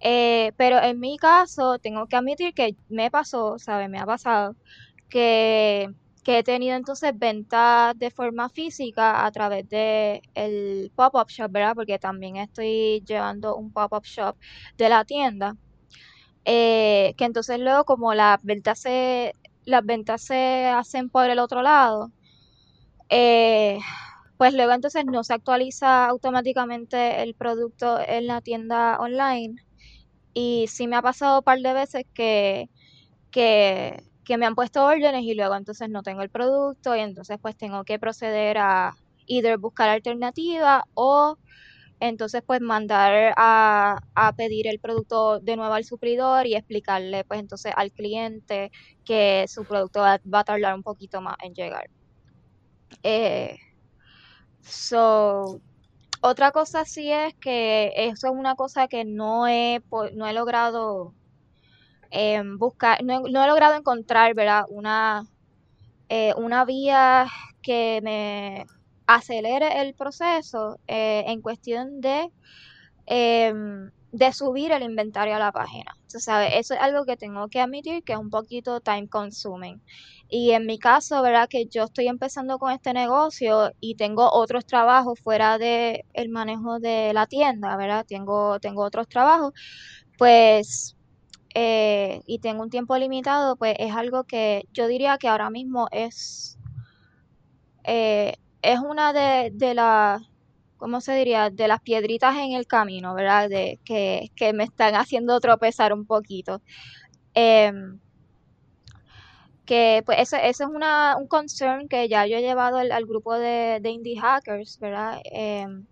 Eh, 0.00 0.52
pero 0.56 0.80
en 0.82 1.00
mi 1.00 1.18
caso, 1.18 1.78
tengo 1.78 2.06
que 2.06 2.16
admitir 2.16 2.54
que 2.54 2.76
me 2.88 3.10
pasó, 3.10 3.58
¿sabes? 3.58 3.90
Me 3.90 3.98
ha 3.98 4.06
pasado 4.06 4.56
que, 5.08 5.90
que 6.28 6.38
he 6.40 6.42
tenido 6.44 6.76
entonces 6.76 7.12
ventas 7.18 7.98
de 7.98 8.10
forma 8.10 8.50
física 8.50 9.24
a 9.26 9.30
través 9.32 9.66
de 9.70 10.20
el 10.34 10.92
pop-up 10.94 11.28
shop, 11.30 11.50
¿verdad? 11.50 11.74
Porque 11.74 11.98
también 11.98 12.36
estoy 12.36 13.02
llevando 13.06 13.56
un 13.56 13.72
pop-up 13.72 14.04
shop 14.04 14.36
de 14.78 14.88
la 14.90 15.04
tienda. 15.06 15.54
eh, 16.44 17.14
que 17.18 17.24
entonces 17.26 17.58
luego 17.60 17.84
como 17.84 18.14
las 18.14 18.42
ventas 18.42 18.80
se, 18.80 19.34
las 19.64 19.84
ventas 19.84 20.22
se 20.24 20.66
hacen 20.66 21.10
por 21.10 21.30
el 21.30 21.38
otro 21.40 21.62
lado, 21.62 22.12
eh, 23.10 23.78
pues 24.36 24.54
luego 24.54 24.72
entonces 24.72 25.04
no 25.06 25.24
se 25.24 25.34
actualiza 25.34 26.06
automáticamente 26.08 27.22
el 27.22 27.34
producto 27.34 27.98
en 28.00 28.26
la 28.28 28.40
tienda 28.42 28.98
online. 29.00 29.56
Y 30.34 30.66
sí 30.68 30.88
me 30.88 30.96
ha 30.96 31.02
pasado 31.02 31.38
un 31.40 31.44
par 31.44 31.60
de 31.60 31.74
veces 31.74 32.04
que 32.14 32.70
que, 33.32 34.02
que 34.28 34.36
me 34.38 34.44
han 34.46 34.54
puesto 34.54 34.84
órdenes 34.84 35.22
y 35.24 35.34
luego 35.34 35.56
entonces 35.56 35.88
no 35.88 36.02
tengo 36.02 36.20
el 36.22 36.28
producto 36.30 36.94
y 36.94 37.00
entonces 37.00 37.38
pues 37.40 37.56
tengo 37.56 37.84
que 37.84 37.98
proceder 37.98 38.58
a 38.58 38.94
either 39.26 39.56
buscar 39.58 39.88
alternativa 39.88 40.84
o 40.94 41.36
entonces 42.00 42.42
pues 42.46 42.60
mandar 42.60 43.32
a, 43.38 43.98
a 44.14 44.32
pedir 44.34 44.66
el 44.68 44.80
producto 44.80 45.40
de 45.40 45.56
nuevo 45.56 45.72
al 45.74 45.84
suplidor 45.84 46.46
y 46.46 46.56
explicarle 46.56 47.24
pues 47.24 47.40
entonces 47.40 47.72
al 47.76 47.90
cliente 47.92 48.70
que 49.04 49.46
su 49.48 49.64
producto 49.64 50.00
va, 50.00 50.20
va 50.32 50.40
a 50.40 50.44
tardar 50.44 50.74
un 50.74 50.82
poquito 50.82 51.22
más 51.22 51.36
en 51.42 51.54
llegar. 51.54 51.86
Eh, 53.02 53.56
so, 54.62 55.60
otra 56.22 56.52
cosa 56.52 56.84
sí 56.84 57.10
es 57.12 57.34
que 57.40 57.92
eso 57.96 58.28
es 58.28 58.34
una 58.34 58.54
cosa 58.56 58.88
que 58.88 59.04
no 59.04 59.48
he, 59.48 59.80
no 60.14 60.26
he 60.28 60.32
logrado 60.34 61.14
em, 62.10 62.58
buscar, 62.58 63.02
no 63.04 63.20
no 63.22 63.44
he 63.44 63.48
logrado 63.48 63.74
encontrar, 63.76 64.34
¿verdad? 64.34 64.64
Una, 64.70 65.24
eh, 66.08 66.34
una 66.36 66.64
vía 66.64 67.26
que 67.62 68.00
me 68.02 68.64
acelere 69.06 69.80
el 69.82 69.94
proceso 69.94 70.78
eh, 70.86 71.24
en 71.26 71.40
cuestión 71.42 72.00
de, 72.00 72.30
em, 73.06 73.90
de 74.12 74.32
subir 74.32 74.72
el 74.72 74.82
inventario 74.82 75.36
a 75.36 75.38
la 75.38 75.52
página. 75.52 75.92
Tú 76.10 76.18
sabes, 76.20 76.52
eso 76.54 76.74
es 76.74 76.80
algo 76.80 77.04
que 77.04 77.16
tengo 77.16 77.48
que 77.48 77.60
admitir 77.60 78.02
que 78.04 78.14
es 78.14 78.18
un 78.18 78.30
poquito 78.30 78.80
time 78.80 79.08
consuming. 79.08 79.82
Y 80.28 80.52
en 80.52 80.66
mi 80.66 80.78
caso, 80.78 81.22
¿verdad? 81.22 81.48
Que 81.48 81.66
yo 81.66 81.84
estoy 81.84 82.08
empezando 82.08 82.58
con 82.58 82.72
este 82.72 82.92
negocio 82.94 83.70
y 83.80 83.96
tengo 83.96 84.30
otros 84.32 84.66
trabajos 84.66 85.20
fuera 85.22 85.58
de 85.58 86.04
el 86.14 86.28
manejo 86.30 86.78
de 86.80 87.12
la 87.14 87.26
tienda, 87.26 87.76
¿verdad? 87.76 88.04
Tengo, 88.06 88.58
tengo 88.60 88.84
otros 88.84 89.08
trabajos, 89.08 89.52
pues 90.18 90.96
eh, 91.60 92.22
y 92.24 92.38
tengo 92.38 92.62
un 92.62 92.70
tiempo 92.70 92.96
limitado, 92.96 93.56
pues 93.56 93.74
es 93.80 93.92
algo 93.92 94.22
que 94.22 94.68
yo 94.72 94.86
diría 94.86 95.18
que 95.18 95.26
ahora 95.26 95.50
mismo 95.50 95.88
es, 95.90 96.56
eh, 97.82 98.36
es 98.62 98.78
una 98.78 99.12
de, 99.12 99.50
de 99.52 99.74
las, 99.74 100.22
¿cómo 100.76 101.00
se 101.00 101.14
diría? 101.16 101.50
De 101.50 101.66
las 101.66 101.80
piedritas 101.80 102.36
en 102.36 102.52
el 102.52 102.68
camino, 102.68 103.12
¿verdad? 103.12 103.48
De, 103.48 103.80
que, 103.84 104.30
que 104.36 104.52
me 104.52 104.62
están 104.62 104.94
haciendo 104.94 105.40
tropezar 105.40 105.92
un 105.92 106.06
poquito. 106.06 106.62
Em, 107.34 107.98
que 109.66 110.04
pues 110.06 110.20
ese, 110.20 110.48
ese 110.48 110.62
es 110.62 110.70
una, 110.70 111.16
un 111.18 111.26
concern 111.26 111.88
que 111.88 112.08
ya 112.08 112.24
yo 112.26 112.36
he 112.36 112.40
llevado 112.40 112.78
al, 112.78 113.06
grupo 113.06 113.34
de, 113.34 113.80
de 113.82 113.90
indie 113.90 114.20
hackers, 114.20 114.78
¿verdad? 114.78 115.20
Em, 115.24 115.86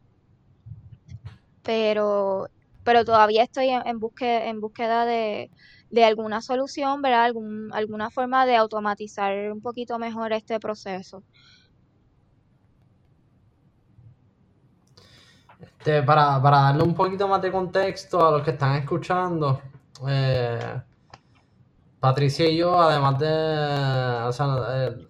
pero, 1.65 2.47
pero 2.87 3.05
todavía 3.05 3.43
estoy 3.43 3.71
en, 3.71 3.99
búsqueda, 3.99 4.47
en 4.47 4.61
búsqueda 4.61 5.05
de, 5.05 5.51
de 5.91 6.05
alguna 6.05 6.41
solución, 6.41 7.03
¿verdad? 7.03 7.25
Algún, 7.25 7.69
alguna 7.73 8.11
forma 8.11 8.47
de 8.47 8.55
automatizar 8.55 9.51
un 9.51 9.61
poquito 9.61 9.99
mejor 9.99 10.33
este 10.33 10.61
proceso. 10.61 11.25
Este, 15.61 16.01
para, 16.05 16.41
para 16.41 16.59
darle 16.61 16.85
un 16.85 16.95
poquito 16.95 17.27
más 17.27 17.43
de 17.43 17.51
contexto 17.51 18.25
a 18.25 18.31
los 18.31 18.43
que 18.43 18.53
están 18.53 18.77
escuchando, 18.77 19.61
eh, 20.09 20.81
Patricia 21.99 22.49
y 22.49 22.59
yo, 22.59 22.81
además 22.81 23.19
de, 23.19 24.29
o 24.29 24.33
sea, 24.33 24.47
eh, 24.71 25.09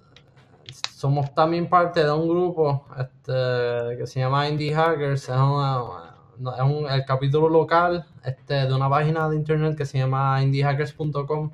somos 0.94 1.34
también 1.34 1.68
parte 1.68 2.02
de 2.02 2.10
un 2.10 2.26
grupo 2.26 2.86
este, 2.98 3.98
que 3.98 4.06
se 4.06 4.20
llama 4.20 4.48
Indie 4.48 4.74
Hackers, 4.74 5.24
es, 5.24 5.28
una- 5.28 6.15
es 6.56 6.62
un- 6.62 6.88
el 6.90 7.04
capítulo 7.04 7.48
local 7.48 8.06
este, 8.24 8.54
de 8.66 8.74
una 8.74 8.88
página 8.88 9.28
de 9.28 9.36
internet 9.36 9.76
que 9.76 9.86
se 9.86 9.98
llama 9.98 10.42
indiehackers.com. 10.42 11.50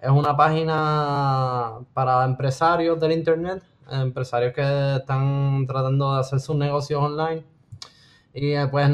Es 0.00 0.10
una 0.10 0.36
página 0.36 1.78
para 1.94 2.24
empresarios 2.24 3.00
del 3.00 3.12
internet, 3.12 3.62
empresarios 3.90 4.52
que 4.54 4.96
están 4.96 5.66
tratando 5.66 6.14
de 6.14 6.20
hacer 6.20 6.40
sus 6.40 6.56
negocios 6.56 7.00
online. 7.02 7.44
Y 8.34 8.52
eh, 8.54 8.66
pues 8.70 8.86
en 8.86 8.92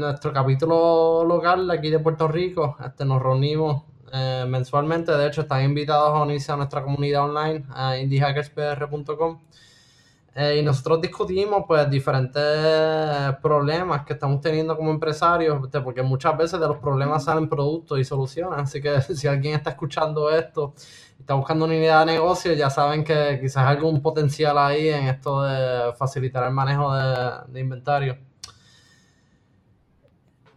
nuestro 0.00 0.32
capítulo 0.32 1.24
local 1.24 1.70
aquí 1.70 1.90
de 1.90 1.98
Puerto 1.98 2.26
Rico, 2.28 2.76
este, 2.84 3.04
nos 3.04 3.20
reunimos 3.22 3.84
eh, 4.12 4.46
mensualmente. 4.48 5.12
De 5.12 5.26
hecho, 5.28 5.42
están 5.42 5.62
invitados 5.64 6.10
a 6.16 6.22
unirse 6.22 6.50
a 6.52 6.56
nuestra 6.56 6.82
comunidad 6.82 7.24
online, 7.24 7.64
a 7.70 7.98
indiehackerspr.com. 7.98 9.38
Eh, 10.40 10.58
y 10.60 10.62
nosotros 10.62 11.00
discutimos 11.00 11.64
pues 11.66 11.90
diferentes 11.90 12.40
problemas 13.42 14.04
que 14.04 14.12
estamos 14.12 14.40
teniendo 14.40 14.76
como 14.76 14.92
empresarios, 14.92 15.64
este, 15.64 15.80
porque 15.80 16.00
muchas 16.00 16.38
veces 16.38 16.60
de 16.60 16.68
los 16.68 16.76
problemas 16.78 17.24
salen 17.24 17.48
productos 17.48 17.98
y 17.98 18.04
soluciones. 18.04 18.60
Así 18.60 18.80
que 18.80 19.00
si 19.16 19.26
alguien 19.26 19.54
está 19.54 19.70
escuchando 19.70 20.30
esto 20.30 20.74
y 21.18 21.22
está 21.22 21.34
buscando 21.34 21.64
una 21.64 21.74
idea 21.74 21.98
de 22.00 22.06
negocio, 22.06 22.52
ya 22.52 22.70
saben 22.70 23.02
que 23.02 23.40
quizás 23.40 23.64
hay 23.66 23.76
algún 23.78 24.00
potencial 24.00 24.56
ahí 24.58 24.88
en 24.90 25.08
esto 25.08 25.42
de 25.42 25.92
facilitar 25.94 26.44
el 26.44 26.52
manejo 26.52 26.94
de, 26.94 27.60
inventario. 27.60 28.16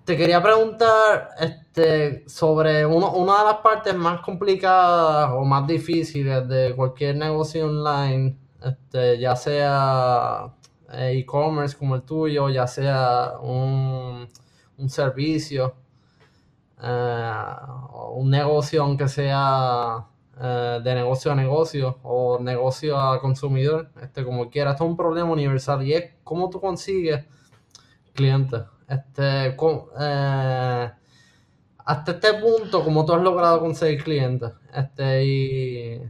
Te 0.05 0.15
quería 0.15 0.43
preguntar 0.43 1.29
este, 1.39 2.23
sobre 2.29 2.85
uno- 2.85 3.13
una 3.13 3.39
de 3.39 3.45
las 3.45 3.57
partes 3.57 3.95
más 3.95 4.21
complicadas 4.21 5.31
o 5.33 5.43
más 5.43 5.65
difíciles 5.65 6.47
de 6.47 6.75
cualquier 6.75 7.15
negocio 7.15 7.65
online, 7.65 8.37
este, 8.63 9.19
ya 9.19 9.35
sea 9.35 10.53
eh, 10.91 11.19
e-commerce 11.19 11.77
como 11.77 11.95
el 11.95 12.03
tuyo, 12.03 12.49
ya 12.49 12.67
sea 12.67 13.33
un, 13.41 14.27
un 14.77 14.89
servicio, 14.89 15.75
eh, 16.81 17.33
un 18.13 18.29
negocio 18.29 18.83
aunque 18.83 19.07
sea 19.07 20.05
eh, 20.39 20.79
de 20.83 20.95
negocio 20.95 21.31
a 21.31 21.35
negocio 21.35 21.99
o 22.03 22.39
negocio 22.39 22.97
a 22.99 23.19
consumidor, 23.21 23.91
este, 24.01 24.23
como 24.23 24.49
quiera, 24.49 24.71
es 24.73 24.81
un 24.81 24.97
problema 24.97 25.31
universal 25.31 25.83
y 25.85 25.93
es 25.93 26.11
cómo 26.23 26.49
tú 26.49 26.59
consigues 26.59 27.25
clientes. 28.13 28.63
Este, 28.87 29.55
con- 29.57 29.85
hasta 31.85 32.11
este 32.11 32.33
punto, 32.35 32.83
¿cómo 32.83 33.05
tú 33.05 33.13
has 33.13 33.21
logrado 33.21 33.59
conseguir 33.59 34.03
clientes? 34.03 34.51
Este, 34.73 35.25
y 35.25 36.01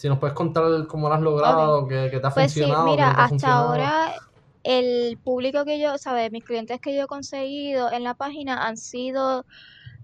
si 0.00 0.08
nos 0.08 0.18
puedes 0.18 0.34
contar 0.34 0.64
cómo 0.88 1.08
lo 1.08 1.14
has 1.14 1.20
logrado, 1.20 1.86
qué, 1.88 2.08
qué 2.10 2.20
te 2.20 2.26
ha 2.26 2.30
Pues 2.32 2.70
funcionado, 2.70 2.78
mira, 2.78 3.10
hasta 3.10 3.26
funcionado. 3.26 3.58
ahora 3.58 4.14
el 4.62 5.18
público 5.22 5.64
que 5.64 5.80
yo, 5.80 5.98
¿sabes? 5.98 6.30
Mis 6.32 6.44
clientes 6.44 6.80
que 6.80 6.94
yo 6.96 7.04
he 7.04 7.06
conseguido 7.06 7.90
en 7.92 8.04
la 8.04 8.14
página 8.14 8.66
han 8.66 8.76
sido 8.76 9.44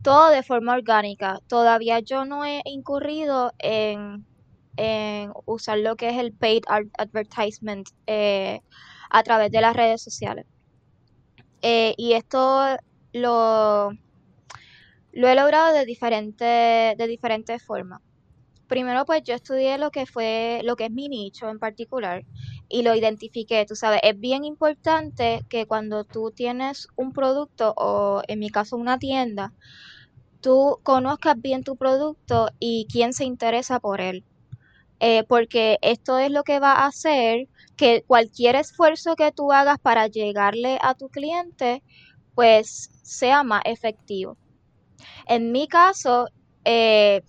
todo 0.03 0.31
de 0.31 0.43
forma 0.43 0.75
orgánica. 0.75 1.41
Todavía 1.49 2.01
yo 2.01 2.25
no 2.27 2.45
he 2.45 2.63
incurrido 2.67 3.53
en, 3.59 4.27
en 4.77 5.33
usar 5.47 5.79
lo 5.81 5.97
que 5.97 6.11
es 6.11 6.19
el 6.19 6.35
paid 6.35 6.63
ad- 6.69 6.87
advertisement 6.99 7.89
eh, 8.07 8.61
a 9.11 9.23
través 9.25 9.51
de 9.53 9.61
las 9.63 9.77
redes 9.77 10.03
sociales. 10.03 10.47
Eh, 11.63 11.95
y 11.97 12.13
esto 12.15 12.77
lo, 13.13 13.91
lo 15.13 15.29
he 15.29 15.35
logrado 15.35 15.73
de 15.75 15.85
diferentes, 15.85 16.97
de 16.97 17.07
diferentes 17.09 17.63
formas. 17.65 18.01
Primero, 18.69 19.05
pues 19.05 19.23
yo 19.25 19.35
estudié 19.35 19.79
lo 19.79 19.91
que 19.91 20.07
fue, 20.07 20.61
lo 20.65 20.75
que 20.77 20.87
es 20.87 20.91
mi 20.91 21.09
nicho 21.09 21.49
en 21.49 21.59
particular 21.61 22.25
y 22.69 22.83
lo 22.83 22.95
identifiqué. 22.97 23.65
Tú 23.67 23.77
sabes, 23.77 24.01
es 24.03 24.19
bien 24.19 24.45
importante 24.45 25.43
que 25.49 25.67
cuando 25.67 26.05
tú 26.05 26.33
tienes 26.35 26.89
un 26.97 27.13
producto 27.13 27.75
o 27.77 28.23
en 28.27 28.41
mi 28.41 28.51
caso 28.51 28.77
una 28.77 28.99
tienda, 28.99 29.53
tú 30.41 30.79
conozcas 30.83 31.41
bien 31.41 31.63
tu 31.65 31.77
producto 31.77 32.51
y 32.59 32.87
quién 32.91 33.13
se 33.13 33.25
interesa 33.25 33.81
por 33.81 34.01
él. 34.01 34.25
Eh, 35.01 35.25
porque 35.29 35.79
esto 35.83 36.19
es 36.19 36.31
lo 36.31 36.43
que 36.45 36.61
va 36.61 36.73
a 36.73 36.87
hacer 36.87 37.49
que 37.77 38.03
cualquier 38.07 38.57
esfuerzo 38.57 39.17
que 39.17 39.33
tú 39.33 39.53
hagas 39.53 39.79
para 39.81 40.07
llegarle 40.09 40.79
a 40.83 40.95
tu 40.95 41.09
cliente, 41.11 41.83
pues 42.35 42.91
sea 43.03 43.43
más 43.45 43.63
efectivo. 43.67 44.39
En 45.27 45.53
mi 45.53 45.69
caso, 45.69 46.29
eh, 46.65 47.23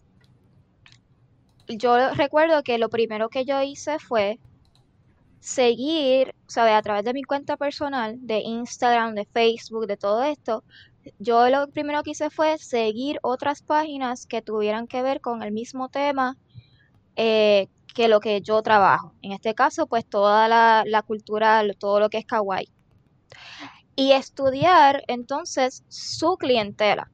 yo 1.68 2.10
recuerdo 2.12 2.64
que 2.64 2.78
lo 2.78 2.90
primero 2.90 3.30
que 3.30 3.46
yo 3.46 3.62
hice 3.62 4.00
fue 4.00 4.40
seguir, 5.40 6.36
¿sabes? 6.48 6.74
A 6.74 6.82
través 6.82 7.04
de 7.04 7.14
mi 7.14 7.24
cuenta 7.24 7.58
personal, 7.58 8.18
de 8.20 8.40
Instagram, 8.40 9.16
de 9.16 9.26
Facebook, 9.26 9.88
de 9.88 9.98
todo 9.98 10.24
esto, 10.24 10.64
yo 11.20 11.50
lo 11.50 11.68
primero 11.70 12.04
que 12.04 12.12
hice 12.12 12.30
fue 12.30 12.58
seguir 12.58 13.20
otras 13.22 13.62
páginas 13.62 14.26
que 14.26 14.42
tuvieran 14.42 14.88
que 14.88 15.02
ver 15.02 15.22
con 15.22 15.44
el 15.44 15.52
mismo 15.52 15.90
tema 15.90 16.38
eh, 17.16 17.68
que 17.94 18.08
lo 18.08 18.20
que 18.20 18.42
yo 18.42 18.62
trabajo. 18.62 19.14
En 19.22 19.32
este 19.32 19.56
caso, 19.56 19.88
pues 19.88 20.06
toda 20.06 20.48
la, 20.48 20.84
la 20.86 21.02
cultura, 21.02 21.64
todo 21.80 22.00
lo 22.00 22.10
que 22.10 22.20
es 22.20 22.26
kawaii. 22.26 22.70
Y 23.96 24.12
estudiar 24.12 25.04
entonces 25.08 25.84
su 25.88 26.38
clientela. 26.38 27.10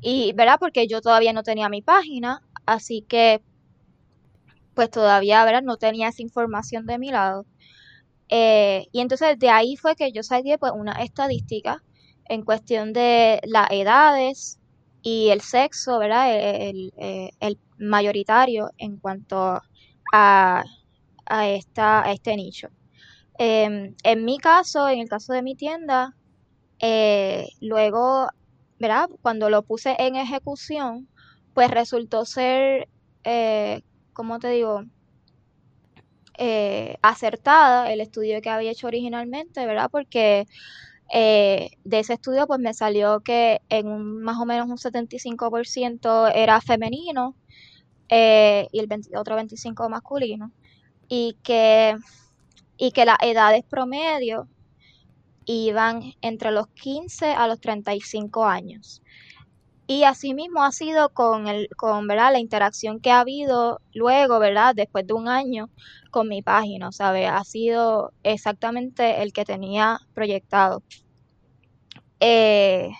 Y, 0.00 0.32
¿verdad? 0.32 0.56
Porque 0.58 0.86
yo 0.86 1.02
todavía 1.02 1.34
no 1.34 1.42
tenía 1.42 1.68
mi 1.68 1.82
página, 1.82 2.40
así 2.74 3.04
que 3.08 3.42
pues 4.74 4.90
todavía, 4.90 5.44
¿verdad? 5.44 5.62
No 5.62 5.76
tenía 5.76 6.08
esa 6.08 6.22
información 6.22 6.86
de 6.86 6.98
mi 6.98 7.10
lado. 7.10 7.46
Eh, 8.30 8.86
y 8.92 9.00
entonces 9.00 9.38
de 9.38 9.50
ahí 9.50 9.76
fue 9.76 9.96
que 9.96 10.12
yo 10.12 10.22
saqué 10.22 10.58
pues 10.58 10.72
una 10.74 10.92
estadística 10.94 11.78
en 12.26 12.44
cuestión 12.44 12.92
de 12.92 13.40
las 13.44 13.68
edades 13.72 14.60
y 15.02 15.30
el 15.30 15.42
sexo, 15.42 15.98
¿verdad? 15.98 16.34
El, 16.36 16.92
el- 16.98 17.30
el 17.40 17.60
mayoritario 17.78 18.70
en 18.78 18.98
cuanto 18.98 19.60
a, 20.12 20.64
a 21.26 21.48
esta, 21.50 22.04
a 22.04 22.12
este 22.12 22.36
nicho. 22.36 22.68
Em, 23.38 23.94
en 24.04 24.24
mi 24.24 24.38
caso, 24.38 24.88
en 24.88 25.00
el 25.00 25.08
caso 25.08 25.32
de 25.32 25.42
mi 25.42 25.56
tienda, 25.56 26.12
eh, 26.80 27.48
luego, 27.60 28.28
¿verdad? 28.80 29.08
Cuando 29.22 29.50
lo 29.50 29.64
puse 29.64 29.96
en 30.00 30.16
ejecución, 30.16 31.09
pues 31.60 31.72
resultó 31.72 32.24
ser, 32.24 32.88
eh, 33.22 33.82
¿cómo 34.14 34.38
te 34.38 34.48
digo? 34.48 34.82
eh, 36.38 36.96
acertada 37.02 37.92
el 37.92 38.00
estudio 38.00 38.40
que 38.40 38.48
había 38.48 38.70
hecho 38.70 38.86
originalmente, 38.86 39.66
¿verdad? 39.66 39.90
Porque 39.92 40.46
eh, 41.12 41.68
de 41.84 41.98
ese 41.98 42.14
estudio 42.14 42.46
pues 42.46 42.60
me 42.60 42.72
salió 42.72 43.20
que 43.20 43.60
en 43.68 43.88
un, 43.88 44.22
más 44.22 44.38
o 44.38 44.46
menos 44.46 44.70
un 44.70 44.78
75% 44.78 46.32
era 46.34 46.62
femenino 46.62 47.36
eh, 48.08 48.66
y 48.72 48.78
el 48.78 48.86
20 48.86 49.18
otro 49.18 49.36
25% 49.36 49.90
masculino 49.90 50.52
y 51.08 51.36
que, 51.42 51.94
y 52.78 52.92
que 52.92 53.04
las 53.04 53.18
edades 53.20 53.64
promedio 53.68 54.48
iban 55.44 56.14
entre 56.22 56.52
los 56.52 56.68
15 56.68 57.32
a 57.34 57.46
los 57.46 57.60
35 57.60 58.46
años. 58.46 59.02
Y 59.90 60.04
asimismo 60.04 60.62
ha 60.62 60.70
sido 60.70 61.08
con 61.08 61.48
el, 61.48 61.68
con, 61.76 62.06
¿verdad? 62.06 62.30
la 62.30 62.38
interacción 62.38 63.00
que 63.00 63.10
ha 63.10 63.18
habido 63.18 63.80
luego, 63.92 64.38
¿verdad? 64.38 64.72
Después 64.72 65.04
de 65.04 65.14
un 65.14 65.26
año 65.26 65.68
con 66.12 66.28
mi 66.28 66.42
página, 66.42 66.92
¿sabes? 66.92 67.28
Ha 67.28 67.42
sido 67.42 68.12
exactamente 68.22 69.20
el 69.20 69.32
que 69.32 69.44
tenía 69.44 69.98
proyectado. 70.14 70.84
Eh, 72.20 72.90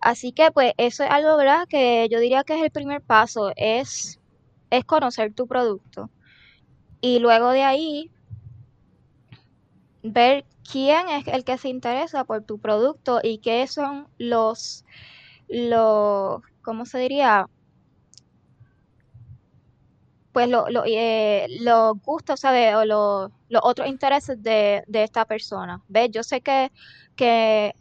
así 0.00 0.32
que 0.32 0.50
pues 0.50 0.72
eso 0.78 1.04
es 1.04 1.10
algo, 1.10 1.36
¿verdad? 1.36 1.66
Que 1.68 2.08
yo 2.10 2.18
diría 2.18 2.42
que 2.42 2.54
es 2.54 2.62
el 2.62 2.70
primer 2.70 3.02
paso, 3.02 3.52
es, 3.54 4.18
es 4.70 4.84
conocer 4.86 5.34
tu 5.34 5.46
producto. 5.46 6.08
Y 7.02 7.18
luego 7.18 7.50
de 7.50 7.64
ahí, 7.64 8.10
ver 10.12 10.44
quién 10.70 11.08
es 11.08 11.26
el 11.28 11.44
que 11.44 11.58
se 11.58 11.68
interesa 11.68 12.24
por 12.24 12.42
tu 12.44 12.58
producto 12.58 13.20
y 13.22 13.38
qué 13.38 13.66
son 13.66 14.08
los, 14.18 14.84
los 15.48 16.42
¿cómo 16.62 16.86
se 16.86 16.98
diría? 16.98 17.48
Pues 20.32 20.48
los 20.48 20.70
lo, 20.70 20.84
eh, 20.86 21.46
los 21.60 22.00
gustos. 22.02 22.44
O 22.44 22.84
los 22.84 23.30
otros 23.62 23.88
intereses 23.88 24.42
de, 24.42 24.84
de 24.86 25.02
esta 25.04 25.24
persona. 25.24 25.82
¿Ves? 25.88 26.10
Yo 26.10 26.22
sé 26.22 26.40
que, 26.40 26.70
que, 27.16 27.74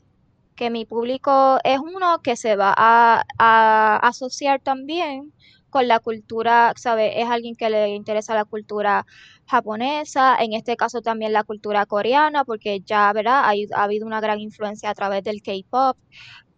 que 0.55 0.69
mi 0.69 0.85
público 0.85 1.57
es 1.63 1.79
uno 1.79 2.21
que 2.21 2.35
se 2.35 2.55
va 2.55 2.73
a, 2.77 3.23
a 3.37 3.97
asociar 3.97 4.61
también 4.61 5.33
con 5.75 5.89
la 5.89 5.99
cultura, 5.99 6.71
¿sabes? 6.77 7.11
Es 7.17 7.27
alguien 7.29 7.55
que 7.57 7.69
le 7.69 7.89
interesa 7.89 8.33
la 8.33 8.45
cultura 8.45 9.05
japonesa, 9.45 10.37
en 10.39 10.53
este 10.53 10.77
caso 10.77 11.01
también 11.01 11.33
la 11.33 11.43
cultura 11.43 11.85
coreana, 11.85 12.45
porque 12.45 12.79
ya, 12.79 13.11
¿verdad? 13.11 13.43
Ha, 13.45 13.51
ha 13.77 13.83
habido 13.83 14.07
una 14.07 14.21
gran 14.21 14.39
influencia 14.39 14.89
a 14.89 14.93
través 14.95 15.21
del 15.23 15.41
K-pop. 15.41 15.97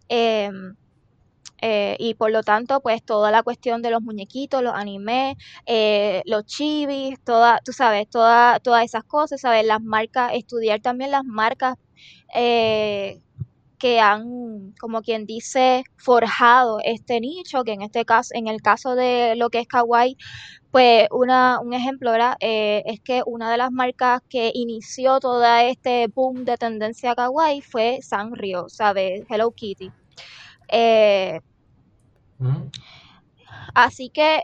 Em, 0.09 0.75
eh, 1.61 1.95
y 1.99 2.13
por 2.15 2.31
lo 2.31 2.43
tanto, 2.43 2.81
pues 2.81 3.03
toda 3.03 3.31
la 3.31 3.43
cuestión 3.43 3.81
de 3.81 3.91
los 3.91 4.01
muñequitos, 4.03 4.61
los 4.63 4.73
animes, 4.75 5.35
eh, 5.65 6.21
los 6.25 6.45
chibis, 6.45 7.19
toda, 7.23 7.59
tú 7.65 7.73
sabes, 7.73 8.09
toda, 8.09 8.59
todas 8.59 8.85
esas 8.85 9.03
cosas, 9.05 9.41
¿sabes? 9.41 9.65
Las 9.65 9.81
marcas, 9.81 10.31
estudiar 10.35 10.81
también 10.81 11.11
las 11.11 11.23
marcas 11.25 11.75
eh, 12.35 13.21
que 13.77 13.99
han, 13.99 14.73
como 14.79 15.01
quien 15.01 15.25
dice, 15.25 15.83
forjado 15.97 16.79
este 16.83 17.19
nicho, 17.19 17.63
que 17.63 17.73
en 17.73 17.81
este 17.81 18.05
caso, 18.05 18.31
en 18.33 18.47
el 18.47 18.61
caso 18.61 18.95
de 18.95 19.35
lo 19.35 19.49
que 19.49 19.59
es 19.59 19.67
Kawaii, 19.67 20.17
pues 20.71 21.07
una, 21.11 21.59
un 21.61 21.73
ejemplo, 21.73 22.11
¿verdad? 22.11 22.35
Eh, 22.39 22.83
es 22.85 22.99
que 23.01 23.21
una 23.25 23.51
de 23.51 23.57
las 23.57 23.71
marcas 23.71 24.21
que 24.29 24.51
inició 24.53 25.19
todo 25.19 25.43
este 25.45 26.07
boom 26.07 26.45
de 26.45 26.57
tendencia 26.57 27.15
Kawaii 27.15 27.61
fue 27.61 27.99
Sanrio, 28.01 28.67
¿sabes? 28.69 29.25
Hello 29.29 29.51
Kitty. 29.51 29.91
Eh, 30.69 31.39
así 33.73 34.09
que 34.09 34.43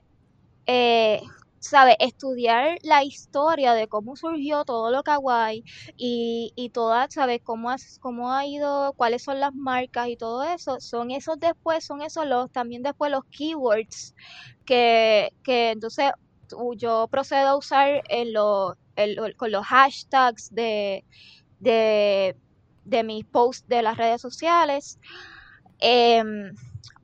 eh, 0.66 1.22
¿sabes? 1.64 1.96
Estudiar 2.00 2.78
la 2.84 3.04
historia 3.04 3.74
de 3.74 3.88
cómo 3.88 4.16
surgió 4.16 4.66
todo 4.66 4.92
lo 4.92 5.04
kawaii 5.04 5.64
y, 5.98 6.52
y 6.56 6.70
toda, 6.70 7.08
¿sabes? 7.10 7.42
Cómo, 7.44 7.70
cómo 8.02 8.32
ha 8.34 8.46
ido, 8.46 8.94
cuáles 8.94 9.24
son 9.24 9.40
las 9.40 9.54
marcas 9.56 10.10
y 10.10 10.18
todo 10.18 10.44
eso, 10.44 10.80
son 10.80 11.12
esos 11.12 11.40
después, 11.40 11.86
son 11.86 12.02
esos 12.02 12.26
los, 12.28 12.52
también 12.52 12.84
después 12.84 13.12
los 13.12 13.24
keywords 13.32 14.16
que, 14.66 15.30
que 15.44 15.72
entonces 15.72 16.12
yo 16.78 17.08
procedo 17.10 17.48
a 17.50 17.58
usar 17.58 18.02
en 18.10 18.34
lo, 18.34 18.76
con 19.38 19.52
los 19.52 19.66
hashtags 19.66 20.54
de, 20.54 21.04
de, 21.60 22.36
de 22.86 23.04
mis 23.04 23.26
posts 23.26 23.68
de 23.68 23.82
las 23.82 23.98
redes 23.98 24.22
sociales. 24.22 25.00
Em, 25.80 26.54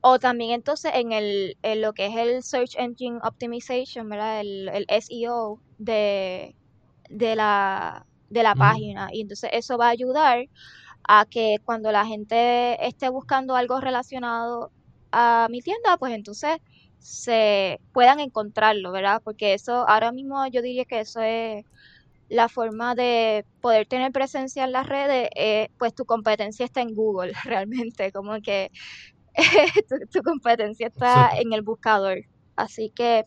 o 0.00 0.18
también 0.18 0.52
entonces 0.52 0.92
en, 0.94 1.12
el, 1.12 1.56
en 1.62 1.82
lo 1.82 1.92
que 1.92 2.06
es 2.06 2.16
el 2.16 2.42
Search 2.42 2.76
Engine 2.76 3.18
Optimization, 3.22 4.08
¿verdad? 4.08 4.40
El, 4.40 4.86
SEO 4.88 5.60
de, 5.78 6.54
de 7.08 7.36
la, 7.36 8.06
de 8.30 8.42
la 8.42 8.54
página. 8.54 9.10
Y 9.12 9.22
entonces 9.22 9.50
eso 9.52 9.76
va 9.76 9.88
a 9.88 9.90
ayudar 9.90 10.46
a 11.06 11.26
que 11.26 11.56
cuando 11.64 11.92
la 11.92 12.06
gente 12.06 12.86
esté 12.86 13.08
buscando 13.08 13.56
algo 13.56 13.80
relacionado 13.80 14.70
a 15.12 15.48
mi 15.50 15.60
tienda, 15.60 15.96
pues 15.98 16.14
entonces 16.14 16.58
se 16.98 17.80
puedan 17.92 18.20
encontrarlo, 18.20 18.92
¿verdad? 18.92 19.20
Porque 19.24 19.54
eso 19.54 19.88
ahora 19.88 20.12
mismo 20.12 20.46
yo 20.48 20.62
diría 20.62 20.84
que 20.84 21.00
eso 21.00 21.20
es 21.20 21.64
la 22.28 22.48
forma 22.48 22.94
de 22.94 23.44
poder 23.60 23.86
tener 23.86 24.12
presencia 24.12 24.64
en 24.64 24.72
las 24.72 24.86
redes, 24.86 25.28
eh, 25.34 25.68
pues 25.78 25.94
tu 25.94 26.04
competencia 26.04 26.64
está 26.64 26.80
en 26.80 26.94
Google 26.94 27.32
realmente, 27.44 28.12
como 28.12 28.40
que 28.40 28.70
tu, 30.12 30.22
competencia 30.22 30.88
está 30.88 31.30
en 31.36 31.52
el 31.52 31.62
buscador. 31.62 32.18
Así 32.56 32.90
que, 32.90 33.26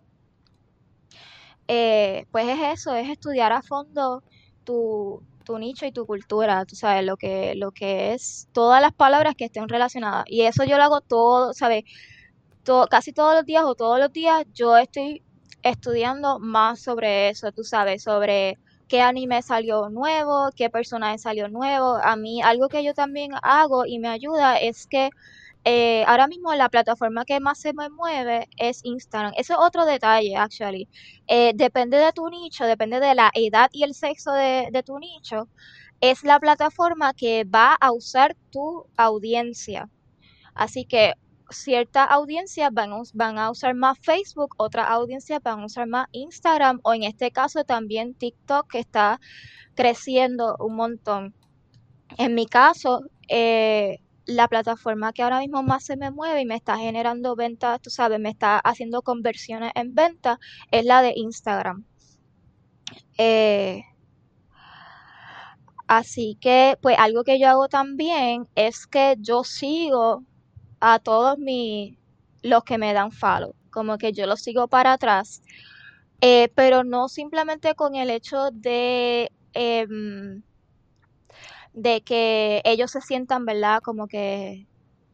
eh, 1.68 2.26
pues 2.32 2.47
es 2.47 2.80
eso, 2.80 2.95
es 2.95 3.09
estudiar 3.09 3.51
a 3.51 3.61
fondo 3.61 4.24
tu, 4.64 5.24
tu 5.43 5.57
nicho 5.59 5.86
y 5.86 5.91
tu 5.91 6.05
cultura, 6.05 6.66
tú 6.66 6.76
sabes, 6.76 7.05
lo 7.05 7.18
que, 7.18 7.55
lo 7.55 7.72
que 7.72 8.14
es 8.14 8.47
todas 8.53 8.82
las 8.82 8.93
palabras 8.93 9.36
que 9.36 9.45
estén 9.45 9.70
relacionadas. 9.70 10.26
Y 10.28 10.41
eso 10.43 10.64
yo 10.64 10.78
lo 10.78 10.84
hago 10.84 11.01
todo, 11.01 11.53
¿sabes? 11.53 11.84
Todo, 12.64 12.88
casi 12.88 13.14
todos 13.14 13.36
los 13.36 13.45
días 13.45 13.64
o 13.66 13.76
todos 13.76 13.99
los 13.99 14.11
días 14.14 14.45
yo 14.53 14.78
estoy 14.78 15.24
estudiando 15.64 16.39
más 16.39 16.82
sobre 16.82 17.30
eso, 17.30 17.51
tú 17.51 17.64
sabes, 17.64 18.03
sobre 18.03 18.57
qué 18.88 19.01
anime 19.01 19.41
salió 19.41 19.89
nuevo, 19.89 20.49
qué 20.55 20.70
personaje 20.70 21.18
salió 21.18 21.47
nuevo. 21.47 21.97
A 22.03 22.16
mí 22.16 22.41
algo 22.41 22.70
que 22.70 22.84
yo 22.84 22.93
también 22.93 23.32
hago 23.41 23.86
y 23.86 23.99
me 23.99 24.09
ayuda 24.09 24.57
es 24.57 24.88
que 24.88 25.09
eh, 25.66 26.03
ahora 26.07 26.28
mismo 26.28 26.53
la 26.53 26.70
plataforma 26.70 27.24
que 27.24 27.39
más 27.39 27.59
se 27.59 27.74
me 27.74 27.89
mueve 27.89 28.49
es 28.57 28.84
Instagram. 28.84 29.34
Eso 29.38 29.53
es 29.53 29.59
otro 29.59 29.86
detalle, 29.86 30.36
actually. 30.36 30.89
Eh, 31.28 31.53
depende 31.55 31.97
de 31.97 32.11
tu 32.11 32.30
nicho, 32.30 32.66
depende 32.66 32.99
de 32.99 33.16
la 33.16 33.32
edad 33.34 33.70
y 33.72 33.84
el 33.84 33.93
sexo 33.93 34.34
de, 34.34 34.84
tu 34.86 34.99
nicho. 34.99 35.47
Es 36.01 36.24
la 36.24 36.39
plataforma 36.39 37.14
que 37.14 37.45
va 37.45 37.76
a 37.76 37.91
usar 37.93 38.36
tu 38.51 38.86
audiencia. 38.97 39.89
Así 40.53 40.86
que 40.86 41.14
ciertas 41.49 42.07
audiencias 42.09 42.72
van, 42.74 42.91
van 43.14 43.38
a 43.38 43.51
usar 43.51 43.74
más 43.76 43.97
Facebook, 43.99 44.55
otras 44.57 44.89
audiencias 44.89 45.41
van 45.43 45.61
a 45.61 45.66
usar 45.66 45.88
más 45.88 46.07
Instagram 46.11 46.80
o 46.84 46.93
en 46.93 47.03
este 47.03 47.32
caso 47.32 47.64
también 47.64 48.16
TikTok 48.16 48.70
que 48.70 48.80
está 48.80 49.22
creciendo 49.76 50.57
un 50.59 50.76
montón. 50.76 51.34
En 52.18 52.36
mi 52.36 52.47
caso, 52.47 53.01
eh, 53.30 53.99
la 54.26 54.48
plataforma 54.48 55.14
que 55.14 55.24
ahora 55.24 55.40
mismo 55.40 55.64
más 55.64 55.84
se 55.86 55.98
me 55.98 56.12
mueve 56.12 56.42
y 56.42 56.46
me 56.46 56.56
está 56.56 56.78
generando 56.78 57.36
ventas, 57.36 57.82
tú 57.82 57.90
sabes, 57.90 58.20
me 58.20 58.30
está 58.30 58.60
haciendo 58.60 59.02
conversiones 59.02 59.72
en 59.76 59.94
venta, 59.96 60.40
es 60.72 60.86
la 60.86 61.02
de 61.02 61.14
Instagram. 61.16 61.86
Eh, 63.18 63.84
así 65.88 66.38
que, 66.40 66.78
pues 66.82 66.98
algo 66.98 67.24
que 67.24 67.40
yo 67.40 67.50
hago 67.50 67.68
también 67.68 68.48
es 68.56 68.88
que 68.88 69.16
yo 69.20 69.44
sigo 69.44 70.24
a 70.80 71.00
todos 71.00 71.38
los 72.42 72.64
que 72.64 72.78
me 72.78 72.94
dan 72.94 73.12
follow, 73.12 73.56
como 73.72 73.98
que 73.98 74.14
yo 74.14 74.28
los 74.28 74.42
sigo 74.42 74.68
para 74.68 74.94
atrás, 74.94 75.42
eh, 76.22 76.50
pero 76.56 76.84
no 76.84 77.10
simplemente 77.10 77.76
con 77.76 77.96
el 77.96 78.10
hecho 78.10 78.50
de... 78.52 79.32
Em, 79.54 80.44
de 81.74 82.02
que 82.02 82.62
ellos 82.66 82.92
se 82.92 83.02
sientan, 83.02 83.46
¿verdad? 83.46 83.82
Como 83.82 84.08
que, 84.08 84.68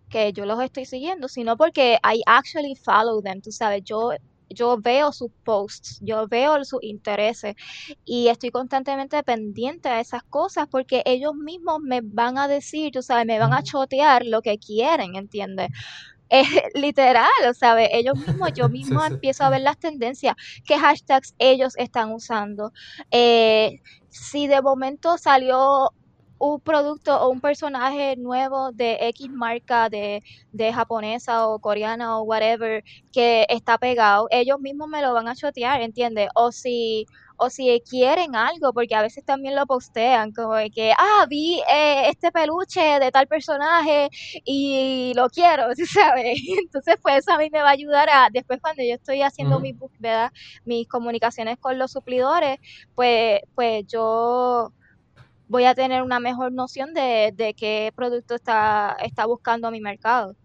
que 0.09 0.33
yo 0.33 0.45
los 0.45 0.61
estoy 0.61 0.85
siguiendo, 0.85 1.27
sino 1.27 1.57
porque 1.57 1.99
I 2.03 2.21
actually 2.25 2.75
follow 2.75 3.21
them, 3.21 3.41
tú 3.41 3.51
sabes, 3.51 3.83
yo 3.83 4.11
yo 4.49 4.77
veo 4.77 5.11
sus 5.11 5.31
posts, 5.43 5.99
yo 6.01 6.27
veo 6.27 6.63
sus 6.65 6.81
intereses 6.83 7.55
y 8.05 8.27
estoy 8.27 8.51
constantemente 8.51 9.21
pendiente 9.23 9.89
a 9.89 9.99
esas 9.99 10.23
cosas 10.23 10.67
porque 10.69 11.03
ellos 11.05 11.35
mismos 11.35 11.79
me 11.81 12.01
van 12.03 12.37
a 12.37 12.47
decir, 12.47 12.91
tú 12.91 13.01
sabes, 13.01 13.25
me 13.25 13.39
van 13.39 13.53
a 13.53 13.63
chotear 13.63 14.25
lo 14.25 14.41
que 14.41 14.57
quieren, 14.57 15.15
¿entiendes? 15.15 15.69
Es 16.31 16.47
literal, 16.75 17.27
o 17.49 17.53
sea, 17.55 17.75
ellos 17.83 18.15
mismos, 18.15 18.53
yo 18.53 18.69
mismo 18.69 19.03
empiezo 19.03 19.43
a 19.45 19.49
ver 19.49 19.61
las 19.61 19.79
tendencias, 19.79 20.35
qué 20.63 20.77
hashtags 20.77 21.33
ellos 21.39 21.73
están 21.75 22.11
usando. 22.11 22.71
Eh, 23.09 23.79
si 24.09 24.45
de 24.45 24.61
momento 24.61 25.17
salió 25.17 25.89
un 26.39 26.59
producto 26.61 27.15
o 27.21 27.29
un 27.29 27.41
personaje 27.41 28.15
nuevo 28.17 28.71
de 28.71 28.97
X 29.09 29.29
marca 29.29 29.89
de, 29.89 30.23
de, 30.51 30.73
japonesa 30.73 31.47
o 31.47 31.59
coreana 31.59 32.17
o 32.17 32.23
whatever 32.23 32.83
que 33.11 33.45
está 33.49 33.77
pegado, 33.77 34.27
ellos 34.31 34.59
mismos 34.59 34.87
me 34.89 35.01
lo 35.01 35.13
van 35.13 35.27
a 35.27 35.35
chotear, 35.35 35.81
¿entiendes? 35.81 36.29
O 36.35 36.51
si 36.51 37.05
o 37.39 37.49
si 37.49 37.81
quieren 37.89 38.35
algo, 38.35 38.73
porque 38.73 38.95
a 38.95 39.01
veces 39.01 39.23
también 39.25 39.55
lo 39.55 39.65
postean, 39.65 40.31
como 40.33 40.55
de 40.55 40.69
que, 40.69 40.91
ah, 40.97 41.25
vi 41.29 41.61
eh, 41.71 42.09
este 42.09 42.31
peluche 42.31 42.99
de 42.99 43.11
tal 43.11 43.27
personaje 43.27 44.09
y 44.45 45.13
lo 45.15 45.29
quiero, 45.29 45.67
¿sabes? 45.93 46.39
Entonces, 46.61 46.95
pues 47.01 47.19
eso 47.19 47.31
a 47.31 47.37
mí 47.37 47.49
me 47.51 47.61
va 47.61 47.69
a 47.69 47.71
ayudar 47.71 48.09
a, 48.09 48.29
después 48.31 48.59
cuando 48.61 48.83
yo 48.83 48.93
estoy 48.93 49.21
haciendo 49.21 49.59
mis, 49.61 49.75
mis 50.65 50.87
comunicaciones 50.87 51.57
con 51.59 51.79
los 51.79 51.91
suplidores, 51.91 52.57
pues, 52.95 53.39
pues 53.55 53.85
yo 53.87 54.73
voy 55.49 55.65
a 55.65 55.75
tener 55.75 56.03
una 56.03 56.19
mejor 56.19 56.53
noción 56.53 56.93
de, 56.93 57.33
de 57.35 57.53
qué 57.53 57.91
producto 57.95 58.35
está, 58.35 58.95
está 59.03 59.25
buscando 59.25 59.69
mi 59.71 59.81
mercado. 59.81 60.35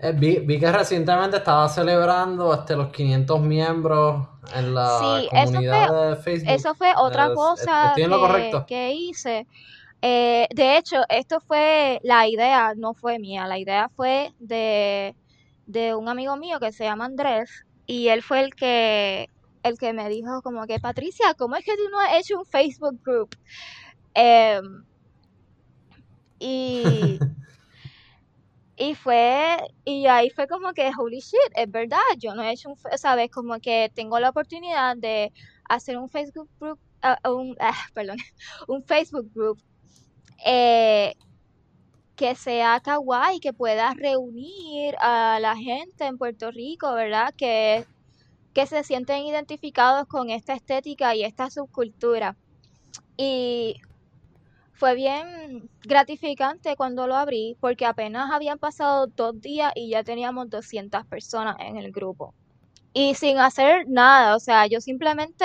Eh, 0.00 0.12
vi, 0.12 0.58
que 0.58 0.72
recientemente 0.72 1.36
estaba 1.38 1.68
celebrando 1.68 2.54
este, 2.54 2.76
los 2.76 2.90
500 2.92 3.40
miembros 3.40 4.28
en 4.54 4.74
la 4.74 5.22
comunidad 5.28 6.10
de 6.10 6.16
Facebook. 6.16 6.50
Eso 6.50 6.74
fue 6.74 6.92
otra 6.96 7.34
cosa 7.34 7.94
que, 8.66 8.92
hice. 8.92 9.46
Eh, 10.00 10.46
de 10.54 10.76
hecho, 10.78 10.98
esto 11.08 11.40
fue 11.40 11.98
la 12.04 12.28
idea, 12.28 12.74
no 12.76 12.94
fue 12.94 13.18
mía, 13.18 13.48
la 13.48 13.58
idea 13.58 13.90
fue 13.96 14.32
de, 14.38 15.16
de 15.66 15.96
un 15.96 16.08
amigo 16.08 16.36
mío 16.36 16.60
que 16.60 16.70
se 16.70 16.84
llama 16.84 17.06
Andrés 17.06 17.66
y 17.84 18.08
él 18.08 18.22
fue 18.22 18.42
el 18.42 18.54
que 18.54 19.28
el 19.68 19.78
que 19.78 19.92
me 19.92 20.08
dijo 20.08 20.42
como 20.42 20.66
que 20.66 20.80
Patricia, 20.80 21.34
¿cómo 21.34 21.56
es 21.56 21.64
que 21.64 21.76
tú 21.76 21.88
no 21.90 22.00
has 22.00 22.18
hecho 22.18 22.38
un 22.38 22.46
Facebook 22.46 23.00
group? 23.04 23.36
Em, 24.14 24.84
y 26.38 27.18
y 28.78 28.94
fue 28.94 29.56
y 29.84 30.06
ahí 30.06 30.30
fue 30.30 30.46
como 30.46 30.72
que 30.72 30.90
holy 30.96 31.20
shit, 31.20 31.52
es 31.56 31.70
verdad, 31.70 31.98
yo 32.18 32.34
no 32.34 32.42
he 32.42 32.52
hecho 32.52 32.70
un, 32.70 32.76
sabes, 32.96 33.30
como 33.30 33.58
que 33.60 33.90
tengo 33.94 34.18
la 34.20 34.30
oportunidad 34.30 34.96
de 34.96 35.32
hacer 35.68 35.98
un 35.98 36.08
Facebook 36.08 36.48
group, 36.60 36.78
ah, 37.02 37.18
un, 37.28 37.56
ah, 37.60 37.72
perdón, 37.94 38.18
un 38.68 38.82
Facebook 38.84 39.30
group 39.34 39.58
eh, 40.44 41.14
que 42.16 42.34
sea 42.34 42.80
kawaii, 42.80 43.40
que 43.40 43.52
pueda 43.52 43.94
reunir 43.94 44.96
a 45.00 45.38
la 45.40 45.56
gente 45.56 46.04
en 46.04 46.18
Puerto 46.18 46.50
Rico, 46.50 46.92
¿verdad? 46.94 47.34
Que, 47.36 47.86
que 48.54 48.66
se 48.66 48.84
sienten 48.84 49.24
identificados 49.24 50.06
con 50.06 50.30
esta 50.30 50.54
estética 50.54 51.14
y 51.14 51.24
esta 51.24 51.50
subcultura. 51.50 52.36
Y 53.16 53.76
fue 54.72 54.94
bien 54.94 55.68
gratificante 55.82 56.76
cuando 56.76 57.06
lo 57.06 57.16
abrí 57.16 57.56
porque 57.60 57.86
apenas 57.86 58.30
habían 58.30 58.58
pasado 58.58 59.06
dos 59.08 59.40
días 59.40 59.72
y 59.74 59.90
ya 59.90 60.04
teníamos 60.04 60.50
200 60.50 61.04
personas 61.06 61.56
en 61.60 61.76
el 61.76 61.92
grupo. 61.92 62.34
Y 62.92 63.14
sin 63.14 63.38
hacer 63.38 63.86
nada, 63.88 64.34
o 64.36 64.40
sea, 64.40 64.66
yo 64.66 64.80
simplemente 64.80 65.44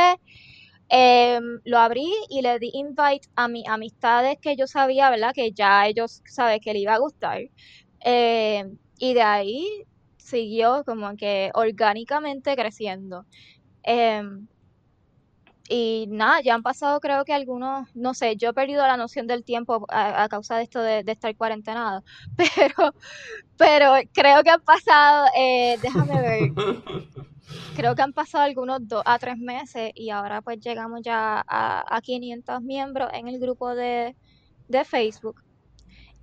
Em, 0.90 1.60
lo 1.66 1.80
abrí 1.80 2.12
y 2.30 2.42
le 2.42 2.60
di 2.60 2.70
invite 2.74 3.28
a 3.36 3.48
mis 3.48 3.68
amistades 3.68 4.38
que 4.40 4.56
yo 4.56 4.68
sabía, 4.68 5.10
¿verdad? 5.10 5.34
Que 5.34 5.52
ya 5.52 5.88
ellos 5.88 6.22
saben 6.26 6.60
que 6.60 6.74
le 6.74 6.80
iba 6.80 6.94
a 6.94 7.00
gustar. 7.00 7.42
Em, 8.02 8.78
y 9.00 9.14
de 9.16 9.22
ahí 9.24 9.86
siguió 10.24 10.84
como 10.86 11.16
que 11.18 11.52
orgánicamente 11.54 12.56
creciendo. 12.56 13.26
Em, 13.84 14.48
y 15.70 16.06
nada, 16.10 16.42
ya 16.42 16.56
han 16.56 16.64
pasado 16.64 17.00
creo 17.00 17.24
que 17.26 17.34
algunos, 17.34 17.88
no 17.96 18.14
sé, 18.14 18.36
yo 18.36 18.50
he 18.50 18.54
perdido 18.54 18.86
la 18.86 18.98
noción 18.98 19.28
del 19.28 19.44
tiempo 19.44 19.86
a, 19.90 20.28
causa 20.30 20.58
de 20.58 20.64
esto 20.64 20.82
de, 20.82 21.04
estar 21.08 21.36
cuarentenado, 21.36 22.04
pero, 22.38 22.94
pero 23.58 23.94
creo 24.14 24.44
que 24.44 24.50
han 24.50 24.62
pasado, 24.62 25.28
eh, 25.38 25.78
déjame 25.82 26.22
ver, 26.22 26.52
creo 27.76 27.96
que 27.96 28.02
han 28.02 28.14
pasado 28.14 28.44
algunos 28.44 28.88
dos 28.88 29.04
a 29.06 29.18
tres 29.20 29.38
meses 29.38 29.92
y 29.96 30.10
ahora 30.10 30.42
pues 30.42 30.60
llegamos 30.60 31.02
ya 31.02 31.44
a, 31.48 32.02
500 32.02 32.62
miembros 32.62 33.10
en 33.14 33.28
el 33.28 33.40
grupo 33.40 33.74
de, 33.74 34.16
Facebook. 34.86 35.42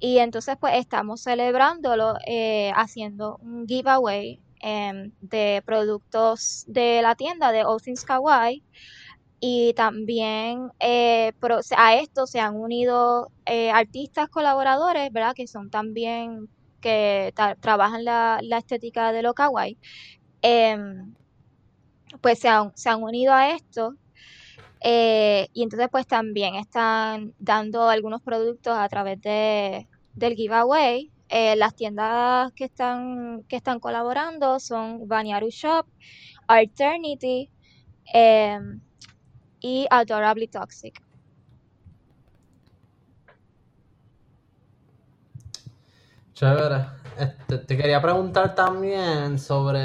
Y 0.01 0.19
entonces 0.19 0.57
pues 0.59 0.75
estamos 0.77 1.23
celebrándolo 1.23 2.15
eh, 2.27 2.73
haciendo 2.75 3.37
un 3.43 3.67
giveaway 3.69 4.41
em, 4.61 5.13
de 5.21 5.63
productos 5.65 6.65
de 6.67 7.03
la 7.03 7.15
tienda 7.15 7.53
de 7.53 7.65
All 7.65 7.81
Things 7.83 8.05
Kawaii. 8.05 8.65
Y 9.41 9.73
también 9.75 10.71
eh, 10.81 11.33
a 11.77 11.95
esto 11.97 12.27
se 12.27 12.41
han 12.41 12.57
unido 12.57 13.31
eh, 13.47 13.71
artistas 13.71 14.29
colaboradores, 14.29 15.13
¿verdad? 15.13 15.35
Que 15.35 15.47
son 15.47 15.71
también 15.71 16.49
que 16.81 17.33
trabajan 17.61 18.05
la, 18.05 18.41
la, 18.43 18.59
estética 18.59 19.13
de 19.13 19.23
lo 19.23 19.35
kawaii. 19.35 19.79
Em, 20.43 21.15
pues 22.21 22.39
se 22.41 22.49
han, 22.49 23.03
unido 23.03 23.33
a 23.33 23.51
esto 23.51 23.95
eh, 24.81 25.49
y 25.53 25.63
entonces 25.63 25.89
pues 25.91 26.07
también 26.07 26.55
están 26.55 27.35
dando 27.39 27.89
algunos 27.89 28.23
productos 28.23 28.77
a 28.77 28.89
través 28.89 29.21
de, 29.21 29.89
del 30.15 30.35
giveaway. 30.35 31.11
Eh, 31.29 31.55
las 31.57 31.77
tiendas 31.77 32.53
que 32.55 32.65
están, 32.65 33.45
que 33.45 33.57
están 33.57 33.79
colaborando 33.79 34.59
son 34.59 35.07
Banyaru 35.07 35.51
Shop, 35.51 35.87
Alternity 36.49 37.51
em, 38.13 38.81
y 39.61 39.87
Adorably 39.91 40.49
Toxic. 40.49 41.01
Chévere. 46.35 46.87
Este, 47.19 47.59
te 47.59 47.77
quería 47.77 48.01
preguntar 48.01 48.55
también 48.55 49.39
sobre 49.39 49.79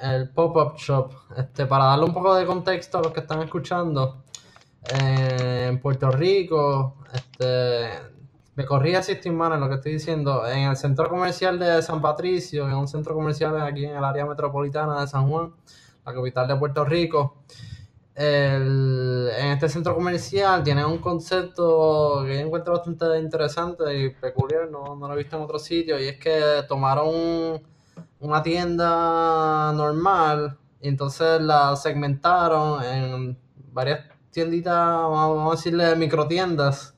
el 0.00 0.30
pop-up 0.30 0.76
shop, 0.76 1.12
este, 1.36 1.66
para 1.66 1.84
darle 1.86 2.04
un 2.04 2.12
poco 2.12 2.34
de 2.34 2.46
contexto 2.46 2.98
a 2.98 3.02
los 3.02 3.12
que 3.12 3.20
están 3.20 3.42
escuchando, 3.42 4.24
eh, 5.00 5.66
en 5.68 5.80
Puerto 5.80 6.10
Rico, 6.10 6.96
este, 7.12 7.90
me 8.54 8.64
corría 8.64 9.02
mal 9.32 9.52
en 9.52 9.60
lo 9.60 9.68
que 9.68 9.74
estoy 9.76 9.92
diciendo, 9.92 10.46
en 10.46 10.68
el 10.68 10.76
centro 10.76 11.08
comercial 11.08 11.58
de 11.58 11.82
San 11.82 12.00
Patricio, 12.00 12.68
en 12.68 12.74
un 12.74 12.88
centro 12.88 13.14
comercial 13.14 13.60
aquí 13.60 13.84
en 13.84 13.96
el 13.96 14.04
área 14.04 14.24
metropolitana 14.24 15.00
de 15.00 15.06
San 15.06 15.28
Juan, 15.28 15.54
la 16.04 16.14
capital 16.14 16.48
de 16.48 16.56
Puerto 16.56 16.84
Rico, 16.84 17.42
en 18.18 19.52
este 19.52 19.68
centro 19.68 19.94
comercial 19.94 20.62
tiene 20.62 20.82
un 20.86 20.98
concepto 20.98 22.22
que 22.24 22.34
yo 22.38 22.40
encuentro 22.46 22.72
bastante 22.72 23.18
interesante 23.18 23.94
y 23.94 24.08
peculiar, 24.08 24.70
no, 24.70 24.96
no 24.96 25.06
lo 25.06 25.14
he 25.14 25.18
visto 25.18 25.36
en 25.36 25.42
otro 25.42 25.58
sitio, 25.58 26.00
y 26.00 26.08
es 26.08 26.18
que 26.18 26.64
tomaron 26.66 27.60
una 28.20 28.42
tienda 28.42 29.72
normal 29.74 30.58
y 30.80 30.88
entonces 30.88 31.40
la 31.40 31.76
segmentaron 31.76 32.82
en 32.82 33.38
varias 33.72 34.00
tienditas, 34.30 34.74
vamos 34.74 35.52
a 35.52 35.56
decirle 35.56 35.96
microtiendas. 35.96 36.94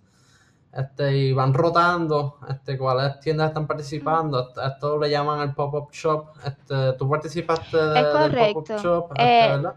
Este, 0.71 1.17
y 1.17 1.33
van 1.33 1.55
rotando 1.55 2.39
este, 2.49 2.77
cuáles 2.77 3.19
tiendas 3.21 3.49
están 3.49 3.67
participando. 3.67 4.53
Esto 4.65 4.99
le 4.99 5.11
llaman 5.11 5.41
el 5.41 5.55
pop-up 5.55 5.91
shop. 5.91 6.27
Este, 6.45 6.93
tú 6.93 7.09
participaste 7.09 7.77
de, 7.77 8.03
del 8.03 8.53
pop-up 8.53 8.77
shop, 8.79 9.13
este, 9.17 9.45
eh, 9.45 9.49
¿verdad? 9.49 9.75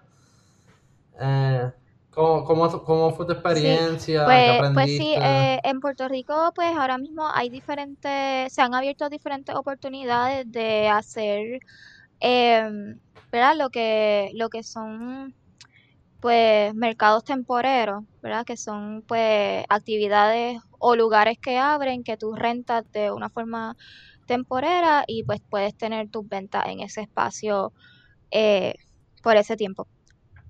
Eh, 1.19 1.71
¿Cómo, 2.11 2.43
cómo, 2.83 3.11
fue 3.11 3.25
tu 3.25 3.31
experiencia? 3.31 4.25
pues, 4.25 4.73
pues 4.73 4.89
sí, 4.97 5.15
eh, 5.15 5.59
en 5.63 5.79
Puerto 5.79 6.09
Rico 6.09 6.51
pues 6.53 6.75
ahora 6.75 6.97
mismo 6.97 7.29
hay 7.33 7.49
diferentes, 7.49 8.53
se 8.53 8.61
han 8.61 8.73
abierto 8.73 9.09
diferentes 9.09 9.55
oportunidades 9.55 10.51
de 10.51 10.89
hacer, 10.89 11.59
em, 12.19 12.99
¿verdad? 13.31 13.55
Lo 13.55 13.69
que, 13.69 14.29
lo 14.33 14.49
que 14.49 14.63
son 14.63 15.33
pues 16.19 16.73
mercados 16.75 17.23
temporeros, 17.23 18.03
¿verdad? 18.21 18.45
Que 18.45 18.57
son 18.57 19.03
pues 19.07 19.65
actividades 19.69 20.59
o 20.79 20.95
lugares 20.95 21.37
que 21.41 21.57
abren 21.57 22.03
que 22.03 22.17
tú 22.17 22.33
rentas 22.35 22.83
de 22.91 23.11
una 23.11 23.29
forma 23.29 23.75
temporera 24.27 25.03
y 25.07 25.23
pues 25.23 25.41
puedes 25.49 25.75
tener 25.77 26.09
tus 26.09 26.27
ventas 26.27 26.67
en 26.67 26.81
ese 26.81 27.01
espacio 27.01 27.73
eh, 28.31 28.75
por 29.23 29.37
ese 29.37 29.55
tiempo. 29.57 29.87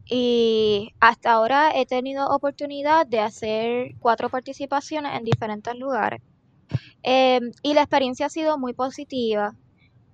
Y 0.06 0.94
hasta 1.00 1.32
ahora 1.34 1.72
he 1.74 1.86
tenido 1.86 2.28
oportunidad 2.30 3.08
de 3.08 3.20
hacer 3.20 3.96
cuatro 4.00 4.30
participaciones 4.30 5.14
en 5.16 5.24
diferentes 5.24 5.76
lugares. 5.76 6.22
Em, 7.04 7.52
y 7.64 7.74
la 7.74 7.82
experiencia 7.82 8.28
ha 8.28 8.30
sido 8.30 8.58
muy 8.58 8.74
positiva 8.74 9.56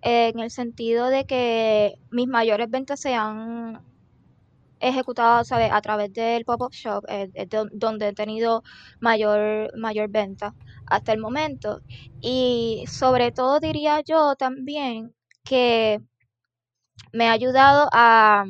en 0.02 0.40
el 0.40 0.52
sentido 0.52 1.10
de 1.10 1.26
que 1.26 1.96
mis 2.12 2.28
mayores 2.28 2.70
ventas 2.70 3.00
se 3.00 3.14
han 3.16 3.82
ejecutado 4.80 5.44
a 5.52 5.82
través 5.82 6.14
del 6.14 6.46
pop-up 6.46 6.72
shop, 6.72 7.04
eh, 7.10 7.30
donde 7.74 8.10
he 8.10 8.14
tenido 8.14 8.64
mayor, 9.00 9.72
mayor 9.78 10.10
venta 10.10 10.54
hasta 10.86 11.14
el 11.14 11.20
momento. 11.20 11.82
Y 12.22 12.86
sobre 12.88 13.32
todo 13.32 13.60
diría 13.60 14.02
yo 14.02 14.36
también 14.36 15.14
que 15.44 16.00
me 17.12 17.28
ha 17.28 17.32
ayudado 17.32 17.90
a 17.92 18.46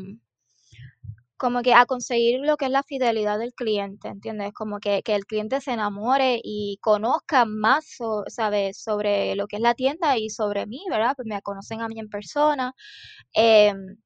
como 1.37 1.61
que 1.63 1.73
a 1.73 1.85
conseguir 1.85 2.39
lo 2.41 2.57
que 2.57 2.65
es 2.65 2.71
la 2.71 2.83
fidelidad 2.83 3.39
del 3.39 3.53
cliente, 3.53 4.07
¿entiendes? 4.09 4.53
Como 4.53 4.79
que, 4.79 5.01
el 5.05 5.25
cliente 5.25 5.61
se 5.61 5.71
enamore 5.73 6.39
y 6.43 6.77
conozca 6.81 7.45
más, 7.45 7.97
¿sabes? 8.27 8.77
Sobre 8.81 9.35
lo 9.35 9.47
que 9.47 9.57
es 9.57 9.61
la 9.61 9.75
tienda 9.75 10.17
y 10.17 10.29
sobre 10.29 10.65
mí, 10.67 10.83
¿verdad? 10.89 11.13
Pues 11.15 11.27
me 11.27 11.41
conocen 11.41 11.81
a 11.81 11.87
mí 11.89 11.99
en 11.99 12.09
persona. 12.09 12.73
Em, 13.33 13.97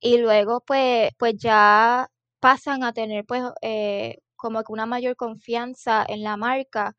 y 0.00 0.18
luego, 0.18 0.62
pues, 0.66 1.10
pues 1.18 1.34
ya 1.38 2.08
pasan 2.40 2.84
a 2.84 2.92
tener, 2.94 3.24
pues, 3.26 3.42
eh, 3.62 4.18
como 4.36 4.62
que 4.64 4.72
una 4.72 4.86
mayor 4.86 5.16
confianza 5.16 6.04
en 6.08 6.22
la 6.24 6.36
marca. 6.38 6.94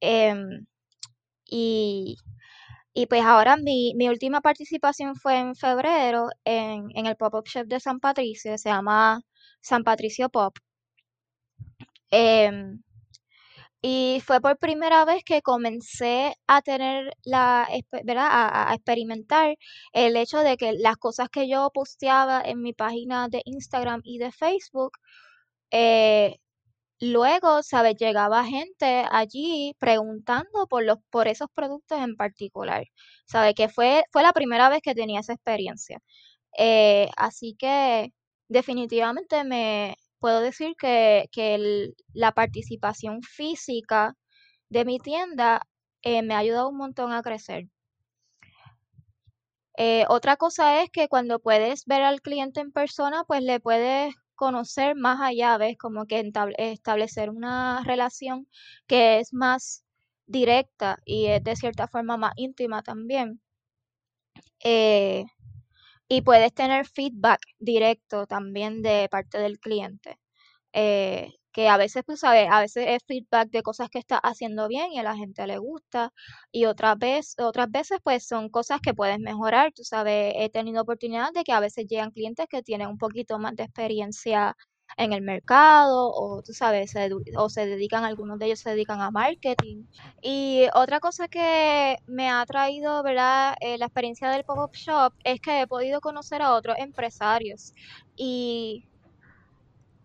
Em, 0.00 0.66
y, 1.46 2.16
y 2.94 3.06
pues 3.06 3.22
ahora 3.24 3.56
mi, 3.56 3.94
mi 3.96 4.08
última 4.08 4.40
participación 4.40 5.16
fue 5.16 5.38
en 5.38 5.54
febrero 5.56 6.28
en, 6.44 6.88
en 6.94 7.06
el 7.06 7.16
pop-up 7.16 7.46
shop 7.46 7.66
de 7.66 7.80
San 7.80 8.00
Patricio, 8.00 8.56
se 8.58 8.68
llama 8.70 9.22
San 9.60 9.84
Patricio 9.84 10.28
Pop. 10.28 10.56
Em, 12.10 12.82
y 13.82 14.20
fue 14.26 14.40
por 14.40 14.58
primera 14.58 15.04
vez 15.04 15.24
que 15.24 15.42
comencé 15.42 16.34
a 16.46 16.60
tener 16.62 17.14
la, 17.24 17.68
¿verdad? 18.04 18.28
A, 18.30 18.74
experimentar 18.74 19.56
el 19.92 20.16
hecho 20.16 20.38
de 20.40 20.56
que 20.56 20.72
las 20.74 20.96
cosas 20.96 21.28
que 21.30 21.48
yo 21.48 21.70
posteaba 21.72 22.42
en 22.42 22.60
mi 22.62 22.72
página 22.74 23.28
de 23.28 23.42
Instagram 23.44 24.02
y 24.04 24.18
de 24.18 24.32
Facebook, 24.32 24.92
eh, 25.70 26.38
luego, 27.00 27.62
¿sabes? 27.62 27.96
Llegaba 27.96 28.44
gente 28.44 29.04
allí 29.10 29.74
preguntando 29.78 30.66
por 30.68 30.84
los, 30.84 30.98
por 31.10 31.28
esos 31.28 31.48
productos 31.54 31.98
en 32.00 32.16
particular, 32.16 32.86
¿sabes? 33.26 33.54
Que 33.54 33.68
fue, 33.68 34.04
fue 34.12 34.22
la 34.22 34.32
primera 34.32 34.68
vez 34.68 34.80
que 34.82 34.94
tenía 34.94 35.20
esa 35.20 35.32
experiencia. 35.34 36.00
Eh, 36.58 37.10
así 37.16 37.56
que 37.58 38.12
definitivamente 38.48 39.44
me 39.44 39.96
puedo 40.20 40.40
decir 40.40 40.74
que, 40.78 41.26
que 41.32 41.92
la 42.14 42.32
participación 42.32 43.22
física 43.22 44.14
de 44.68 44.84
mi 44.84 44.98
tienda 45.00 45.62
eh, 46.02 46.22
me 46.22 46.34
ha 46.34 46.38
ayudado 46.38 46.68
un 46.70 46.76
montón 46.78 47.12
a 47.12 47.22
crecer. 47.22 47.66
Eh, 49.76 50.04
otra 50.08 50.36
cosa 50.36 50.82
es 50.82 50.90
que 50.90 51.08
cuando 51.08 51.38
puedes 51.40 51.86
ver 51.86 52.02
al 52.02 52.20
cliente 52.20 52.60
en 52.60 52.72
persona, 52.72 53.24
pues 53.24 53.42
le 53.42 53.60
puedes 53.60 54.14
conocer 54.40 54.96
más 54.96 55.20
allá, 55.20 55.58
¿ves? 55.58 55.76
Como 55.78 56.06
que 56.06 56.20
establecer 56.58 57.30
una 57.30 57.82
relación 57.84 58.48
que 58.88 59.20
es 59.20 59.34
más 59.34 59.84
directa 60.26 60.98
y 61.04 61.26
es 61.26 61.44
de 61.44 61.56
cierta 61.56 61.88
forma 61.88 62.16
más 62.16 62.32
íntima 62.36 62.82
también. 62.82 63.40
Eh, 64.64 65.24
y 66.08 66.22
puedes 66.22 66.54
tener 66.54 66.86
feedback 66.86 67.40
directo 67.58 68.26
también 68.26 68.82
de 68.82 69.08
parte 69.10 69.38
del 69.38 69.58
cliente. 69.60 70.18
eh, 70.74 71.34
que 71.52 71.68
a 71.68 71.76
veces, 71.76 72.02
pues, 72.06 72.20
sabes, 72.20 72.48
a 72.50 72.60
veces 72.60 72.84
es 72.88 73.02
feedback 73.06 73.50
de 73.50 73.62
cosas 73.62 73.88
que 73.90 73.98
está 73.98 74.18
haciendo 74.18 74.68
bien 74.68 74.92
y 74.92 74.98
a 74.98 75.02
la 75.02 75.16
gente 75.16 75.46
le 75.46 75.58
gusta, 75.58 76.12
y 76.52 76.64
otras 76.66 76.98
veces, 76.98 77.34
otras 77.38 77.70
veces, 77.70 77.98
pues, 78.02 78.26
son 78.26 78.48
cosas 78.50 78.80
que 78.80 78.94
puedes 78.94 79.18
mejorar. 79.18 79.72
Tú 79.72 79.84
sabes, 79.84 80.32
he 80.36 80.48
tenido 80.50 80.82
oportunidad 80.82 81.32
de 81.32 81.44
que 81.44 81.52
a 81.52 81.60
veces 81.60 81.86
llegan 81.86 82.10
clientes 82.12 82.46
que 82.48 82.62
tienen 82.62 82.88
un 82.88 82.98
poquito 82.98 83.38
más 83.38 83.54
de 83.56 83.64
experiencia 83.64 84.56
en 84.96 85.12
el 85.12 85.22
mercado, 85.22 86.10
o 86.12 86.42
tú 86.42 86.52
sabes, 86.52 86.90
se, 86.92 87.08
o 87.36 87.48
se 87.48 87.66
dedican, 87.66 88.04
algunos 88.04 88.38
de 88.38 88.46
ellos 88.46 88.60
se 88.60 88.70
dedican 88.70 89.00
a 89.00 89.10
marketing. 89.12 89.84
Y 90.20 90.66
otra 90.74 90.98
cosa 91.00 91.28
que 91.28 91.96
me 92.06 92.28
ha 92.28 92.44
traído, 92.46 93.02
¿verdad? 93.04 93.54
Eh, 93.60 93.78
la 93.78 93.86
experiencia 93.86 94.30
del 94.30 94.44
pop-up 94.44 94.72
shop 94.74 95.14
es 95.24 95.40
que 95.40 95.62
he 95.62 95.66
podido 95.68 96.00
conocer 96.00 96.42
a 96.42 96.54
otros 96.54 96.76
empresarios. 96.78 97.72
Y 98.16 98.84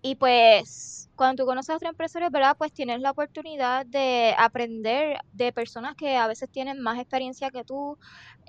y 0.02 0.16
pues 0.16 1.05
cuando 1.16 1.44
tú 1.44 1.48
conoces 1.48 1.72
a 1.72 1.76
otros 1.78 1.90
empresarios, 1.92 2.32
¿verdad? 2.32 2.56
Pues 2.58 2.74
tienes 2.74 3.00
la 3.02 3.12
oportunidad 3.12 3.86
de 3.86 4.36
aprender 4.38 5.18
de 5.32 5.52
personas 5.54 5.96
que 5.96 6.18
a 6.18 6.28
veces 6.28 6.50
tienen 6.52 6.82
más 6.82 7.00
experiencia 7.00 7.52
que 7.52 7.64
tú 7.64 7.98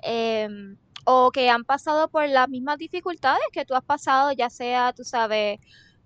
em, 0.03 0.77
o 1.05 1.31
que 1.31 1.49
han 1.49 1.63
pasado 1.65 2.09
por 2.09 2.27
las 2.29 2.49
mismas 2.49 2.77
dificultades 2.77 3.41
que 3.53 3.65
tú 3.65 3.75
has 3.75 3.83
pasado, 3.83 4.31
ya 4.33 4.49
sea, 4.49 4.93
tú 4.93 5.03
sabes, 5.03 5.59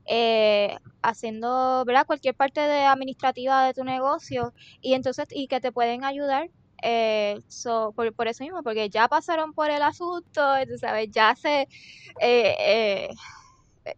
eh, 0.05 0.78
haciendo, 1.01 1.84
¿verdad? 1.86 2.05
Cualquier 2.05 2.36
parte 2.36 2.62
de 2.62 2.84
administrativa 2.86 3.66
de 3.66 3.74
tu 3.74 3.84
negocio 3.84 4.53
y 4.82 4.93
entonces, 4.93 5.28
y 5.32 5.47
que 5.47 5.59
te 5.62 5.72
pueden 5.72 6.03
ayudar. 6.03 6.49
eh, 6.84 7.38
so, 7.47 7.93
por, 7.95 8.14
por 8.16 8.28
eso 8.28 8.43
mismo, 8.43 8.64
porque 8.64 8.89
ya 8.89 9.07
pasaron 9.07 9.53
por 9.53 9.70
el 9.70 9.84
asunto, 9.84 10.41
tú 10.68 10.78
sabes, 10.80 11.09
ya 11.12 11.36
se, 11.36 11.62
eh, 11.62 12.55
eh, 12.59 13.09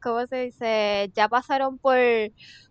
¿cómo 0.01 0.25
se 0.27 0.35
dice? 0.45 1.11
Ya 1.15 1.27
pasaron 1.29 1.79
por, 1.79 1.97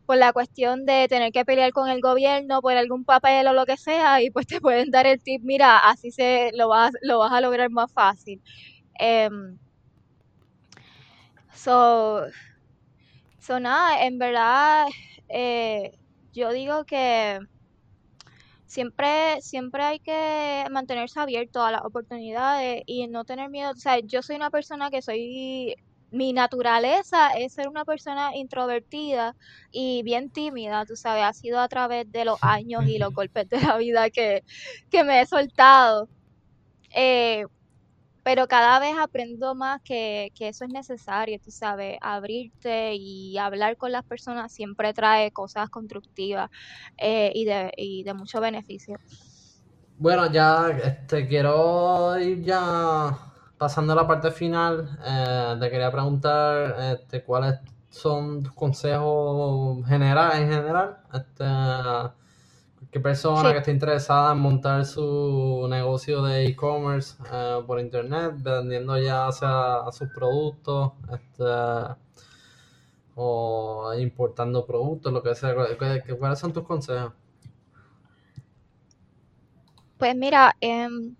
por 0.06 0.16
la 0.16 0.32
cuestión 0.32 0.84
de 0.86 1.06
tener 1.08 1.32
que 1.32 1.44
pelear 1.44 1.72
con 1.72 1.88
el 1.88 2.00
gobierno 2.00 2.60
por 2.62 2.74
algún 2.74 3.04
papel 3.04 3.46
o 3.48 3.52
lo 3.52 3.66
que 3.66 3.76
sea, 3.76 4.22
y 4.22 4.30
pues 4.30 4.46
te 4.46 4.60
pueden 4.60 4.90
dar 4.90 5.06
el 5.06 5.22
tip, 5.22 5.42
mira, 5.44 5.78
así 5.78 6.10
se 6.12 6.50
lo 6.54 6.68
vas, 6.68 6.92
lo 7.02 7.18
vas 7.18 7.32
a 7.32 7.40
lograr 7.40 7.70
más 7.70 7.92
fácil. 7.92 8.42
Em, 8.98 9.58
so, 11.54 12.22
so 13.38 13.60
nada, 13.60 14.04
en 14.04 14.18
verdad, 14.18 14.86
eh, 15.28 15.92
yo 16.32 16.52
digo 16.52 16.84
que 16.84 17.40
siempre, 18.72 19.40
siempre 19.42 19.82
hay 19.82 20.00
que 20.00 20.64
mantenerse 20.70 21.20
abierto 21.20 21.62
a 21.62 21.70
las 21.72 21.84
oportunidades 21.84 22.82
y 22.86 23.06
no 23.08 23.24
tener 23.24 23.50
miedo. 23.50 23.70
O 23.72 23.74
sea, 23.76 23.98
yo 24.00 24.22
soy 24.22 24.36
una 24.36 24.50
persona 24.50 24.90
que 24.90 25.02
soy, 25.02 25.76
mi 26.12 26.32
naturaleza 26.32 27.30
es 27.32 27.54
ser 27.54 27.68
una 27.68 27.84
persona 27.84 28.36
introvertida 28.36 29.36
y 29.72 30.02
bien 30.04 30.30
tímida, 30.30 30.86
tú 30.86 30.96
sabes, 30.96 31.24
ha 31.24 31.32
sido 31.34 31.60
a 31.60 31.68
través 31.68 32.10
de 32.12 32.24
los 32.26 32.38
años 32.42 32.84
y 32.86 32.98
los 32.98 33.12
golpes 33.12 33.48
de 33.48 33.60
la 33.60 33.76
vida 33.78 34.10
que, 34.10 34.44
que 34.90 35.04
me 35.04 35.20
he 35.22 35.26
soltado. 35.26 36.08
Eh, 36.94 37.44
pero 38.24 38.46
cada 38.48 38.78
vez 38.80 38.94
aprendo 39.00 39.54
más 39.54 39.80
que, 39.84 40.30
que 40.36 40.48
eso 40.48 40.64
es 40.64 40.70
necesario, 40.70 41.38
tú 41.44 41.50
sabes, 41.50 41.98
abrirte 42.02 42.94
y 42.94 43.36
hablar 43.38 43.76
con 43.76 43.92
las 43.92 44.04
personas 44.04 44.52
siempre 44.52 44.94
trae 44.94 45.32
cosas 45.32 45.70
constructivas 45.70 46.50
eh, 46.98 47.32
y 47.34 47.44
de, 47.46 47.72
y 47.76 48.04
de 48.04 48.14
mucho 48.14 48.40
beneficio. 48.40 48.96
Bueno, 49.98 50.30
ya 50.32 50.68
este, 50.84 51.26
quiero 51.28 52.18
ir 52.18 52.42
ya 52.42 53.31
pasando 53.62 53.92
a 53.92 53.96
la 53.96 54.08
parte 54.08 54.32
final. 54.32 54.98
Eh, 55.06 55.56
te 55.60 55.70
quería 55.70 55.92
preguntar 55.92 56.74
este, 56.94 57.22
cuáles 57.22 57.60
son 57.90 58.42
tus 58.42 58.52
consejos 58.54 59.86
generales 59.86 60.40
en 60.40 60.48
general. 60.50 60.96
Este, 61.14 61.44
qué 62.90 62.98
persona 62.98 63.48
Sí. 63.48 63.52
que 63.52 63.58
esté 63.58 63.70
interesada 63.70 64.32
en 64.32 64.40
montar 64.40 64.84
su 64.84 65.64
negocio 65.70 66.22
de 66.24 66.44
e-commerce 66.46 67.14
eh, 67.32 67.60
por 67.64 67.78
internet, 67.78 68.32
vendiendo 68.38 68.98
ya 68.98 69.30
sea 69.30 69.84
sus 69.92 70.08
productos, 70.08 70.92
este, 71.12 71.44
o 73.14 73.92
importando 73.96 74.66
productos, 74.66 75.12
lo 75.12 75.22
que 75.22 75.36
sea. 75.36 75.54
¿Cu- 75.54 75.76
cu- 75.78 76.16
¿Cuáles 76.18 76.38
son 76.40 76.52
tus 76.52 76.64
consejos? 76.64 77.12
Pues 79.98 80.16
mira, 80.16 80.56
em, 80.60 81.14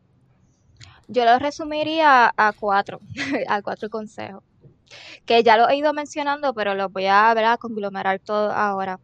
yo 1.13 1.25
lo 1.25 1.39
resumiría 1.39 2.33
a 2.37 2.53
cuatro, 2.53 3.01
a 3.49 3.63
cuatro 3.63 3.89
consejos, 3.91 4.43
que 5.27 5.43
ya 5.43 5.57
lo 5.57 5.69
he 5.69 5.77
ido 5.77 5.93
mencionando, 5.93 6.55
pero 6.55 6.75
los 6.75 6.93
voy 6.93 7.07
a, 7.07 7.33
¿verdad? 7.35 7.59
conglomerar 7.59 8.19
todo 8.21 8.51
ahora. 8.53 8.99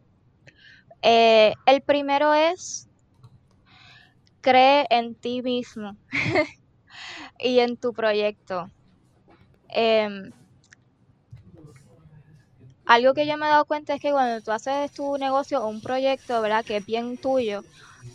Eh, 1.01 1.53
el 1.65 1.81
primero 1.81 2.33
es, 2.33 2.87
cree 4.41 4.85
en 4.89 5.15
ti 5.15 5.41
mismo 5.41 5.95
y 7.39 7.59
en 7.59 7.77
tu 7.77 7.93
proyecto. 7.93 8.67
Em, 9.69 10.31
algo 12.85 13.13
que 13.13 13.27
yo 13.27 13.37
me 13.37 13.45
he 13.45 13.49
dado 13.49 13.65
cuenta 13.65 13.93
es 13.93 14.01
que 14.01 14.11
cuando 14.11 14.41
tú 14.41 14.51
haces 14.51 14.91
tu 14.91 15.17
negocio 15.17 15.63
o 15.63 15.67
un 15.67 15.79
proyecto, 15.79 16.41
¿verdad? 16.41 16.65
Que 16.65 16.77
es 16.77 16.85
bien 16.85 17.17
tuyo, 17.17 17.61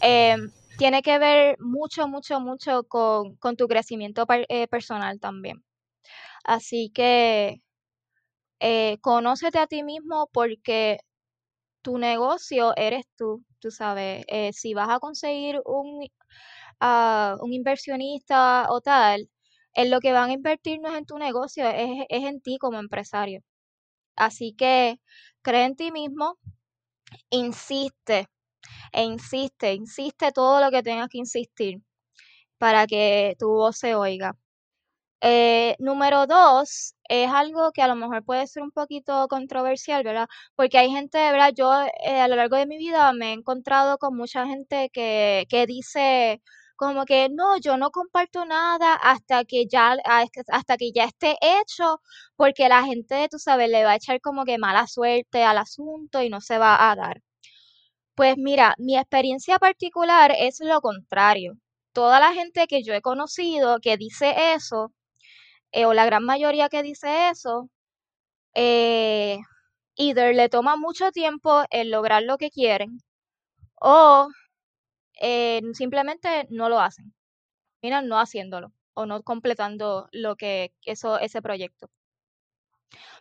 em, 0.01 0.51
tiene 0.77 1.03
que 1.03 1.19
ver 1.19 1.57
mucho, 1.61 2.09
mucho, 2.09 2.41
mucho 2.41 2.85
con, 2.85 3.37
con 3.37 3.57
tu 3.57 3.69
crecimiento 3.69 4.27
eh, 4.49 4.69
personal 4.69 5.21
también. 5.21 5.65
Así 6.45 6.91
que 6.95 7.63
eh, 8.61 8.99
conócete 9.01 9.59
a 9.59 9.67
ti 9.67 9.83
mismo 9.83 10.29
porque 10.33 10.99
tu 11.83 11.99
negocio 11.99 12.75
eres 12.77 13.07
tú, 13.17 13.45
tú 13.61 13.71
sabes. 13.71 14.25
Eh, 14.29 14.53
si 14.53 14.75
vas 14.75 14.91
a 14.91 15.01
conseguir 15.01 15.61
un, 15.67 16.07
ah, 16.81 17.37
un 17.41 17.53
inversionista 17.53 18.67
o 18.71 18.81
tal, 18.81 19.31
en 19.75 19.91
lo 19.91 20.01
que 20.01 20.13
van 20.13 20.31
a 20.31 20.35
invertir 20.35 20.81
no 20.81 20.91
es 20.91 20.97
en 20.99 21.07
tu 21.07 21.19
negocio, 21.19 21.69
es, 21.69 22.07
es 22.09 22.25
en 22.25 22.41
ti 22.43 22.59
como 22.59 22.79
empresario. 22.81 23.43
Así 24.17 24.55
que 24.57 25.01
cree 25.43 25.65
en 25.67 25.77
ti 25.77 25.93
mismo, 25.93 26.39
insiste, 27.31 28.29
e 28.93 29.03
insiste, 29.05 29.75
insiste 29.75 30.33
todo 30.33 30.61
lo 30.61 30.71
que 30.71 30.83
tengas 30.83 31.09
que 31.09 31.19
insistir 31.19 31.81
para 32.59 32.87
que 32.87 33.37
tu 33.39 33.49
voz 33.51 33.79
se 33.79 33.95
oiga. 33.95 34.35
Eh, 35.21 35.75
número 35.79 36.27
dos, 36.27 36.95
es 37.09 37.31
algo 37.31 37.73
que 37.73 37.83
a 37.83 37.89
lo 37.89 37.95
mejor 37.97 38.25
puede 38.25 38.47
ser 38.47 38.63
un 38.63 38.71
poquito 38.73 39.27
controversial, 39.29 40.05
¿verdad? 40.05 40.29
Porque 40.55 40.77
hay 40.79 40.91
gente, 40.91 41.19
¿verdad? 41.19 41.53
Yo 41.57 41.73
eh, 42.05 42.21
a 42.21 42.29
lo 42.29 42.37
largo 42.37 42.57
de 42.57 42.67
mi 42.67 42.77
vida 42.79 43.13
me 43.15 43.31
he 43.31 43.33
encontrado 43.33 43.97
con 43.99 44.17
mucha 44.17 44.47
gente 44.47 44.91
que, 44.93 45.47
que 45.49 45.67
dice 45.67 46.43
como 46.77 47.05
que 47.07 47.29
no, 47.31 47.57
yo 47.59 47.77
no 47.79 47.91
comparto 47.91 48.45
nada 48.45 48.95
hasta 48.97 49.45
que 49.45 49.67
ya, 49.67 49.97
hasta 50.49 50.77
que 50.77 50.93
ya 50.93 51.05
esté 51.05 51.37
hecho, 51.41 52.01
porque 52.37 52.69
la 52.69 52.85
gente, 52.85 53.29
tú 53.31 53.39
sabes, 53.39 53.71
le 53.71 53.85
va 53.85 53.93
a 53.93 53.97
echar 53.97 54.21
como 54.21 54.45
que 54.45 54.59
mala 54.59 54.87
suerte 54.87 55.43
al 55.45 55.59
asunto 55.59 56.23
y 56.23 56.29
no 56.31 56.41
se 56.41 56.59
va 56.59 56.91
a 56.91 56.97
dar. 56.97 57.23
Pues 58.17 58.37
mira, 58.39 58.75
mi 58.79 58.97
experiencia 58.97 59.59
particular 59.59 60.33
es 60.39 60.61
lo 60.61 60.81
contrario. 60.81 61.55
Toda 61.93 62.21
la 62.21 62.33
gente 62.33 62.67
que 62.69 62.83
yo 62.85 62.95
he 62.95 63.01
conocido 63.03 63.79
que 63.81 63.97
dice 63.97 64.55
eso, 64.55 64.93
eh, 65.73 65.87
o 65.87 65.95
la 65.95 66.07
gran 66.07 66.25
mayoría 66.25 66.69
que 66.71 66.83
dice 66.83 67.31
eso, 67.31 67.71
eh, 68.55 69.39
either 69.97 70.35
le 70.35 70.49
toma 70.51 70.77
mucho 70.77 71.13
tiempo 71.13 71.65
en 71.71 71.91
lograr 71.91 72.23
lo 72.25 72.39
que 72.39 72.51
quieren 72.51 73.01
o 73.81 74.29
eh, 75.21 75.63
simplemente 75.75 76.47
no 76.51 76.69
lo 76.71 76.81
hacen, 76.81 77.15
terminan 77.83 78.09
no 78.09 78.21
haciéndolo 78.21 78.73
o 78.95 79.07
no 79.07 79.23
completando 79.25 80.09
lo 80.13 80.37
que 80.37 80.73
eso 80.87 81.19
ese 81.21 81.43
proyecto. 81.43 81.89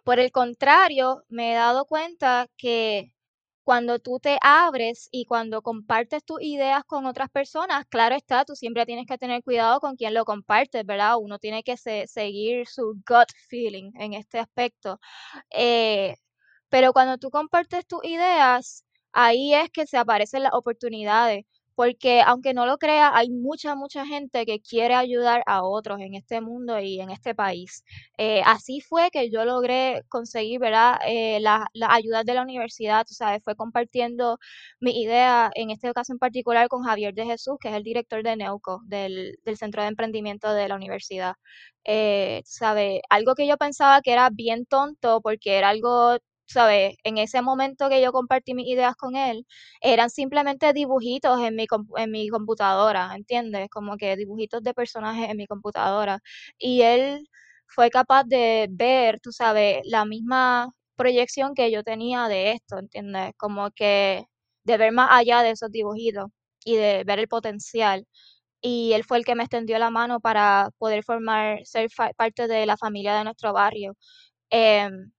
Por 0.05 0.19
el 0.19 0.31
contrario, 0.33 1.23
me 1.29 1.53
he 1.53 1.55
dado 1.55 1.85
cuenta 1.85 2.47
que 2.57 3.12
cuando 3.63 3.99
tú 3.99 4.19
te 4.19 4.37
abres 4.41 5.07
y 5.11 5.25
cuando 5.25 5.61
compartes 5.61 6.23
tus 6.25 6.41
ideas 6.41 6.83
con 6.85 7.05
otras 7.05 7.29
personas, 7.29 7.85
claro 7.89 8.15
está, 8.15 8.45
tú 8.45 8.55
siempre 8.55 8.85
tienes 8.85 9.05
que 9.07 9.17
tener 9.17 9.43
cuidado 9.43 9.79
con 9.79 9.95
quién 9.95 10.13
lo 10.13 10.25
compartes, 10.25 10.85
¿verdad? 10.85 11.17
Uno 11.19 11.39
tiene 11.39 11.63
que 11.63 11.77
seguir 11.77 12.67
su 12.67 12.93
gut 13.07 13.29
feeling 13.49 13.91
en 13.99 14.13
este 14.13 14.39
aspecto. 14.39 14.99
Eh, 15.51 16.15
pero 16.69 16.93
cuando 16.93 17.17
tú 17.17 17.29
compartes 17.31 17.85
tus 17.87 18.03
ideas, 18.05 18.85
ahí 19.13 19.53
es 19.53 19.69
que 19.71 19.87
se 19.87 19.97
aparecen 19.97 20.43
las 20.43 20.53
oportunidades 20.53 21.45
porque 21.75 22.21
aunque 22.21 22.53
no 22.53 22.65
lo 22.65 22.77
crea, 22.77 23.15
hay 23.15 23.29
mucha, 23.29 23.75
mucha 23.75 24.05
gente 24.05 24.45
que 24.45 24.59
quiere 24.61 24.93
ayudar 24.95 25.43
a 25.45 25.63
otros 25.63 25.99
en 26.01 26.15
este 26.15 26.41
mundo 26.41 26.79
y 26.79 26.99
en 26.99 27.09
este 27.09 27.35
país. 27.35 27.83
Eh, 28.17 28.41
así 28.45 28.81
fue 28.81 29.09
que 29.11 29.29
yo 29.29 29.45
logré 29.45 30.03
conseguir, 30.09 30.59
¿verdad?, 30.59 30.99
eh, 31.07 31.39
la, 31.41 31.67
ayuda 31.89 32.23
de 32.23 32.33
la 32.33 32.41
universidad, 32.43 33.05
tú 33.05 33.13
sabes, 33.13 33.41
fue 33.43 33.55
compartiendo 33.55 34.37
mi 34.79 35.01
idea, 35.01 35.51
en 35.55 35.69
este 35.71 35.91
caso 35.93 36.13
en 36.13 36.19
particular, 36.19 36.67
con 36.67 36.83
Javier 36.83 37.13
de 37.13 37.25
Jesús, 37.25 37.57
que 37.59 37.69
es 37.69 37.75
el 37.75 37.83
director 37.83 38.23
de 38.23 38.35
NEUCO, 38.35 38.81
del, 38.85 39.37
Centro 39.55 39.81
de 39.83 39.89
Emprendimiento 39.89 40.53
de 40.53 40.67
la 40.67 40.75
universidad. 40.75 41.35
Eh, 41.85 42.41
¿sabes? 42.45 43.01
Algo 43.09 43.35
que 43.35 43.47
yo 43.47 43.57
pensaba 43.57 44.01
que 44.01 44.11
era 44.13 44.29
bien 44.31 44.65
tonto, 44.65 45.21
porque 45.21 45.57
era 45.57 45.69
algo 45.69 46.17
¿sabes? 46.45 46.95
En 47.03 47.17
ese 47.17 47.41
momento 47.41 47.89
que 47.89 48.01
yo 48.01 48.11
compartí 48.11 48.53
mis 48.53 48.67
ideas 48.67 48.95
con 48.95 49.15
él, 49.15 49.45
eran 49.81 50.09
simplemente 50.09 50.73
dibujitos 50.73 51.39
en 51.41 51.55
mi, 51.55 51.65
en 51.97 52.11
mi 52.11 52.29
computadora, 52.29 53.11
¿entiendes? 53.15 53.69
Como 53.69 53.97
que 53.97 54.15
dibujitos 54.17 54.61
de 54.63 54.73
personajes 54.73 55.29
en 55.29 55.37
mi 55.37 55.47
computadora. 55.47 56.19
Y 56.57 56.81
él 56.81 57.27
fue 57.67 57.89
capaz 57.89 58.23
de 58.25 58.67
ver, 58.71 59.19
tú 59.21 59.31
sabes, 59.31 59.81
la 59.85 60.05
misma 60.05 60.69
proyección 60.95 61.53
que 61.55 61.71
yo 61.71 61.83
tenía 61.83 62.27
de 62.27 62.51
esto, 62.51 62.77
¿entiendes? 62.77 63.31
Como 63.37 63.71
que 63.71 64.25
de 64.63 64.77
ver 64.77 64.91
más 64.91 65.09
allá 65.11 65.41
de 65.41 65.51
esos 65.51 65.71
dibujitos 65.71 66.25
y 66.65 66.75
de 66.77 67.03
ver 67.05 67.19
el 67.19 67.27
potencial. 67.27 68.05
Y 68.61 68.93
él 68.93 69.03
fue 69.05 69.17
el 69.19 69.25
que 69.25 69.35
me 69.35 69.43
extendió 69.43 69.79
la 69.79 69.91
mano 69.91 70.19
para 70.21 70.69
poder 70.79 71.03
formar, 71.03 71.59
ser 71.65 71.89
parte 72.17 72.47
de 72.47 72.65
la 72.65 72.77
familia 72.77 73.15
de 73.17 73.23
nuestro 73.25 73.53
barrio. 73.53 73.93
Em, 74.51 75.12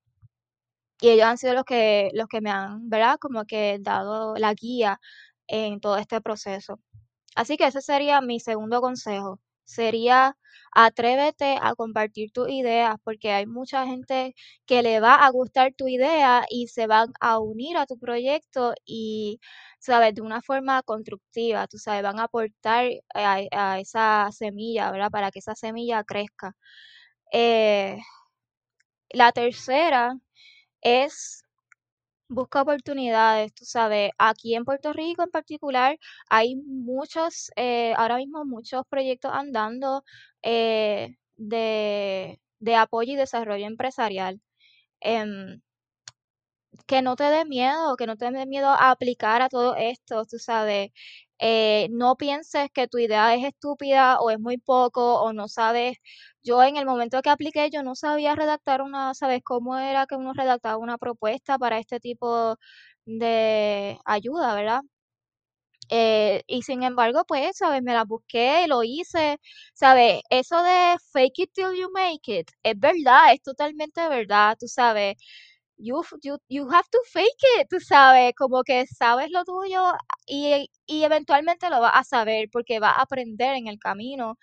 y 1.00 1.10
ellos 1.10 1.26
han 1.26 1.38
sido 1.38 1.54
los 1.54 1.64
que, 1.64 2.10
los 2.14 2.28
que 2.28 2.40
me 2.40 2.50
han, 2.50 2.88
¿verdad? 2.88 3.18
Como 3.20 3.44
que 3.44 3.78
dado 3.80 4.34
la 4.36 4.54
guía 4.54 5.00
en 5.46 5.80
todo 5.80 5.96
este 5.98 6.20
proceso. 6.20 6.80
Así 7.36 7.56
que 7.56 7.66
ese 7.66 7.82
sería 7.82 8.20
mi 8.20 8.40
segundo 8.40 8.80
consejo. 8.80 9.40
Sería 9.64 10.36
atrévete 10.74 11.58
a 11.62 11.74
compartir 11.76 12.32
tus 12.32 12.48
ideas 12.50 12.96
porque 13.04 13.32
hay 13.32 13.46
mucha 13.46 13.86
gente 13.86 14.34
que 14.66 14.82
le 14.82 15.00
va 15.00 15.14
a 15.16 15.30
gustar 15.30 15.72
tu 15.76 15.88
idea 15.88 16.44
y 16.50 16.68
se 16.68 16.86
van 16.86 17.12
a 17.20 17.38
unir 17.38 17.76
a 17.76 17.86
tu 17.86 17.98
proyecto 17.98 18.74
y, 18.84 19.40
sabes, 19.78 20.14
de 20.14 20.22
una 20.22 20.42
forma 20.42 20.82
constructiva, 20.82 21.66
tú 21.68 21.78
sabes, 21.78 22.02
van 22.02 22.18
a 22.20 22.24
aportar 22.24 22.86
a, 23.14 23.78
esa 23.80 24.30
semilla, 24.32 24.90
¿verdad? 24.90 25.10
Para 25.10 25.30
que 25.30 25.40
esa 25.40 25.54
semilla 25.54 26.04
crezca. 26.04 26.56
Eh, 27.32 27.98
la 29.10 29.32
tercera 29.32 30.18
es 30.84 31.44
busca 32.28 32.62
oportunidades, 32.62 33.54
tú 33.54 33.64
sabes, 33.64 34.12
aquí 34.18 34.54
en 34.54 34.64
Puerto 34.64 34.92
Rico 34.92 35.22
en 35.22 35.30
particular 35.30 35.98
hay 36.28 36.56
muchos, 36.56 37.50
eh, 37.56 37.94
ahora 37.96 38.16
mismo 38.16 38.44
muchos 38.44 38.82
proyectos 38.88 39.30
andando 39.34 40.04
eh, 40.42 41.16
de, 41.36 42.38
apoyo 42.76 43.12
y 43.12 43.16
desarrollo 43.16 43.66
empresarial. 43.66 44.40
Em, 45.00 45.60
que 46.86 47.02
no 47.02 47.16
te 47.16 47.24
dé 47.24 47.44
miedo, 47.44 47.96
que 47.96 48.06
no 48.06 48.16
te 48.16 48.30
dé 48.30 48.46
miedo 48.46 48.68
a 48.68 48.90
aplicar 48.90 49.42
a 49.42 49.48
todo 49.48 49.74
esto, 49.76 50.24
tú 50.26 50.38
sabes. 50.38 50.90
Eh, 51.38 51.88
no 51.90 52.16
pienses 52.16 52.70
que 52.72 52.88
tu 52.88 52.98
idea 52.98 53.34
es 53.34 53.44
estúpida 53.44 54.20
o 54.20 54.30
es 54.30 54.38
muy 54.40 54.58
poco 54.58 55.20
o 55.22 55.32
no 55.32 55.48
sabes. 55.48 55.98
Yo 56.44 56.62
en 56.62 56.76
el 56.76 56.84
momento 56.86 57.22
que 57.22 57.30
apliqué, 57.30 57.70
yo 57.70 57.82
no 57.82 57.94
sabía 57.94 58.34
redactar 58.36 58.82
una, 58.82 59.14
¿sabes 59.14 59.40
cómo 59.44 59.78
era 59.78 60.06
que 60.06 60.14
uno 60.16 60.32
redactaba 60.34 60.76
una 60.78 60.98
propuesta 60.98 61.58
para 61.58 61.78
este 61.78 62.00
tipo 62.00 62.56
de 63.06 63.98
ayuda, 64.04 64.54
verdad? 64.54 64.82
Eh, 65.90 66.42
y 66.46 66.62
sin 66.62 66.82
embargo, 66.82 67.24
pues, 67.28 67.56
¿sabes? 67.58 67.82
Me 67.82 67.92
la 67.92 68.04
busqué, 68.04 68.66
lo 68.68 68.82
hice, 68.82 69.38
¿sabes? 69.74 70.22
Eso 70.30 70.62
de 70.62 70.96
fake 71.12 71.38
it 71.40 71.50
till 71.52 71.74
you 71.78 71.90
make 71.92 72.20
it, 72.38 72.50
es 72.62 72.78
verdad, 72.78 73.32
es 73.34 73.42
totalmente 73.42 74.06
verdad, 74.08 74.56
tú 74.58 74.66
sabes 74.68 75.16
you, 75.78 76.02
you, 76.22 76.38
you 76.48 76.68
have 76.70 76.88
to 76.90 76.98
fake 77.12 77.28
it, 77.60 77.68
tú 77.70 77.80
sabes, 77.80 78.32
como 78.36 78.62
que 78.64 78.86
sabes 78.86 79.30
lo 79.30 79.44
tuyo 79.44 79.92
y, 80.26 80.70
y 80.86 81.04
eventualmente 81.04 81.68
lo 81.70 81.80
vas 81.80 81.92
a 81.94 82.04
saber 82.04 82.48
porque 82.52 82.80
vas 82.80 82.96
a 82.98 83.02
aprender 83.02 83.54
en 83.56 83.66
el 83.68 83.78
camino 83.78 84.38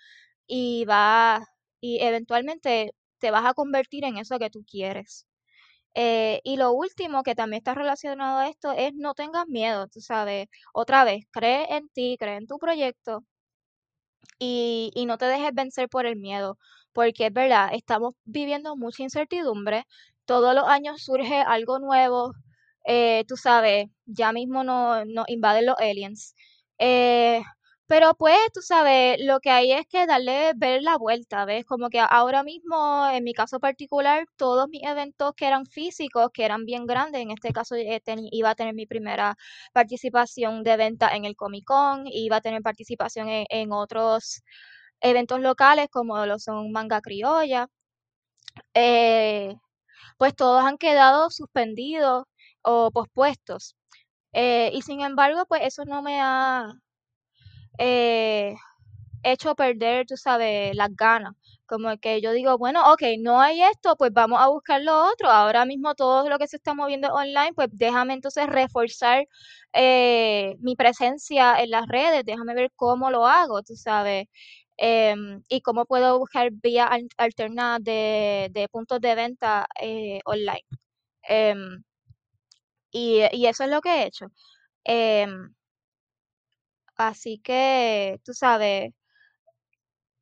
y 0.48 0.84
va 0.86 1.46
y 1.82 2.00
eventualmente 2.02 2.94
te 3.20 3.32
vas 3.32 3.46
a 3.46 3.54
convertir 3.54 4.04
en 4.06 4.18
eso 4.18 4.40
que 4.40 4.50
tú 4.50 4.64
quieres. 4.66 5.26
Eh, 5.94 6.40
y 6.44 6.56
lo 6.58 6.72
último 6.72 7.22
que 7.22 7.34
también 7.34 7.58
está 7.60 7.74
relacionado 7.74 8.38
a 8.40 8.48
esto 8.48 8.72
es 8.72 8.94
no 8.94 9.14
tengas 9.14 9.48
miedo, 9.48 9.88
tú 9.88 10.00
sabes, 10.00 10.48
otra 10.74 11.04
vez, 11.04 11.26
cree 11.32 11.66
en 11.76 11.88
ti, 11.90 12.16
cree 12.18 12.36
en 12.36 12.46
tu 12.46 12.58
proyecto 12.58 13.24
y, 14.38 14.90
y 14.94 15.06
no 15.06 15.18
te 15.18 15.26
dejes 15.26 15.54
vencer 15.54 15.88
por 15.88 16.06
el 16.06 16.16
miedo, 16.16 16.58
porque 16.92 17.26
es 17.26 17.32
verdad, 17.32 17.70
estamos 17.72 18.14
viviendo 18.24 18.76
mucha 18.76 19.02
incertidumbre, 19.02 19.84
todos 20.24 20.54
los 20.54 20.64
años 20.66 21.02
surge 21.04 21.36
algo 21.40 21.78
nuevo, 21.78 22.32
eh, 22.86 23.24
tú 23.28 23.36
sabes, 23.36 23.86
ya 24.06 24.32
mismo 24.32 24.64
nos 24.64 25.06
no 25.06 25.24
invaden 25.28 25.66
los 25.66 25.76
aliens. 25.78 26.34
Eh, 26.78 27.42
pero 27.92 28.14
pues, 28.14 28.38
tú 28.54 28.62
sabes, 28.62 29.18
lo 29.20 29.38
que 29.40 29.50
hay 29.50 29.70
es 29.72 29.86
que 29.86 30.06
darle, 30.06 30.54
ver 30.56 30.82
la 30.82 30.96
vuelta, 30.96 31.44
¿ves? 31.44 31.66
Como 31.66 31.90
que 31.90 32.00
ahora 32.00 32.42
mismo, 32.42 33.06
en 33.12 33.22
mi 33.22 33.34
caso 33.34 33.60
particular, 33.60 34.24
todos 34.36 34.66
mis 34.70 34.82
eventos 34.82 35.34
que 35.36 35.46
eran 35.46 35.66
físicos, 35.66 36.30
que 36.32 36.46
eran 36.46 36.64
bien 36.64 36.86
grandes, 36.86 37.20
en 37.20 37.30
este 37.32 37.52
caso 37.52 37.74
eh, 37.76 38.00
iba 38.30 38.48
a 38.48 38.54
tener 38.54 38.72
mi 38.74 38.86
primera 38.86 39.36
participación 39.74 40.62
de 40.62 40.78
venta 40.78 41.14
en 41.14 41.26
el 41.26 41.36
Comic 41.36 41.66
Con, 41.66 42.06
iba 42.06 42.36
a 42.36 42.40
tener 42.40 42.62
participación 42.62 43.28
en, 43.28 43.44
en 43.50 43.72
otros 43.72 44.40
eventos 45.02 45.40
locales 45.40 45.88
como 45.90 46.24
lo 46.26 46.38
son 46.38 46.72
Manga 46.72 47.02
Criolla. 47.02 47.68
Eh, 48.74 49.54
pues 50.18 50.34
todos 50.36 50.64
han 50.64 50.78
quedado 50.78 51.30
suspendidos 51.30 52.24
o 52.62 52.90
pospuestos. 52.92 53.76
Eh, 54.32 54.70
y 54.74 54.82
sin 54.82 55.02
embargo, 55.02 55.46
pues 55.48 55.62
eso 55.64 55.84
no 55.86 56.02
me 56.02 56.20
ha 56.20 56.66
eh, 57.78 58.54
hecho 59.22 59.54
perder, 59.54 60.06
tú 60.06 60.16
sabes, 60.16 60.74
las 60.76 60.94
ganas. 60.96 61.34
Como 61.66 61.96
que 61.98 62.20
yo 62.20 62.32
digo, 62.32 62.58
bueno, 62.58 62.92
ok, 62.92 63.02
no 63.20 63.40
hay 63.40 63.62
esto, 63.62 63.96
pues 63.96 64.12
vamos 64.12 64.40
a 64.40 64.48
buscar 64.48 64.82
lo 64.82 65.06
otro. 65.10 65.30
Ahora 65.30 65.64
mismo 65.64 65.94
todo 65.94 66.28
lo 66.28 66.38
que 66.38 66.48
se 66.48 66.56
está 66.56 66.74
moviendo 66.74 67.08
online, 67.14 67.52
pues 67.54 67.68
déjame 67.72 68.14
entonces 68.14 68.46
reforzar 68.46 69.26
eh, 69.72 70.56
mi 70.60 70.76
presencia 70.76 71.60
en 71.62 71.70
las 71.70 71.86
redes, 71.88 72.24
déjame 72.24 72.54
ver 72.54 72.70
cómo 72.76 73.10
lo 73.10 73.26
hago, 73.26 73.62
tú 73.62 73.76
sabes. 73.76 74.26
Em, 74.76 75.42
y 75.48 75.60
cómo 75.60 75.84
puedo 75.86 76.18
buscar 76.18 76.50
vías 76.52 76.90
alternadas 77.16 77.84
de, 77.84 78.68
puntos 78.70 79.00
de 79.00 79.14
venta 79.14 79.66
eh, 79.80 80.20
online. 80.24 80.64
Em, 81.22 81.82
y, 82.90 83.20
eso 83.46 83.64
es 83.64 83.70
lo 83.70 83.80
que 83.80 84.02
he 84.02 84.06
hecho. 84.06 84.26
Así 86.96 87.40
que, 87.42 88.20
tú 88.24 88.34
sabes, 88.34 88.92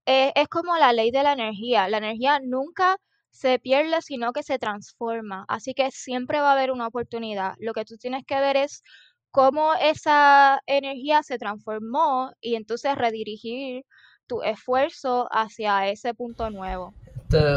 e, 0.06 0.32
es, 0.34 0.48
como 0.48 0.76
la 0.76 0.92
ley 0.92 1.10
de 1.10 1.22
la 1.22 1.32
energía. 1.32 1.88
La 1.88 1.98
energía 1.98 2.40
nunca 2.42 2.96
se 3.30 3.58
pierde, 3.58 4.02
sino 4.02 4.32
que 4.32 4.42
se 4.42 4.58
transforma. 4.58 5.44
Así 5.48 5.74
que 5.74 5.90
siempre 5.90 6.40
va 6.40 6.50
a 6.50 6.52
haber 6.54 6.70
una 6.72 6.88
oportunidad. 6.88 7.54
Lo 7.58 7.72
que 7.72 7.84
tú 7.84 7.96
tienes 7.96 8.24
que 8.26 8.40
ver 8.40 8.56
es 8.56 8.82
cómo 9.30 9.74
esa 9.74 10.60
energía 10.66 11.22
se 11.22 11.38
transformó 11.38 12.32
y 12.40 12.56
entonces 12.56 12.96
redirigir 12.96 13.84
tu 14.26 14.42
esfuerzo 14.42 15.28
hacia 15.30 15.88
ese 15.88 16.14
punto 16.14 16.50
nuevo. 16.50 16.94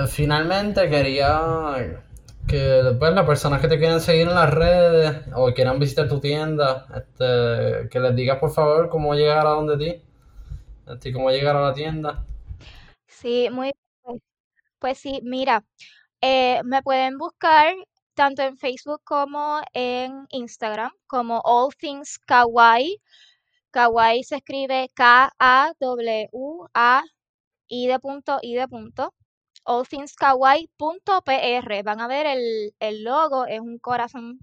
Finalmente 0.07 0.87
quería 0.89 2.03
que 2.47 2.57
después 2.57 3.13
las 3.13 3.25
personas 3.25 3.61
que 3.61 3.67
te 3.67 3.77
quieran 3.77 4.01
seguir 4.01 4.27
en 4.27 4.35
las 4.35 4.53
redes 4.53 5.21
o 5.35 5.53
quieran 5.53 5.79
visitar 5.79 6.07
tu 6.07 6.19
tienda, 6.19 6.85
este, 6.95 7.89
que 7.89 7.99
les 7.99 8.15
digas 8.15 8.37
por 8.39 8.51
favor 8.51 8.89
cómo 8.89 9.15
llegar 9.15 9.45
a 9.47 9.51
donde 9.51 9.77
ti, 9.77 10.01
este, 10.87 11.13
cómo 11.13 11.29
llegar 11.29 11.55
a 11.55 11.61
la 11.61 11.73
tienda. 11.73 12.25
Sí, 13.07 13.49
muy 13.51 13.71
bien. 14.05 14.21
Pues 14.79 14.97
sí, 14.99 15.21
mira, 15.23 15.63
eh, 16.21 16.61
me 16.65 16.83
pueden 16.83 17.17
buscar 17.17 17.73
tanto 18.13 18.41
en 18.43 18.57
Facebook 18.57 19.01
como 19.03 19.61
en 19.73 20.25
Instagram 20.29 20.91
como 21.07 21.41
All 21.43 21.73
Things 21.75 22.19
Kawaii. 22.19 23.01
Kawaii 23.71 24.23
se 24.23 24.35
escribe 24.37 24.87
K-A-W-A-I 24.93 25.37
de 27.87 27.99
punto, 27.99 28.39
I 28.41 28.55
de 28.55 28.67
punto. 28.67 29.13
allthingskawaii.pr. 29.65 31.83
Van 31.83 32.01
a 32.01 32.07
ver 32.07 32.25
el, 32.27 32.73
el 32.79 33.03
logo, 33.03 33.45
es 33.45 33.59
un 33.59 33.79
corazón 33.79 34.39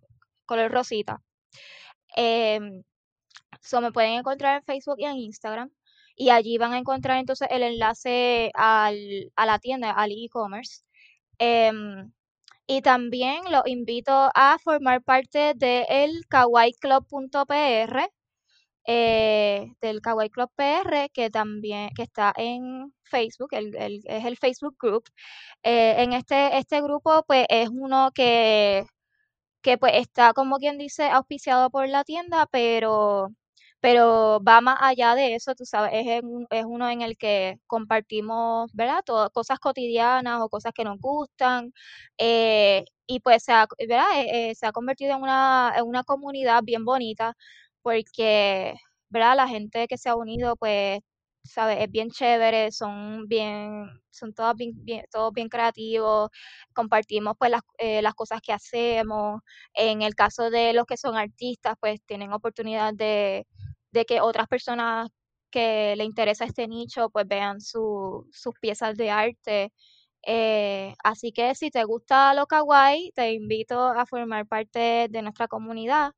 color 0.46 0.70
rosita. 0.72 1.22
Em, 2.16 2.82
me 3.80 3.92
pueden 3.92 4.12
encontrar 4.14 4.58
en 4.58 4.64
Facebook 4.64 4.96
y 4.98 5.04
en 5.04 5.16
Instagram. 5.16 5.70
Y 6.16 6.30
allí 6.30 6.58
van 6.58 6.72
a 6.72 6.78
encontrar 6.78 7.18
entonces 7.18 7.48
el 7.50 7.62
enlace 7.62 8.50
a 8.54 8.92
la 8.92 9.58
tienda, 9.58 9.92
al 9.92 10.10
e-commerce. 10.12 10.82
Em, 11.38 12.12
y 12.66 12.82
también 12.82 13.42
los 13.50 13.66
invito 13.66 14.12
a 14.34 14.58
formar 14.62 15.02
parte 15.02 15.54
del 15.56 16.26
kawaiiclub.pr, 16.28 18.10
eh, 18.92 19.72
del 19.80 20.00
Kawaii 20.00 20.30
Club 20.30 20.50
PR, 20.56 21.10
que 21.12 21.30
también 21.30 21.90
que 21.94 22.02
está 22.02 22.32
en 22.36 22.92
Facebook, 23.04 23.50
el, 23.52 23.74
es 24.04 24.24
el 24.24 24.36
Facebook 24.36 24.76
Group. 24.80 25.04
Eh, 25.62 25.94
en 26.02 26.12
este, 26.12 26.58
este 26.58 26.80
grupo, 26.82 27.22
pues 27.26 27.46
es 27.48 27.68
uno 27.70 28.10
que, 28.14 28.84
que 29.62 29.78
pues 29.78 29.92
está, 29.96 30.32
como 30.34 30.58
quien 30.58 30.78
dice, 30.78 31.08
auspiciado 31.10 31.70
por 31.70 31.88
la 31.88 32.04
tienda, 32.04 32.46
pero 32.50 33.30
pero 33.80 34.40
va 34.46 34.60
más 34.60 34.78
allá 34.82 35.14
de 35.14 35.34
eso, 35.34 35.54
tú 35.54 35.64
sabes, 35.64 35.92
es, 35.94 36.22
es 36.50 36.64
uno 36.66 36.90
en 36.90 37.02
el 37.02 37.16
que 37.16 37.58
compartimos, 37.66 38.70
¿verdad? 38.74 39.02
Todo, 39.06 39.30
cosas 39.30 39.58
cotidianas 39.58 40.40
o 40.42 40.48
cosas 40.50 40.72
que 40.74 40.84
nos 40.84 40.98
gustan, 41.00 41.72
eh, 42.18 42.84
y 43.06 43.20
pues 43.20 43.44
se 43.44 43.52
ha, 43.52 43.66
eh, 43.78 44.54
se 44.54 44.66
ha 44.66 44.72
convertido 44.72 45.14
en 45.16 45.22
una, 45.22 45.72
en 45.76 45.84
una 45.86 46.04
comunidad 46.04 46.62
bien 46.64 46.84
bonita, 46.84 47.36
porque, 47.82 48.74
¿verdad? 49.08 49.36
La 49.36 49.48
gente 49.48 49.86
que 49.88 49.98
se 49.98 50.08
ha 50.08 50.16
unido, 50.16 50.56
pues, 50.56 51.00
¿sabes? 51.44 51.78
Es 51.80 51.90
bien 51.90 52.10
chévere, 52.10 52.70
son 52.72 53.26
bien, 53.28 53.88
son 54.10 54.34
todos 54.34 54.54
bien, 54.56 55.04
todos 55.10 55.32
bien 55.32 55.48
creativos, 55.48 56.30
compartimos 56.74 57.34
pues 57.38 57.50
las, 57.50 57.62
las 58.02 58.14
cosas 58.14 58.40
que 58.42 58.52
hacemos. 58.52 59.40
En 59.74 60.02
el 60.02 60.14
caso 60.14 60.50
de 60.50 60.72
los 60.74 60.86
que 60.86 60.96
son 60.96 61.16
artistas, 61.16 61.74
pues 61.80 62.00
tienen 62.06 62.32
oportunidad 62.32 62.94
de 62.94 63.46
de 63.92 64.04
que 64.04 64.20
otras 64.20 64.46
personas 64.46 65.08
que 65.50 65.96
le 65.96 66.04
interesa 66.04 66.44
este 66.44 66.68
nicho 66.68 67.10
pues 67.10 67.26
vean 67.26 67.60
sus 67.60 68.24
piezas 68.60 68.96
de 68.96 69.10
arte. 69.10 69.72
Eh, 70.26 70.94
así 71.04 71.32
que 71.32 71.54
si 71.54 71.70
te 71.70 71.84
gusta 71.84 72.34
lo 72.34 72.46
kawaii, 72.46 73.12
te 73.14 73.32
invito 73.32 73.80
a 73.88 74.06
formar 74.06 74.46
parte 74.46 75.08
de 75.10 75.22
nuestra 75.22 75.48
comunidad, 75.48 76.12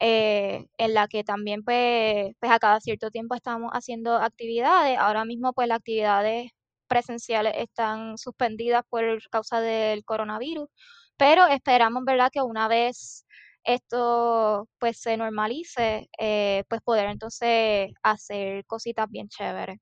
eh, 0.00 0.66
en 0.78 0.94
la 0.94 1.08
que 1.08 1.24
también 1.24 1.64
pues, 1.64 2.34
pues 2.40 2.52
a 2.52 2.58
cada 2.60 2.80
cierto 2.80 3.10
tiempo 3.10 3.34
estamos 3.34 3.70
haciendo 3.72 4.16
actividades. 4.16 4.98
Ahora 4.98 5.24
mismo 5.24 5.52
pues 5.54 5.68
las 5.68 5.78
actividades 5.78 6.50
presenciales 6.88 7.54
están 7.56 8.16
suspendidas 8.18 8.82
por 8.88 9.04
causa 9.30 9.60
del 9.60 10.04
coronavirus, 10.04 10.68
pero 11.16 11.46
esperamos, 11.46 12.04
¿verdad?, 12.04 12.30
que 12.32 12.42
una 12.42 12.68
vez 12.68 13.26
esto 13.64 14.68
pues 14.78 15.00
se 15.00 15.16
normalice, 15.16 16.08
eh, 16.18 16.64
pues 16.68 16.80
poder 16.82 17.08
entonces 17.10 17.90
hacer 18.02 18.64
cositas 18.66 19.08
bien 19.10 19.28
chéveres. 19.28 19.78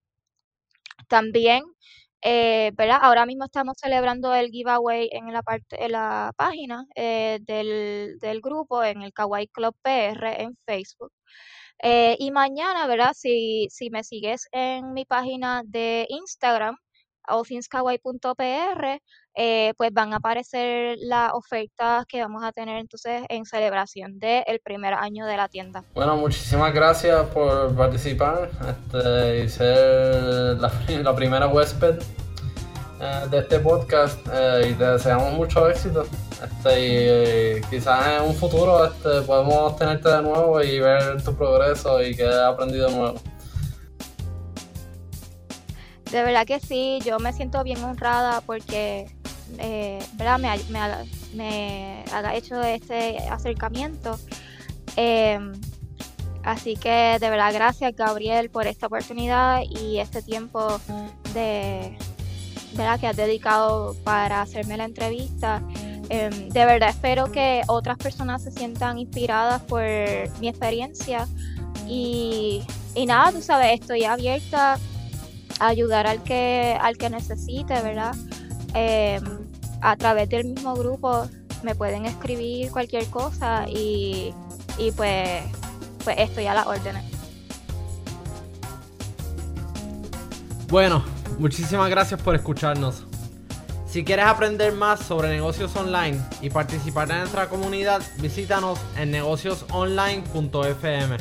También, 1.08 1.62
eh, 2.28 2.72
¿verdad? 2.74 2.98
Ahora 3.02 3.24
mismo 3.26 3.44
estamos 3.44 3.76
celebrando 3.78 4.34
el 4.34 4.50
giveaway 4.50 5.08
en 5.12 5.32
la 5.32 5.42
parte, 5.42 5.84
en 5.84 5.92
la 5.92 6.32
página 6.36 6.84
eh, 6.96 7.38
del, 7.42 8.18
del, 8.20 8.40
grupo, 8.40 8.82
en 8.84 9.02
el 9.02 9.12
Kawaii 9.12 9.48
Club 9.48 9.76
PR 9.82 10.42
en 10.42 10.56
Facebook. 10.66 11.12
y 12.18 12.30
mañana, 12.32 12.86
¿verdad? 12.88 13.12
Si, 13.14 13.68
si 13.70 13.90
me 13.90 14.02
sigues 14.04 14.48
en 14.52 14.92
mi 14.94 15.04
página 15.04 15.62
de 15.64 16.06
Instagram, 16.10 16.76
allthingskawaii.pr, 17.24 19.00
eh, 19.38 19.74
pues 19.76 19.92
van 19.92 20.14
a 20.14 20.16
aparecer 20.16 20.96
las 20.98 21.32
ofertas 21.34 22.06
que 22.06 22.22
vamos 22.22 22.42
a 22.42 22.52
tener 22.52 22.78
entonces 22.78 23.22
en 23.28 23.44
celebración 23.44 24.18
del 24.18 24.60
primer 24.64 24.94
año 24.94 25.26
de 25.26 25.36
la 25.36 25.46
tienda. 25.48 25.84
Bueno, 25.94 26.16
muchísimas 26.16 26.72
gracias 26.72 27.26
por 27.26 27.76
participar 27.76 28.48
este, 28.66 29.44
y 29.44 29.48
ser 29.50 30.56
la, 30.58 30.70
primera 31.16 31.48
huésped 31.48 31.98
eh, 32.98 33.26
de 33.30 33.38
este 33.38 33.60
podcast 33.60 34.18
eh, 34.32 34.70
y 34.70 34.72
te 34.72 34.84
deseamos 34.84 35.34
mucho 35.34 35.68
éxito. 35.68 36.06
Este, 36.42 37.58
y 37.58 37.60
quizás 37.68 38.06
en 38.06 38.28
un 38.28 38.34
futuro 38.34 38.86
este, 38.86 39.20
podemos 39.20 39.76
tenerte 39.76 40.08
de 40.08 40.22
nuevo 40.22 40.62
y 40.62 40.80
ver 40.80 41.22
tu 41.22 41.36
progreso 41.36 42.02
y 42.02 42.16
que 42.16 42.26
has 42.26 42.54
aprendido 42.54 42.88
nuevo. 42.88 43.20
De 46.10 46.22
verdad 46.22 46.46
que 46.46 46.60
sí, 46.60 47.00
yo 47.04 47.18
me 47.18 47.32
siento 47.32 47.64
bien 47.64 47.82
honrada 47.82 48.40
porque 48.40 49.06
eh, 49.58 49.98
¿verdad? 50.14 50.38
Me, 50.38 50.50
me, 51.34 52.04
haga 52.12 52.34
hecho 52.34 52.62
este 52.62 53.18
acercamiento. 53.30 54.18
Em, 54.96 55.52
así 56.42 56.76
que 56.76 57.18
de 57.20 57.30
verdad 57.30 57.52
gracias 57.52 57.94
Gabriel 57.96 58.50
por 58.50 58.66
esta 58.66 58.86
oportunidad 58.86 59.62
y 59.68 59.98
este 59.98 60.22
tiempo 60.22 60.80
de 61.34 61.98
¿verdad? 62.74 63.00
que 63.00 63.06
has 63.08 63.16
dedicado 63.16 63.94
para 64.04 64.42
hacerme 64.42 64.76
la 64.76 64.84
entrevista. 64.84 65.62
Em, 66.08 66.48
de 66.48 66.64
verdad 66.64 66.90
espero 66.90 67.32
que 67.32 67.62
otras 67.66 67.98
personas 67.98 68.42
se 68.42 68.52
sientan 68.52 68.98
inspiradas 68.98 69.62
por 69.62 69.82
mi 70.40 70.48
experiencia 70.48 71.26
y, 71.88 72.64
y 72.94 73.06
nada, 73.06 73.32
tú 73.32 73.42
sabes, 73.42 73.80
estoy 73.80 74.04
abierta 74.04 74.78
a 75.58 75.68
ayudar 75.68 76.06
al 76.06 76.22
que, 76.22 76.76
al 76.80 76.96
que 76.96 77.10
necesite, 77.10 77.80
¿verdad? 77.82 78.14
Em, 78.74 79.35
a 79.80 79.96
través 79.96 80.28
del 80.28 80.46
mismo 80.46 80.74
grupo 80.74 81.28
me 81.62 81.74
pueden 81.74 82.06
escribir 82.06 82.70
cualquier 82.70 83.06
cosa 83.06 83.66
y, 83.68 84.34
y 84.78 84.90
pues, 84.92 85.42
pues 86.04 86.16
estoy 86.18 86.46
a 86.46 86.54
las 86.54 86.66
órdenes. 86.66 87.04
Bueno, 90.68 91.04
muchísimas 91.38 91.88
gracias 91.90 92.20
por 92.20 92.34
escucharnos. 92.34 93.04
Si 93.86 94.04
quieres 94.04 94.26
aprender 94.26 94.74
más 94.74 95.00
sobre 95.00 95.28
negocios 95.28 95.74
online 95.76 96.20
y 96.42 96.50
participar 96.50 97.10
en 97.10 97.20
nuestra 97.20 97.48
comunidad, 97.48 98.02
visítanos 98.18 98.78
en 98.96 99.12
negociosonline.fm. 99.12 101.16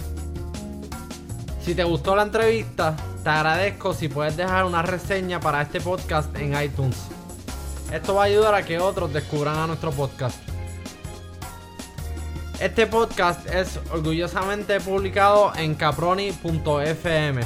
Si 1.61 1.73
te 1.73 1.83
gustó 1.83 2.15
la 2.15 2.23
entrevista, 2.23 2.95
te 3.23 3.29
agradezco 3.29 3.93
si 3.93 4.09
puedes 4.09 4.35
dejar 4.35 4.65
una 4.65 4.81
reseña 4.81 5.39
para 5.39 5.61
este 5.61 5.79
podcast 5.79 6.35
en 6.35 6.61
iTunes. 6.61 7.14
Esto 7.91 8.15
va 8.15 8.23
a 8.23 8.25
ayudar 8.25 8.55
a 8.55 8.65
que 8.65 8.79
otros 8.79 9.13
descubran 9.13 9.57
a 9.57 9.67
nuestro 9.67 9.91
podcast. 9.91 10.37
Este 12.59 12.87
podcast 12.87 13.45
es 13.47 13.79
orgullosamente 13.91 14.79
publicado 14.79 15.53
en 15.55 15.75
caproni.fm. 15.75 17.41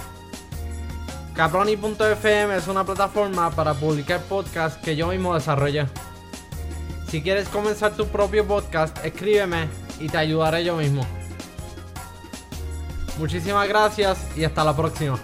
Caproni.fm 1.33 2.55
es 2.57 2.67
una 2.67 2.83
plataforma 2.83 3.49
para 3.51 3.73
publicar 3.73 4.21
podcasts 4.21 4.79
que 4.83 4.95
yo 4.95 5.07
mismo 5.07 5.33
desarrollé. 5.33 5.87
Si 7.07 7.21
quieres 7.21 7.49
comenzar 7.49 7.95
tu 7.95 8.07
propio 8.07 8.45
podcast, 8.45 9.03
escríbeme 9.03 9.67
y 9.99 10.09
te 10.09 10.17
ayudaré 10.17 10.63
yo 10.63 10.75
mismo. 10.75 11.05
Muchísimas 13.17 13.67
gracias 13.67 14.19
y 14.37 14.43
hasta 14.43 14.63
la 14.63 14.75
próxima. 14.75 15.19